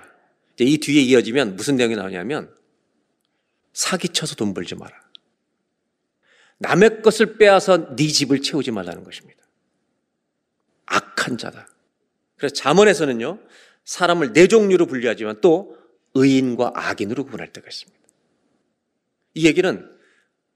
이 0.60 0.78
뒤에 0.78 1.02
이어지면 1.02 1.56
무슨 1.56 1.78
내용이 1.78 1.96
나오냐면 1.96 2.56
사기쳐서 3.74 4.36
돈 4.36 4.54
벌지 4.54 4.76
마라. 4.76 4.96
남의 6.60 7.02
것을 7.02 7.38
빼앗아 7.38 7.96
네 7.96 8.08
집을 8.08 8.44
채우지 8.44 8.70
말라는 8.70 9.04
것입니다. 9.04 9.44
악한 10.86 11.40
자다. 11.40 11.68
그래서 12.38 12.54
잠언에서는요 12.54 13.40
사람을 13.84 14.34
네 14.34 14.48
종류로 14.48 14.86
분류하지만 14.86 15.42
또 15.42 15.76
의인과 16.14 16.74
악인으로 16.76 17.24
구분할 17.24 17.52
때가 17.52 17.68
있습니다. 17.68 18.00
이 19.34 19.48
얘기는 19.48 19.99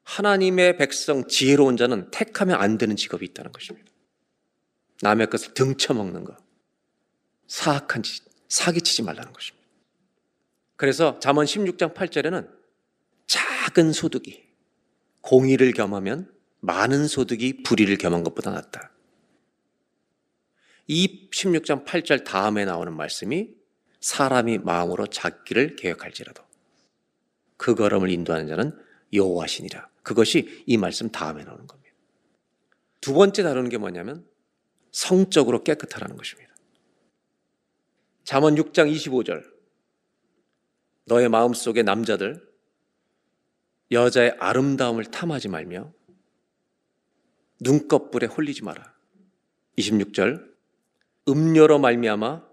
하나님의 0.04 0.78
백성 0.78 1.28
지혜로운 1.28 1.78
자는 1.78 2.12
택하면 2.12 2.60
안 2.60 2.78
되는 2.78 2.96
직업이 2.96 3.26
있다는 3.26 3.52
것입니다. 3.52 3.92
남의 5.02 5.30
것을 5.30 5.54
등쳐먹는 5.54 6.24
것, 6.24 6.38
사악한 7.48 8.04
짓, 8.04 8.24
사기치지 8.48 9.04
말라는 9.04 9.34
것입니다. 9.34 9.68
그래서 10.76 11.20
잠언 11.20 11.46
16장 11.46 11.94
8절에는 11.94 12.50
작은 13.28 13.94
소득이 13.94 14.44
공의를 15.22 15.72
겸하면 15.74 16.32
많은 16.60 17.08
소득이 17.08 17.64
불의를 17.64 17.98
겸한 17.98 18.24
것보다 18.24 18.52
낫다. 18.52 18.92
이 20.88 21.30
16장 21.30 21.86
8절 21.86 22.26
다음에 22.26 22.66
나오는 22.66 22.94
말씀이 22.94 23.50
사람이 24.02 24.60
마음으로 24.60 25.08
작기를 25.08 25.78
계획할지라도 25.78 26.44
그 27.56 27.76
걸음을 27.76 28.10
인도하는 28.10 28.48
자는 28.48 28.78
여호와시니라. 29.14 29.93
그것이 30.04 30.64
이 30.68 30.78
말씀 30.78 31.10
다음에 31.10 31.44
나오는 31.44 31.66
겁니다. 31.66 31.96
두 33.02 33.14
번째 33.14 33.44
다루는 33.44 33.70
게 33.70 33.78
뭐냐면 33.78 34.26
성적으로 34.92 35.64
깨끗하라는 35.64 36.16
것입니다. 36.16 36.54
잠언 38.24 38.56
6장 38.56 38.94
25절 38.94 39.44
너의 41.06 41.30
마음속에 41.30 41.84
남자들 41.84 42.48
여자의 43.92 44.36
아름다움을 44.40 45.06
탐하지 45.06 45.50
말며 45.50 45.94
눈꺼풀에 47.60 48.28
홀리지 48.28 48.64
마라. 48.64 48.94
26절 49.78 50.54
음료로 51.28 51.80
말미암아 51.80 52.44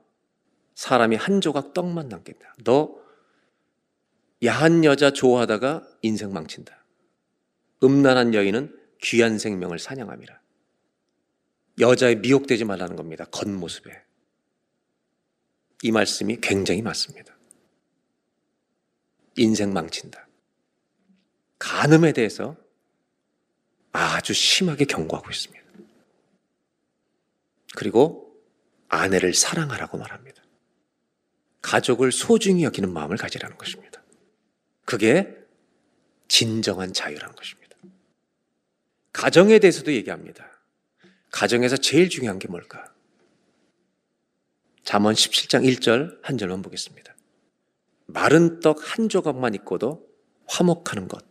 사람이 0.75 1.17
한 1.17 1.41
조각 1.41 1.73
떡만 1.73 2.09
남겠다. 2.09 2.55
너 2.65 2.99
야한 4.45 4.85
여자 4.85 5.11
좋아하다가 5.11 5.87
인생 6.03 6.33
망친다. 6.33 6.80
음란한 7.83 8.35
여인은 8.35 8.79
귀한 9.03 9.39
생명을 9.39 9.79
사냥함이라. 9.79 10.41
여자에 11.79 12.17
미혹되지 12.17 12.65
말라는 12.65 12.97
겁니다. 12.97 13.25
겉모습에. 13.27 14.03
이 15.83 15.91
말씀이 15.91 16.39
굉장히 16.41 16.83
맞습니다. 16.83 17.37
인생 19.37 19.73
망친다. 19.73 20.29
간음에 21.59 22.13
대해서 22.13 22.57
아주 23.93 24.35
심하게 24.35 24.85
경고하고 24.85 25.31
있습니다. 25.31 25.65
그리고 27.77 28.37
아내를 28.89 29.35
사랑하라고 29.35 29.99
말합니다. 29.99 30.43
가족을 31.63 32.13
소중히 32.13 32.65
여기는 32.65 32.93
마음을 32.93 33.17
가지라는 33.17 33.57
것입니다. 33.57 34.03
그게 34.85 35.37
진정한 36.29 36.93
자유라는 36.93 37.35
것입니다. 37.35 37.60
가정에 39.21 39.59
대해서도 39.59 39.93
얘기합니다. 39.93 40.51
가정에서 41.31 41.77
제일 41.77 42.09
중요한 42.09 42.39
게 42.39 42.49
뭘까? 42.49 42.91
잠언 44.83 45.13
17장 45.13 45.63
1절 45.63 46.21
한 46.23 46.39
절만 46.39 46.63
보겠습니다. 46.63 47.15
마른 48.07 48.61
떡 48.61 48.79
한 48.81 49.11
조각만 49.11 49.55
있고도 49.57 50.09
화목하는 50.47 51.07
것. 51.07 51.23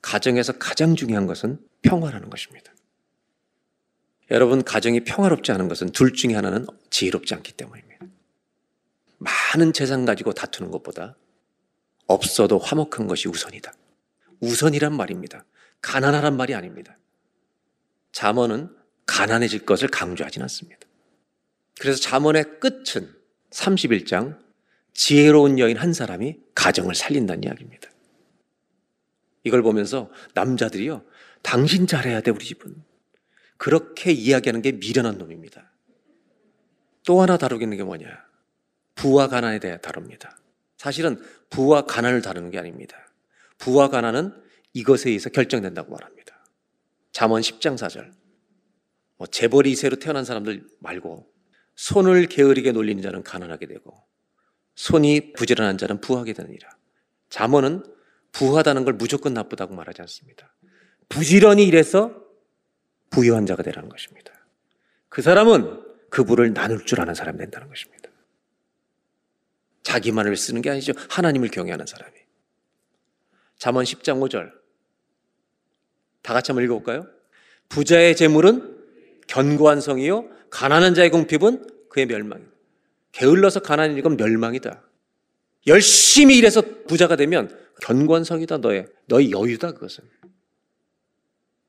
가정에서 0.00 0.54
가장 0.54 0.96
중요한 0.96 1.26
것은 1.26 1.60
평화라는 1.82 2.30
것입니다. 2.30 2.72
여러분, 4.30 4.64
가정이 4.64 5.04
평화롭지 5.04 5.52
않은 5.52 5.68
것은 5.68 5.90
둘 5.90 6.14
중에 6.14 6.34
하나는 6.34 6.66
지혜롭지 6.88 7.34
않기 7.34 7.52
때문입니다. 7.52 8.06
많은 9.18 9.74
재산 9.74 10.06
가지고 10.06 10.32
다투는 10.32 10.70
것보다 10.70 11.14
없어도 12.06 12.56
화목한 12.56 13.06
것이 13.06 13.28
우선이다. 13.28 13.74
우선이란 14.40 14.96
말입니다. 14.96 15.44
가난하란 15.82 16.34
말이 16.38 16.54
아닙니다. 16.54 16.96
잠언은 18.12 18.74
가난해질 19.06 19.64
것을 19.64 19.88
강조하진 19.88 20.42
않습니다. 20.42 20.80
그래서 21.80 22.00
잠언의 22.00 22.60
끝은 22.60 23.14
31장 23.50 24.38
지혜로운 24.92 25.58
여인 25.58 25.76
한 25.76 25.92
사람이 25.92 26.38
가정을 26.54 26.94
살린다는 26.94 27.44
이야기입니다. 27.44 27.88
이걸 29.44 29.62
보면서 29.62 30.10
남자들이요, 30.34 31.04
당신 31.42 31.86
잘해야 31.86 32.20
돼, 32.20 32.30
우리 32.30 32.44
집은. 32.44 32.74
그렇게 33.56 34.12
이야기하는 34.12 34.62
게 34.62 34.72
미련한 34.72 35.18
놈입니다. 35.18 35.72
또 37.06 37.22
하나 37.22 37.38
다루겠는 37.38 37.76
게 37.76 37.84
뭐냐? 37.84 38.06
부와 38.94 39.28
가난에 39.28 39.58
대해 39.60 39.80
다룹니다. 39.80 40.36
사실은 40.76 41.22
부와 41.50 41.82
가난을 41.82 42.20
다루는 42.20 42.50
게 42.50 42.58
아닙니다. 42.58 42.96
부와 43.58 43.88
가난은 43.88 44.34
이것에 44.74 45.08
의해서 45.10 45.30
결정된다고 45.30 45.92
말합니다. 45.92 46.17
잠언 47.18 47.40
10장 47.40 47.74
4절. 47.74 48.12
뭐 49.16 49.26
재벌이 49.26 49.74
새로 49.74 49.96
태어난 49.96 50.24
사람들 50.24 50.64
말고 50.78 51.28
손을 51.74 52.26
게으르게 52.26 52.70
놀리는 52.70 53.02
자는 53.02 53.24
가난하게 53.24 53.66
되고 53.66 54.04
손이 54.76 55.32
부지런한 55.32 55.78
자는 55.78 56.00
부하게 56.00 56.32
되느니라. 56.32 56.70
잠언은 57.28 57.82
부하다는 58.30 58.84
걸 58.84 58.94
무조건 58.94 59.34
나쁘다고 59.34 59.74
말하지 59.74 60.00
않습니다. 60.02 60.54
부지런히 61.08 61.66
일해서 61.66 62.22
부유한 63.10 63.46
자가 63.46 63.64
되라는 63.64 63.88
것입니다. 63.88 64.32
그 65.08 65.20
사람은 65.20 65.82
그 66.10 66.22
부를 66.22 66.54
나눌 66.54 66.86
줄 66.86 67.00
아는 67.00 67.14
사람이 67.14 67.36
된다는 67.36 67.66
것입니다. 67.66 68.10
자기만을 69.82 70.36
쓰는 70.36 70.62
게 70.62 70.70
아니죠. 70.70 70.92
하나님을 71.10 71.48
경외하는 71.48 71.84
사람이. 71.84 72.14
잠언 73.56 73.82
10장 73.82 74.20
5절. 74.20 74.57
다 76.22 76.34
같이 76.34 76.52
한번 76.52 76.64
읽어볼까요? 76.64 77.06
부자의 77.68 78.16
재물은 78.16 78.76
견고한 79.26 79.80
성이요. 79.80 80.28
가난한 80.50 80.94
자의 80.94 81.10
공핍은 81.10 81.88
그의 81.88 82.06
멸망이다. 82.06 82.50
게을러서 83.12 83.60
가난이니 83.60 84.02
건 84.02 84.16
멸망이다. 84.16 84.82
열심히 85.66 86.38
일해서 86.38 86.62
부자가 86.86 87.16
되면 87.16 87.56
견고한 87.82 88.24
성이다 88.24 88.58
너의 88.58 88.86
너의 89.06 89.30
여유다 89.30 89.72
그것은. 89.72 90.04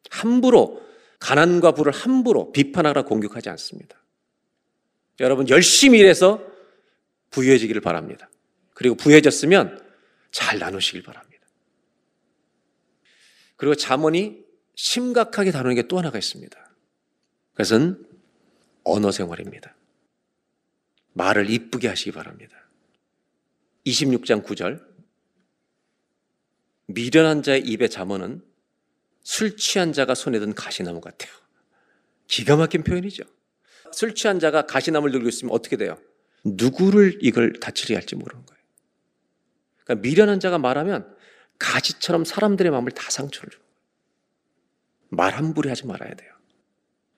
함부로 0.09 0.81
가난과 1.19 1.73
부를 1.73 1.91
함부로 1.91 2.51
비판하거나 2.51 3.05
공격하지 3.05 3.49
않습니다. 3.49 3.97
여러분 5.19 5.49
열심히 5.49 5.99
일해서 5.99 6.41
부유해지기를 7.31 7.81
바랍니다. 7.81 8.29
그리고 8.73 8.95
부유해졌으면 8.95 9.83
잘 10.31 10.59
나누시길 10.59 11.03
바랍니다. 11.03 11.28
그리고 13.59 13.75
잠언이 13.75 14.45
심각하게 14.75 15.51
다루는 15.51 15.75
게 15.75 15.81
또 15.83 15.97
하나가 15.97 16.17
있습니다. 16.17 16.57
그것은 17.51 18.05
언어 18.85 19.11
생활입니다. 19.11 19.75
말을 21.13 21.49
이쁘게 21.49 21.89
하시기 21.89 22.11
바랍니다. 22.11 22.55
26장 23.85 24.45
9절. 24.45 24.81
미련한 26.87 27.43
자의 27.43 27.61
입에 27.61 27.89
잠언은 27.89 28.41
술 29.23 29.57
취한 29.57 29.91
자가 29.91 30.15
손에 30.15 30.39
든 30.39 30.53
가시나무 30.55 31.01
같아요. 31.01 31.31
기가 32.27 32.55
막힌 32.55 32.83
표현이죠. 32.83 33.23
술 33.91 34.15
취한 34.15 34.39
자가 34.39 34.65
가시나무를 34.65 35.11
들고 35.11 35.27
있으면 35.27 35.53
어떻게 35.53 35.75
돼요? 35.75 35.97
누구를 36.45 37.19
이걸 37.21 37.59
다치게 37.59 37.93
할지 37.93 38.15
모르는 38.15 38.45
거예요. 38.45 38.63
그러니까 39.83 40.01
미련한 40.07 40.39
자가 40.39 40.57
말하면 40.57 41.13
가시처럼 41.59 42.25
사람들의 42.25 42.71
마음을 42.71 42.91
다 42.91 43.09
상처를 43.11 43.51
줘요. 43.51 43.61
말 45.09 45.33
함부로 45.35 45.69
하지 45.69 45.85
말아야 45.85 46.13
돼요. 46.13 46.31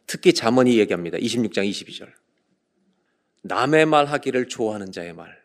특히 0.07 0.33
잠언이 0.33 0.77
얘기합니다. 0.79 1.17
26장 1.17 1.69
22절. 1.69 2.11
남의 3.43 3.85
말 3.85 4.05
하기를 4.05 4.47
좋아하는 4.47 4.91
자의 4.91 5.13
말. 5.13 5.41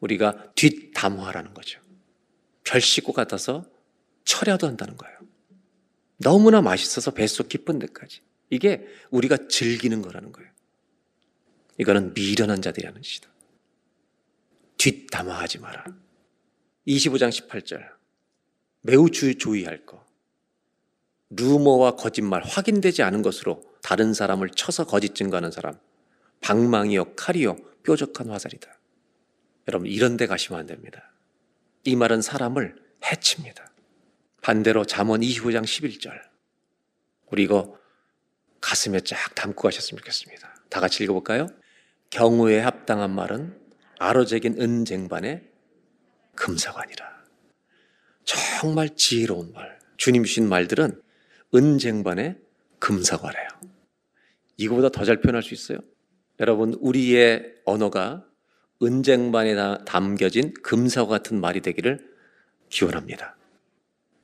우리가 0.00 0.52
뒷담화라는 0.54 1.54
거죠. 1.54 1.80
별 2.64 2.80
씻고 2.80 3.12
같아서 3.12 3.64
철야도 4.24 4.66
한다는 4.66 4.96
거예요. 4.96 5.18
너무나 6.18 6.60
맛있어서 6.60 7.12
뱃속 7.12 7.48
깊은 7.48 7.78
데까지. 7.78 8.22
이게 8.50 8.86
우리가 9.10 9.48
즐기는 9.48 10.02
거라는 10.02 10.32
거예요. 10.32 10.50
이거는 11.78 12.12
미련한 12.14 12.60
자들이라는 12.60 13.00
뜻이다. 13.00 13.28
뒷담화하지 14.78 15.58
마라. 15.58 15.84
25장 16.88 17.28
18절. 17.28 17.86
매우 18.80 19.10
주 19.10 19.36
조의할 19.36 19.84
거. 19.84 20.04
루머와 21.30 21.96
거짓말, 21.96 22.42
확인되지 22.42 23.02
않은 23.02 23.20
것으로 23.20 23.62
다른 23.82 24.14
사람을 24.14 24.48
쳐서 24.50 24.86
거짓 24.86 25.14
증거하는 25.14 25.50
사람. 25.50 25.78
방망이요, 26.40 27.14
칼이요, 27.14 27.56
뾰족한 27.82 28.30
화살이다. 28.30 28.78
여러분, 29.68 29.88
이런 29.88 30.16
데 30.16 30.26
가시면 30.26 30.60
안 30.60 30.66
됩니다. 30.66 31.12
이 31.84 31.94
말은 31.94 32.22
사람을 32.22 32.76
해칩니다. 33.04 33.70
반대로 34.40 34.86
잠언 34.86 35.20
25장 35.20 35.64
11절. 35.64 36.10
우리 37.30 37.42
이거 37.42 37.78
가슴에 38.62 39.00
쫙 39.00 39.34
담고 39.34 39.62
가셨으면 39.62 39.98
좋겠습니다. 39.98 40.54
다 40.70 40.80
같이 40.80 41.04
읽어볼까요? 41.04 41.48
경우에 42.08 42.60
합당한 42.60 43.14
말은 43.14 43.60
아로제긴 43.98 44.60
은쟁반의 44.60 45.57
금사관이라. 46.38 47.18
정말 48.24 48.94
지혜로운 48.94 49.52
말. 49.52 49.78
주님 49.96 50.24
주신 50.24 50.48
말들은 50.48 51.02
은쟁반의 51.54 52.38
금사관이에요. 52.78 53.48
이거보다 54.56 54.90
더 54.90 55.04
잘 55.04 55.20
표현할 55.20 55.42
수 55.42 55.54
있어요? 55.54 55.78
여러분, 56.40 56.74
우리의 56.74 57.54
언어가 57.64 58.24
은쟁반에 58.82 59.56
담겨진 59.84 60.54
금사과 60.62 61.08
같은 61.08 61.40
말이 61.40 61.60
되기를 61.60 62.14
기원합니다. 62.68 63.36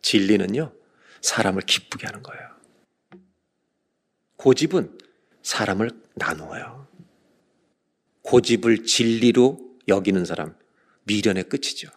진리는요, 0.02 0.72
사람을 1.20 1.62
기쁘게 1.62 2.06
하는 2.06 2.22
거예요. 2.22 2.48
고집은 4.36 4.98
사람을 5.42 5.90
나누어요. 6.14 6.86
고집을 8.22 8.84
진리로 8.84 9.58
여기는 9.88 10.24
사람, 10.24 10.54
미련의 11.04 11.44
끝이죠. 11.44 11.88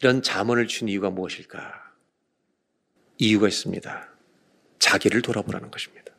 이런 0.00 0.22
자문을 0.22 0.66
준 0.66 0.88
이유가 0.88 1.10
무엇일까? 1.10 1.92
이유가 3.18 3.48
있습니다. 3.48 4.08
자기를 4.78 5.22
돌아보라는 5.22 5.70
것입니다. 5.70 6.12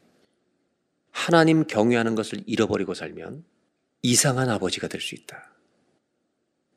하나님 1.11 1.65
경외하는 1.65 2.15
것을 2.15 2.43
잃어버리고 2.45 2.93
살면 2.93 3.43
이상한 4.01 4.49
아버지가 4.49 4.87
될 4.87 5.01
수 5.01 5.15
있다. 5.15 5.51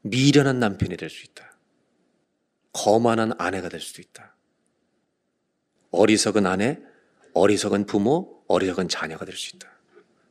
미련한 0.02 0.58
남편이 0.58 0.96
될 0.96 1.10
수 1.10 1.24
있다. 1.26 1.50
거만한 2.72 3.32
아내가 3.38 3.68
될 3.68 3.80
수도 3.80 4.00
있다. 4.00 4.34
어리석은 5.90 6.46
아내, 6.46 6.78
어리석은 7.34 7.86
부모, 7.86 8.42
어리석은 8.46 8.88
자녀가 8.88 9.24
될 9.24 9.36
수 9.36 9.56
있다. 9.56 9.68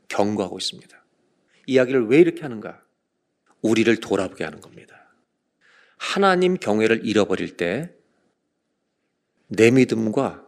경고하고 0.07 0.57
있습니다. 0.57 1.05
이야기를 1.67 2.07
왜 2.07 2.20
이렇게 2.20 2.41
하는가? 2.41 2.82
우리를 3.61 3.99
돌아보게 3.99 4.43
하는 4.43 4.61
겁니다. 4.61 4.99
하나님 6.00 6.58
경외를 6.58 7.06
잃어버릴 7.06 7.56
때 7.56 8.00
내 9.50 9.72
믿음과 9.72 10.47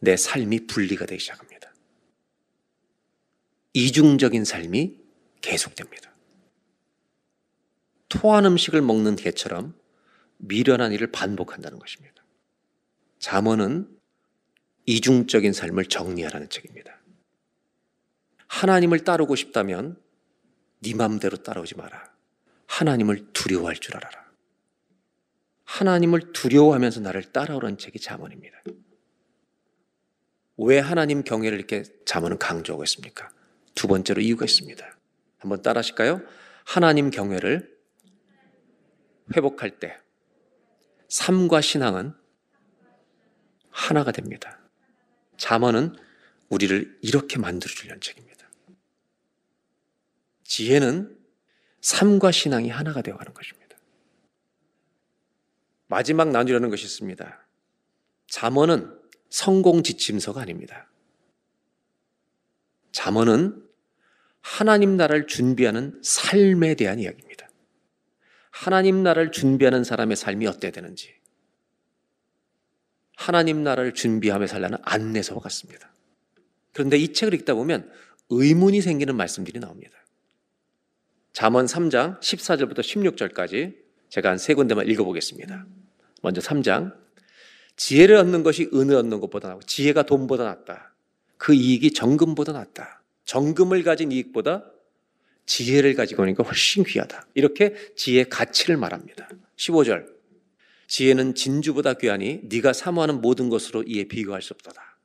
내 0.00 0.16
삶이 0.16 0.66
분리가 0.66 1.04
되기 1.04 1.20
시작합니다. 1.20 1.72
이중적인 3.74 4.44
삶이 4.44 4.98
계속됩니다. 5.42 6.10
토한 8.08 8.46
음식을 8.46 8.80
먹는 8.80 9.16
개처럼 9.16 9.78
미련한 10.38 10.92
일을 10.92 11.12
반복한다는 11.12 11.78
것입니다. 11.78 12.24
잠언은 13.18 13.94
이중적인 14.86 15.52
삶을 15.52 15.84
정리하라는 15.84 16.48
책입니다. 16.48 16.98
하나님을 18.48 19.04
따르고 19.04 19.36
싶다면 19.36 20.00
네 20.80 20.94
맘대로 20.94 21.36
따라오지 21.36 21.76
마라. 21.76 22.10
하나님을 22.66 23.32
두려워할 23.34 23.76
줄 23.76 23.96
알아라. 23.96 24.29
하나님을 25.70 26.32
두려워하면서 26.32 27.00
나를 27.00 27.30
따라오라는 27.32 27.78
책이 27.78 28.00
잠언입니다. 28.00 28.60
왜 30.56 30.80
하나님 30.80 31.22
경외를 31.22 31.56
이렇게 31.56 31.84
잠언은 32.04 32.38
강조하고 32.38 32.82
있습니까? 32.84 33.30
두 33.76 33.86
번째로 33.86 34.20
이유가 34.20 34.44
있습니다. 34.44 34.84
한번 35.38 35.62
따라 35.62 35.78
하실까요? 35.78 36.22
하나님 36.64 37.10
경외를 37.10 37.78
회복할 39.36 39.78
때 39.78 39.96
삶과 41.08 41.60
신앙은 41.60 42.14
하나가 43.70 44.10
됩니다. 44.10 44.58
잠언은 45.36 45.94
우리를 46.48 46.98
이렇게 47.00 47.38
만들어 47.38 47.72
주려는 47.72 48.00
책입니다. 48.00 48.50
지혜는 50.42 51.16
삶과 51.80 52.32
신앙이 52.32 52.68
하나가 52.70 53.02
되어 53.02 53.16
가는 53.16 53.32
것입니다. 53.32 53.59
마지막 55.90 56.30
나누려는 56.30 56.70
것이 56.70 56.84
있습니다. 56.84 57.46
잠언은 58.28 58.96
성공 59.28 59.82
지침서가 59.82 60.40
아닙니다. 60.40 60.88
잠언은 62.92 63.60
하나님 64.40 64.96
나라를 64.96 65.26
준비하는 65.26 66.00
삶에 66.02 66.76
대한 66.76 67.00
이야기입니다. 67.00 67.48
하나님 68.50 69.02
나라를 69.02 69.32
준비하는 69.32 69.82
사람의 69.82 70.16
삶이 70.16 70.46
어때야 70.46 70.70
되는지, 70.70 71.12
하나님 73.16 73.64
나라를 73.64 73.92
준비하며 73.92 74.46
살라는 74.46 74.78
안내서와 74.82 75.40
같습니다. 75.40 75.92
그런데 76.72 76.98
이 76.98 77.12
책을 77.12 77.34
읽다 77.34 77.54
보면 77.54 77.90
의문이 78.28 78.80
생기는 78.80 79.16
말씀들이 79.16 79.58
나옵니다. 79.58 79.98
잠언 81.32 81.66
3장 81.66 82.20
14절부터 82.20 82.78
16절까지 82.78 83.79
제가 84.10 84.30
한 84.30 84.38
세 84.38 84.54
군데만 84.54 84.86
읽어보겠습니다. 84.88 85.66
먼저 86.22 86.40
3장. 86.40 86.94
지혜를 87.76 88.16
얻는 88.16 88.42
것이 88.42 88.68
은을 88.74 88.94
얻는 88.96 89.20
것보다 89.20 89.48
낫고 89.48 89.62
지혜가 89.62 90.02
돈보다 90.02 90.44
낫다. 90.44 90.94
그 91.38 91.54
이익이 91.54 91.92
정금보다 91.92 92.52
낫다. 92.52 93.02
정금을 93.24 93.82
가진 93.82 94.12
이익보다 94.12 94.66
지혜를 95.46 95.94
가지고 95.94 96.22
오니까 96.24 96.44
훨씬 96.44 96.84
귀하다. 96.84 97.26
이렇게 97.34 97.74
지혜의 97.96 98.28
가치를 98.28 98.76
말합니다. 98.76 99.28
15절. 99.56 100.06
지혜는 100.88 101.34
진주보다 101.34 101.94
귀하니 101.94 102.40
네가 102.44 102.72
사모하는 102.72 103.20
모든 103.20 103.48
것으로 103.48 103.84
이에 103.84 104.04
비교할 104.04 104.42
수 104.42 104.52
없도다. 104.54 104.98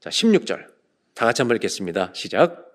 자, 0.00 0.10
16절. 0.10 0.66
다 1.14 1.24
같이 1.24 1.42
한번 1.42 1.56
읽겠습니다. 1.56 2.12
시작. 2.14 2.67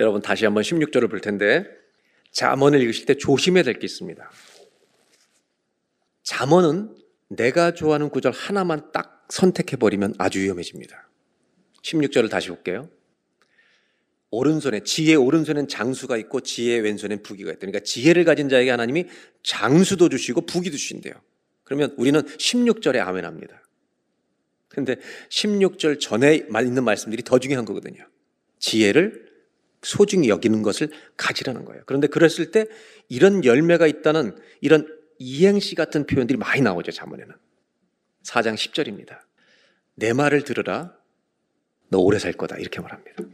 여러분 0.00 0.22
다시 0.22 0.46
한번 0.46 0.62
16절을 0.62 1.10
볼 1.10 1.20
텐데 1.20 1.66
잠언을 2.32 2.80
읽으실 2.80 3.04
때 3.04 3.14
조심해야 3.14 3.62
될 3.62 3.74
게 3.74 3.84
있습니다. 3.84 4.30
잠언은 6.22 6.96
내가 7.28 7.74
좋아하는 7.74 8.08
구절 8.08 8.32
하나만 8.32 8.92
딱 8.92 9.26
선택해 9.28 9.76
버리면 9.76 10.14
아주 10.18 10.40
위험해집니다. 10.40 11.08
16절을 11.82 12.30
다시 12.30 12.48
볼게요. 12.48 12.88
오른손에 14.30 14.80
지혜 14.84 15.16
오른손엔 15.16 15.68
장수가 15.68 16.16
있고 16.18 16.40
지혜 16.40 16.78
왼손엔 16.78 17.22
부기가 17.22 17.50
있다. 17.50 17.58
그러니까 17.60 17.80
지혜를 17.80 18.24
가진 18.24 18.48
자에게 18.48 18.70
하나님이 18.70 19.06
장수도 19.42 20.08
주시고 20.08 20.42
부기도 20.42 20.76
주신대요. 20.78 21.14
그러면 21.64 21.94
우리는 21.98 22.22
16절에 22.22 22.98
아멘합니다. 23.00 23.62
근데 24.68 24.96
16절 25.28 26.00
전에 26.00 26.36
있는 26.36 26.84
말씀들이 26.84 27.22
더 27.22 27.38
중요한 27.38 27.64
거거든요. 27.64 28.06
지혜를 28.60 29.29
소중히 29.82 30.28
여기는 30.28 30.62
것을 30.62 30.90
가지라는 31.16 31.64
거예요. 31.64 31.82
그런데 31.86 32.06
그랬을 32.06 32.50
때 32.50 32.66
이런 33.08 33.44
열매가 33.44 33.86
있다는 33.86 34.36
이런 34.60 34.86
이행시 35.18 35.74
같은 35.74 36.06
표현들이 36.06 36.38
많이 36.38 36.60
나오죠, 36.60 36.92
자문에는. 36.92 37.34
4장 38.24 38.54
10절입니다. 38.54 39.20
내 39.94 40.12
말을 40.12 40.44
들으라. 40.44 40.96
너 41.88 41.98
오래 41.98 42.18
살 42.18 42.32
거다. 42.32 42.56
이렇게 42.56 42.80
말합니다. 42.80 43.24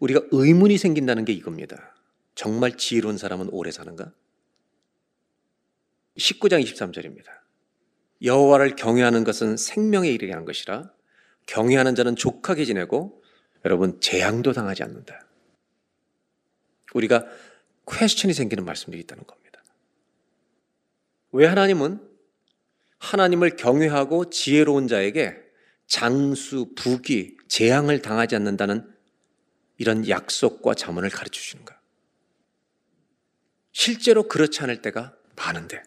우리가 0.00 0.22
의문이 0.30 0.76
생긴다는 0.78 1.24
게 1.24 1.32
이겁니다. 1.32 1.94
정말 2.34 2.76
지혜로운 2.76 3.16
사람은 3.16 3.48
오래 3.50 3.70
사는가? 3.70 4.12
19장 6.18 6.62
23절입니다. 6.62 7.26
여호와를 8.22 8.76
경외하는 8.76 9.24
것은 9.24 9.56
생명에 9.56 10.08
이르게 10.08 10.32
하는 10.32 10.46
것이라 10.46 10.90
경외하는 11.46 11.94
자는 11.94 12.16
족하게 12.16 12.64
지내고 12.64 13.22
여러분 13.64 14.00
재앙도 14.00 14.52
당하지 14.52 14.82
않는다. 14.82 15.26
우리가 16.94 17.26
퀘스천이 17.88 18.34
생기는 18.34 18.64
말씀들이 18.64 19.02
있다는 19.02 19.24
겁니다. 19.24 19.62
왜 21.32 21.46
하나님은 21.46 22.00
하나님을 22.98 23.56
경외하고 23.56 24.30
지혜로운 24.30 24.88
자에게 24.88 25.36
장수, 25.86 26.72
부귀, 26.74 27.36
재앙을 27.48 28.02
당하지 28.02 28.34
않는다는 28.36 28.92
이런 29.78 30.08
약속과 30.08 30.74
자문을 30.74 31.10
가르쳐 31.10 31.40
주시는가? 31.40 31.78
실제로 33.72 34.26
그렇지 34.26 34.62
않을 34.62 34.80
때가 34.80 35.14
많은데 35.36 35.82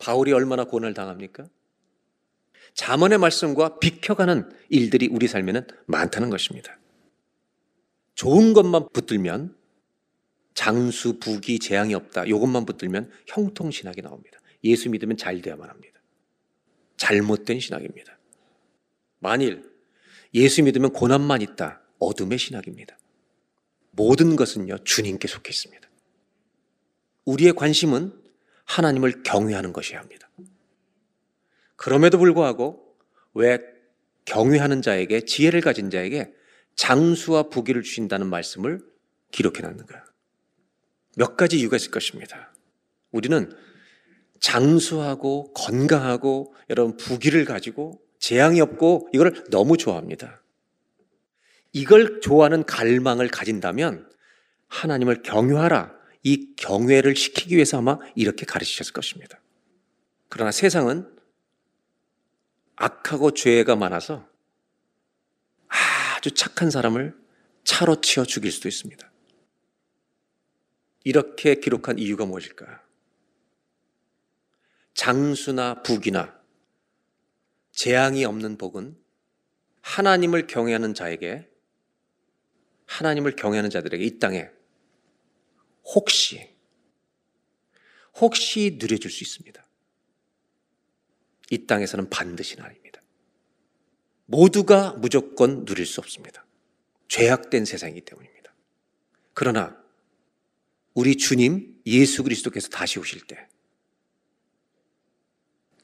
바울이 0.00 0.32
얼마나 0.32 0.64
고난을 0.64 0.92
당합니까? 0.92 1.46
자문의 2.74 3.18
말씀과 3.18 3.78
비켜가는 3.78 4.50
일들이 4.68 5.08
우리 5.08 5.28
삶에는 5.28 5.66
많다는 5.86 6.30
것입니다. 6.30 6.78
좋은 8.14 8.52
것만 8.52 8.88
붙들면 8.92 9.56
장수, 10.54 11.18
부귀, 11.18 11.58
재앙이 11.58 11.94
없다. 11.94 12.24
이것만 12.24 12.66
붙들면 12.66 13.10
형통 13.26 13.70
신학이 13.70 14.02
나옵니다. 14.02 14.38
예수 14.64 14.90
믿으면 14.90 15.16
잘 15.16 15.40
돼야만 15.40 15.68
합니다. 15.68 16.00
잘못된 16.96 17.58
신학입니다. 17.60 18.18
만일 19.18 19.70
예수 20.34 20.62
믿으면 20.62 20.92
고난만 20.92 21.42
있다. 21.42 21.82
어둠의 21.98 22.38
신학입니다. 22.38 22.98
모든 23.92 24.36
것은요, 24.36 24.78
주님께 24.84 25.28
속해 25.28 25.50
있습니다. 25.50 25.88
우리의 27.24 27.52
관심은 27.52 28.12
하나님을 28.64 29.22
경외하는 29.22 29.72
것이어야 29.72 30.00
합니다. 30.00 30.28
그럼에도 31.82 32.16
불구하고 32.16 32.80
왜 33.34 33.58
경외하는 34.24 34.82
자에게 34.82 35.24
지혜를 35.24 35.60
가진 35.60 35.90
자에게 35.90 36.32
장수와 36.76 37.48
부귀를 37.48 37.82
주신다는 37.82 38.28
말씀을 38.28 38.80
기록해 39.32 39.62
놨는가? 39.62 40.04
몇 41.16 41.36
가지 41.36 41.58
이유가 41.58 41.74
있을 41.74 41.90
것입니다. 41.90 42.54
우리는 43.10 43.52
장수하고 44.38 45.52
건강하고 45.54 46.54
여러분 46.70 46.96
부귀를 46.96 47.44
가지고 47.44 48.00
재앙이 48.20 48.60
없고 48.60 49.08
이걸 49.12 49.42
너무 49.50 49.76
좋아합니다. 49.76 50.40
이걸 51.72 52.20
좋아하는 52.20 52.64
갈망을 52.64 53.26
가진다면 53.26 54.08
하나님을 54.68 55.22
경외하라. 55.22 55.92
이 56.22 56.54
경외를 56.54 57.16
시키기 57.16 57.56
위해서 57.56 57.78
아마 57.78 57.98
이렇게 58.14 58.46
가르치셨을 58.46 58.92
것입니다. 58.92 59.40
그러나 60.28 60.52
세상은 60.52 61.21
악하고 62.76 63.32
죄가 63.32 63.76
많아서 63.76 64.28
아주 65.68 66.32
착한 66.32 66.70
사람을 66.70 67.16
차로 67.64 68.00
치어 68.00 68.24
죽일 68.24 68.52
수도 68.52 68.68
있습니다. 68.68 69.10
이렇게 71.04 71.56
기록한 71.56 71.98
이유가 71.98 72.24
무엇일까? 72.26 72.82
장수나 74.94 75.82
부귀나 75.82 76.40
재앙이 77.72 78.24
없는 78.24 78.58
복은 78.58 78.96
하나님을 79.80 80.46
경외하는 80.46 80.94
자에게 80.94 81.48
하나님을 82.86 83.36
경외하는 83.36 83.70
자들에게 83.70 84.04
이 84.04 84.18
땅에 84.18 84.48
혹시 85.84 86.54
혹시 88.16 88.76
누려줄 88.80 89.10
수 89.10 89.24
있습니다. 89.24 89.61
이 91.52 91.66
땅에서는 91.66 92.08
반드시는 92.08 92.64
아닙니다. 92.64 93.02
모두가 94.24 94.94
무조건 94.94 95.66
누릴 95.66 95.84
수 95.84 96.00
없습니다. 96.00 96.46
죄악된 97.08 97.66
세상이기 97.66 98.00
때문입니다. 98.00 98.54
그러나 99.34 99.76
우리 100.94 101.18
주님 101.18 101.78
예수 101.84 102.22
그리스도께서 102.22 102.70
다시 102.70 102.98
오실 102.98 103.26
때 103.26 103.46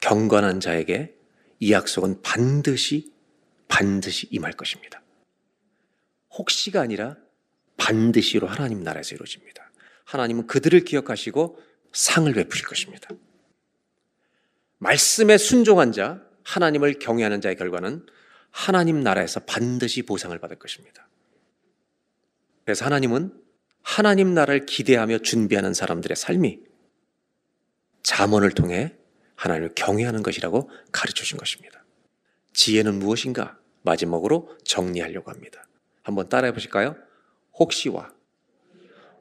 경건한 0.00 0.60
자에게 0.60 1.14
이 1.60 1.70
약속은 1.70 2.22
반드시 2.22 3.12
반드시 3.68 4.26
임할 4.30 4.52
것입니다. 4.54 5.02
혹시가 6.30 6.80
아니라 6.80 7.18
반드시로 7.76 8.46
하나님 8.46 8.82
나라에서 8.82 9.14
이루어집니다. 9.14 9.70
하나님은 10.06 10.46
그들을 10.46 10.82
기억하시고 10.84 11.58
상을 11.92 12.32
베푸실 12.32 12.66
것입니다. 12.66 13.10
말씀에 14.78 15.38
순종한 15.38 15.92
자, 15.92 16.22
하나님을 16.44 16.98
경외하는 16.98 17.40
자의 17.40 17.56
결과는 17.56 18.06
하나님 18.50 19.00
나라에서 19.00 19.40
반드시 19.40 20.02
보상을 20.02 20.36
받을 20.38 20.58
것입니다. 20.58 21.08
그래서 22.64 22.84
하나님은 22.84 23.32
하나님 23.82 24.34
나라를 24.34 24.66
기대하며 24.66 25.18
준비하는 25.18 25.74
사람들의 25.74 26.16
삶이 26.16 26.60
잠언을 28.02 28.50
통해 28.52 28.94
하나님을 29.36 29.72
경외하는 29.74 30.22
것이라고 30.22 30.70
가르쳐 30.92 31.24
준 31.24 31.38
것입니다. 31.38 31.84
지혜는 32.52 32.98
무엇인가? 32.98 33.58
마지막으로 33.82 34.56
정리하려고 34.64 35.30
합니다. 35.30 35.66
한번 36.02 36.28
따라해 36.28 36.52
보실까요? 36.52 36.96
혹시와 37.54 38.12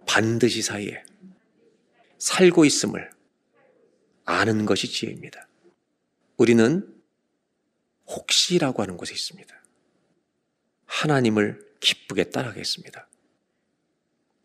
반드시 0.05 0.61
사이에 0.61 1.03
살고 2.17 2.65
있음을 2.65 3.09
아는 4.25 4.65
것이 4.65 4.87
지혜입니다. 4.87 5.46
우리는 6.37 6.87
혹시라고 8.07 8.81
하는 8.81 8.95
곳에 8.95 9.13
있습니다. 9.13 9.53
하나님을 10.85 11.59
기쁘게 11.79 12.25
따라가겠습니다. 12.25 13.07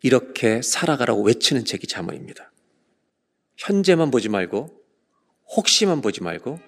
이렇게 0.02 0.62
살아가라고 0.62 1.22
외치는 1.22 1.64
책이 1.64 1.86
자문입니다. 1.86 2.50
현재만 3.56 4.10
보지 4.10 4.28
말고 4.28 4.82
혹시만 5.56 6.00
보지 6.00 6.22
말고 6.22 6.58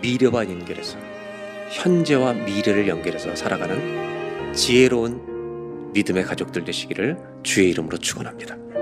미래와 0.00 0.46
연결해서 0.46 0.98
현재와 1.70 2.32
미래를 2.32 2.88
연결해서 2.88 3.36
살아가는 3.36 4.54
지혜로운 4.54 5.92
믿음의 5.92 6.24
가족들 6.24 6.64
되시기를 6.64 7.42
주의 7.42 7.70
이름으로 7.70 7.98
축원합니다. 7.98 8.81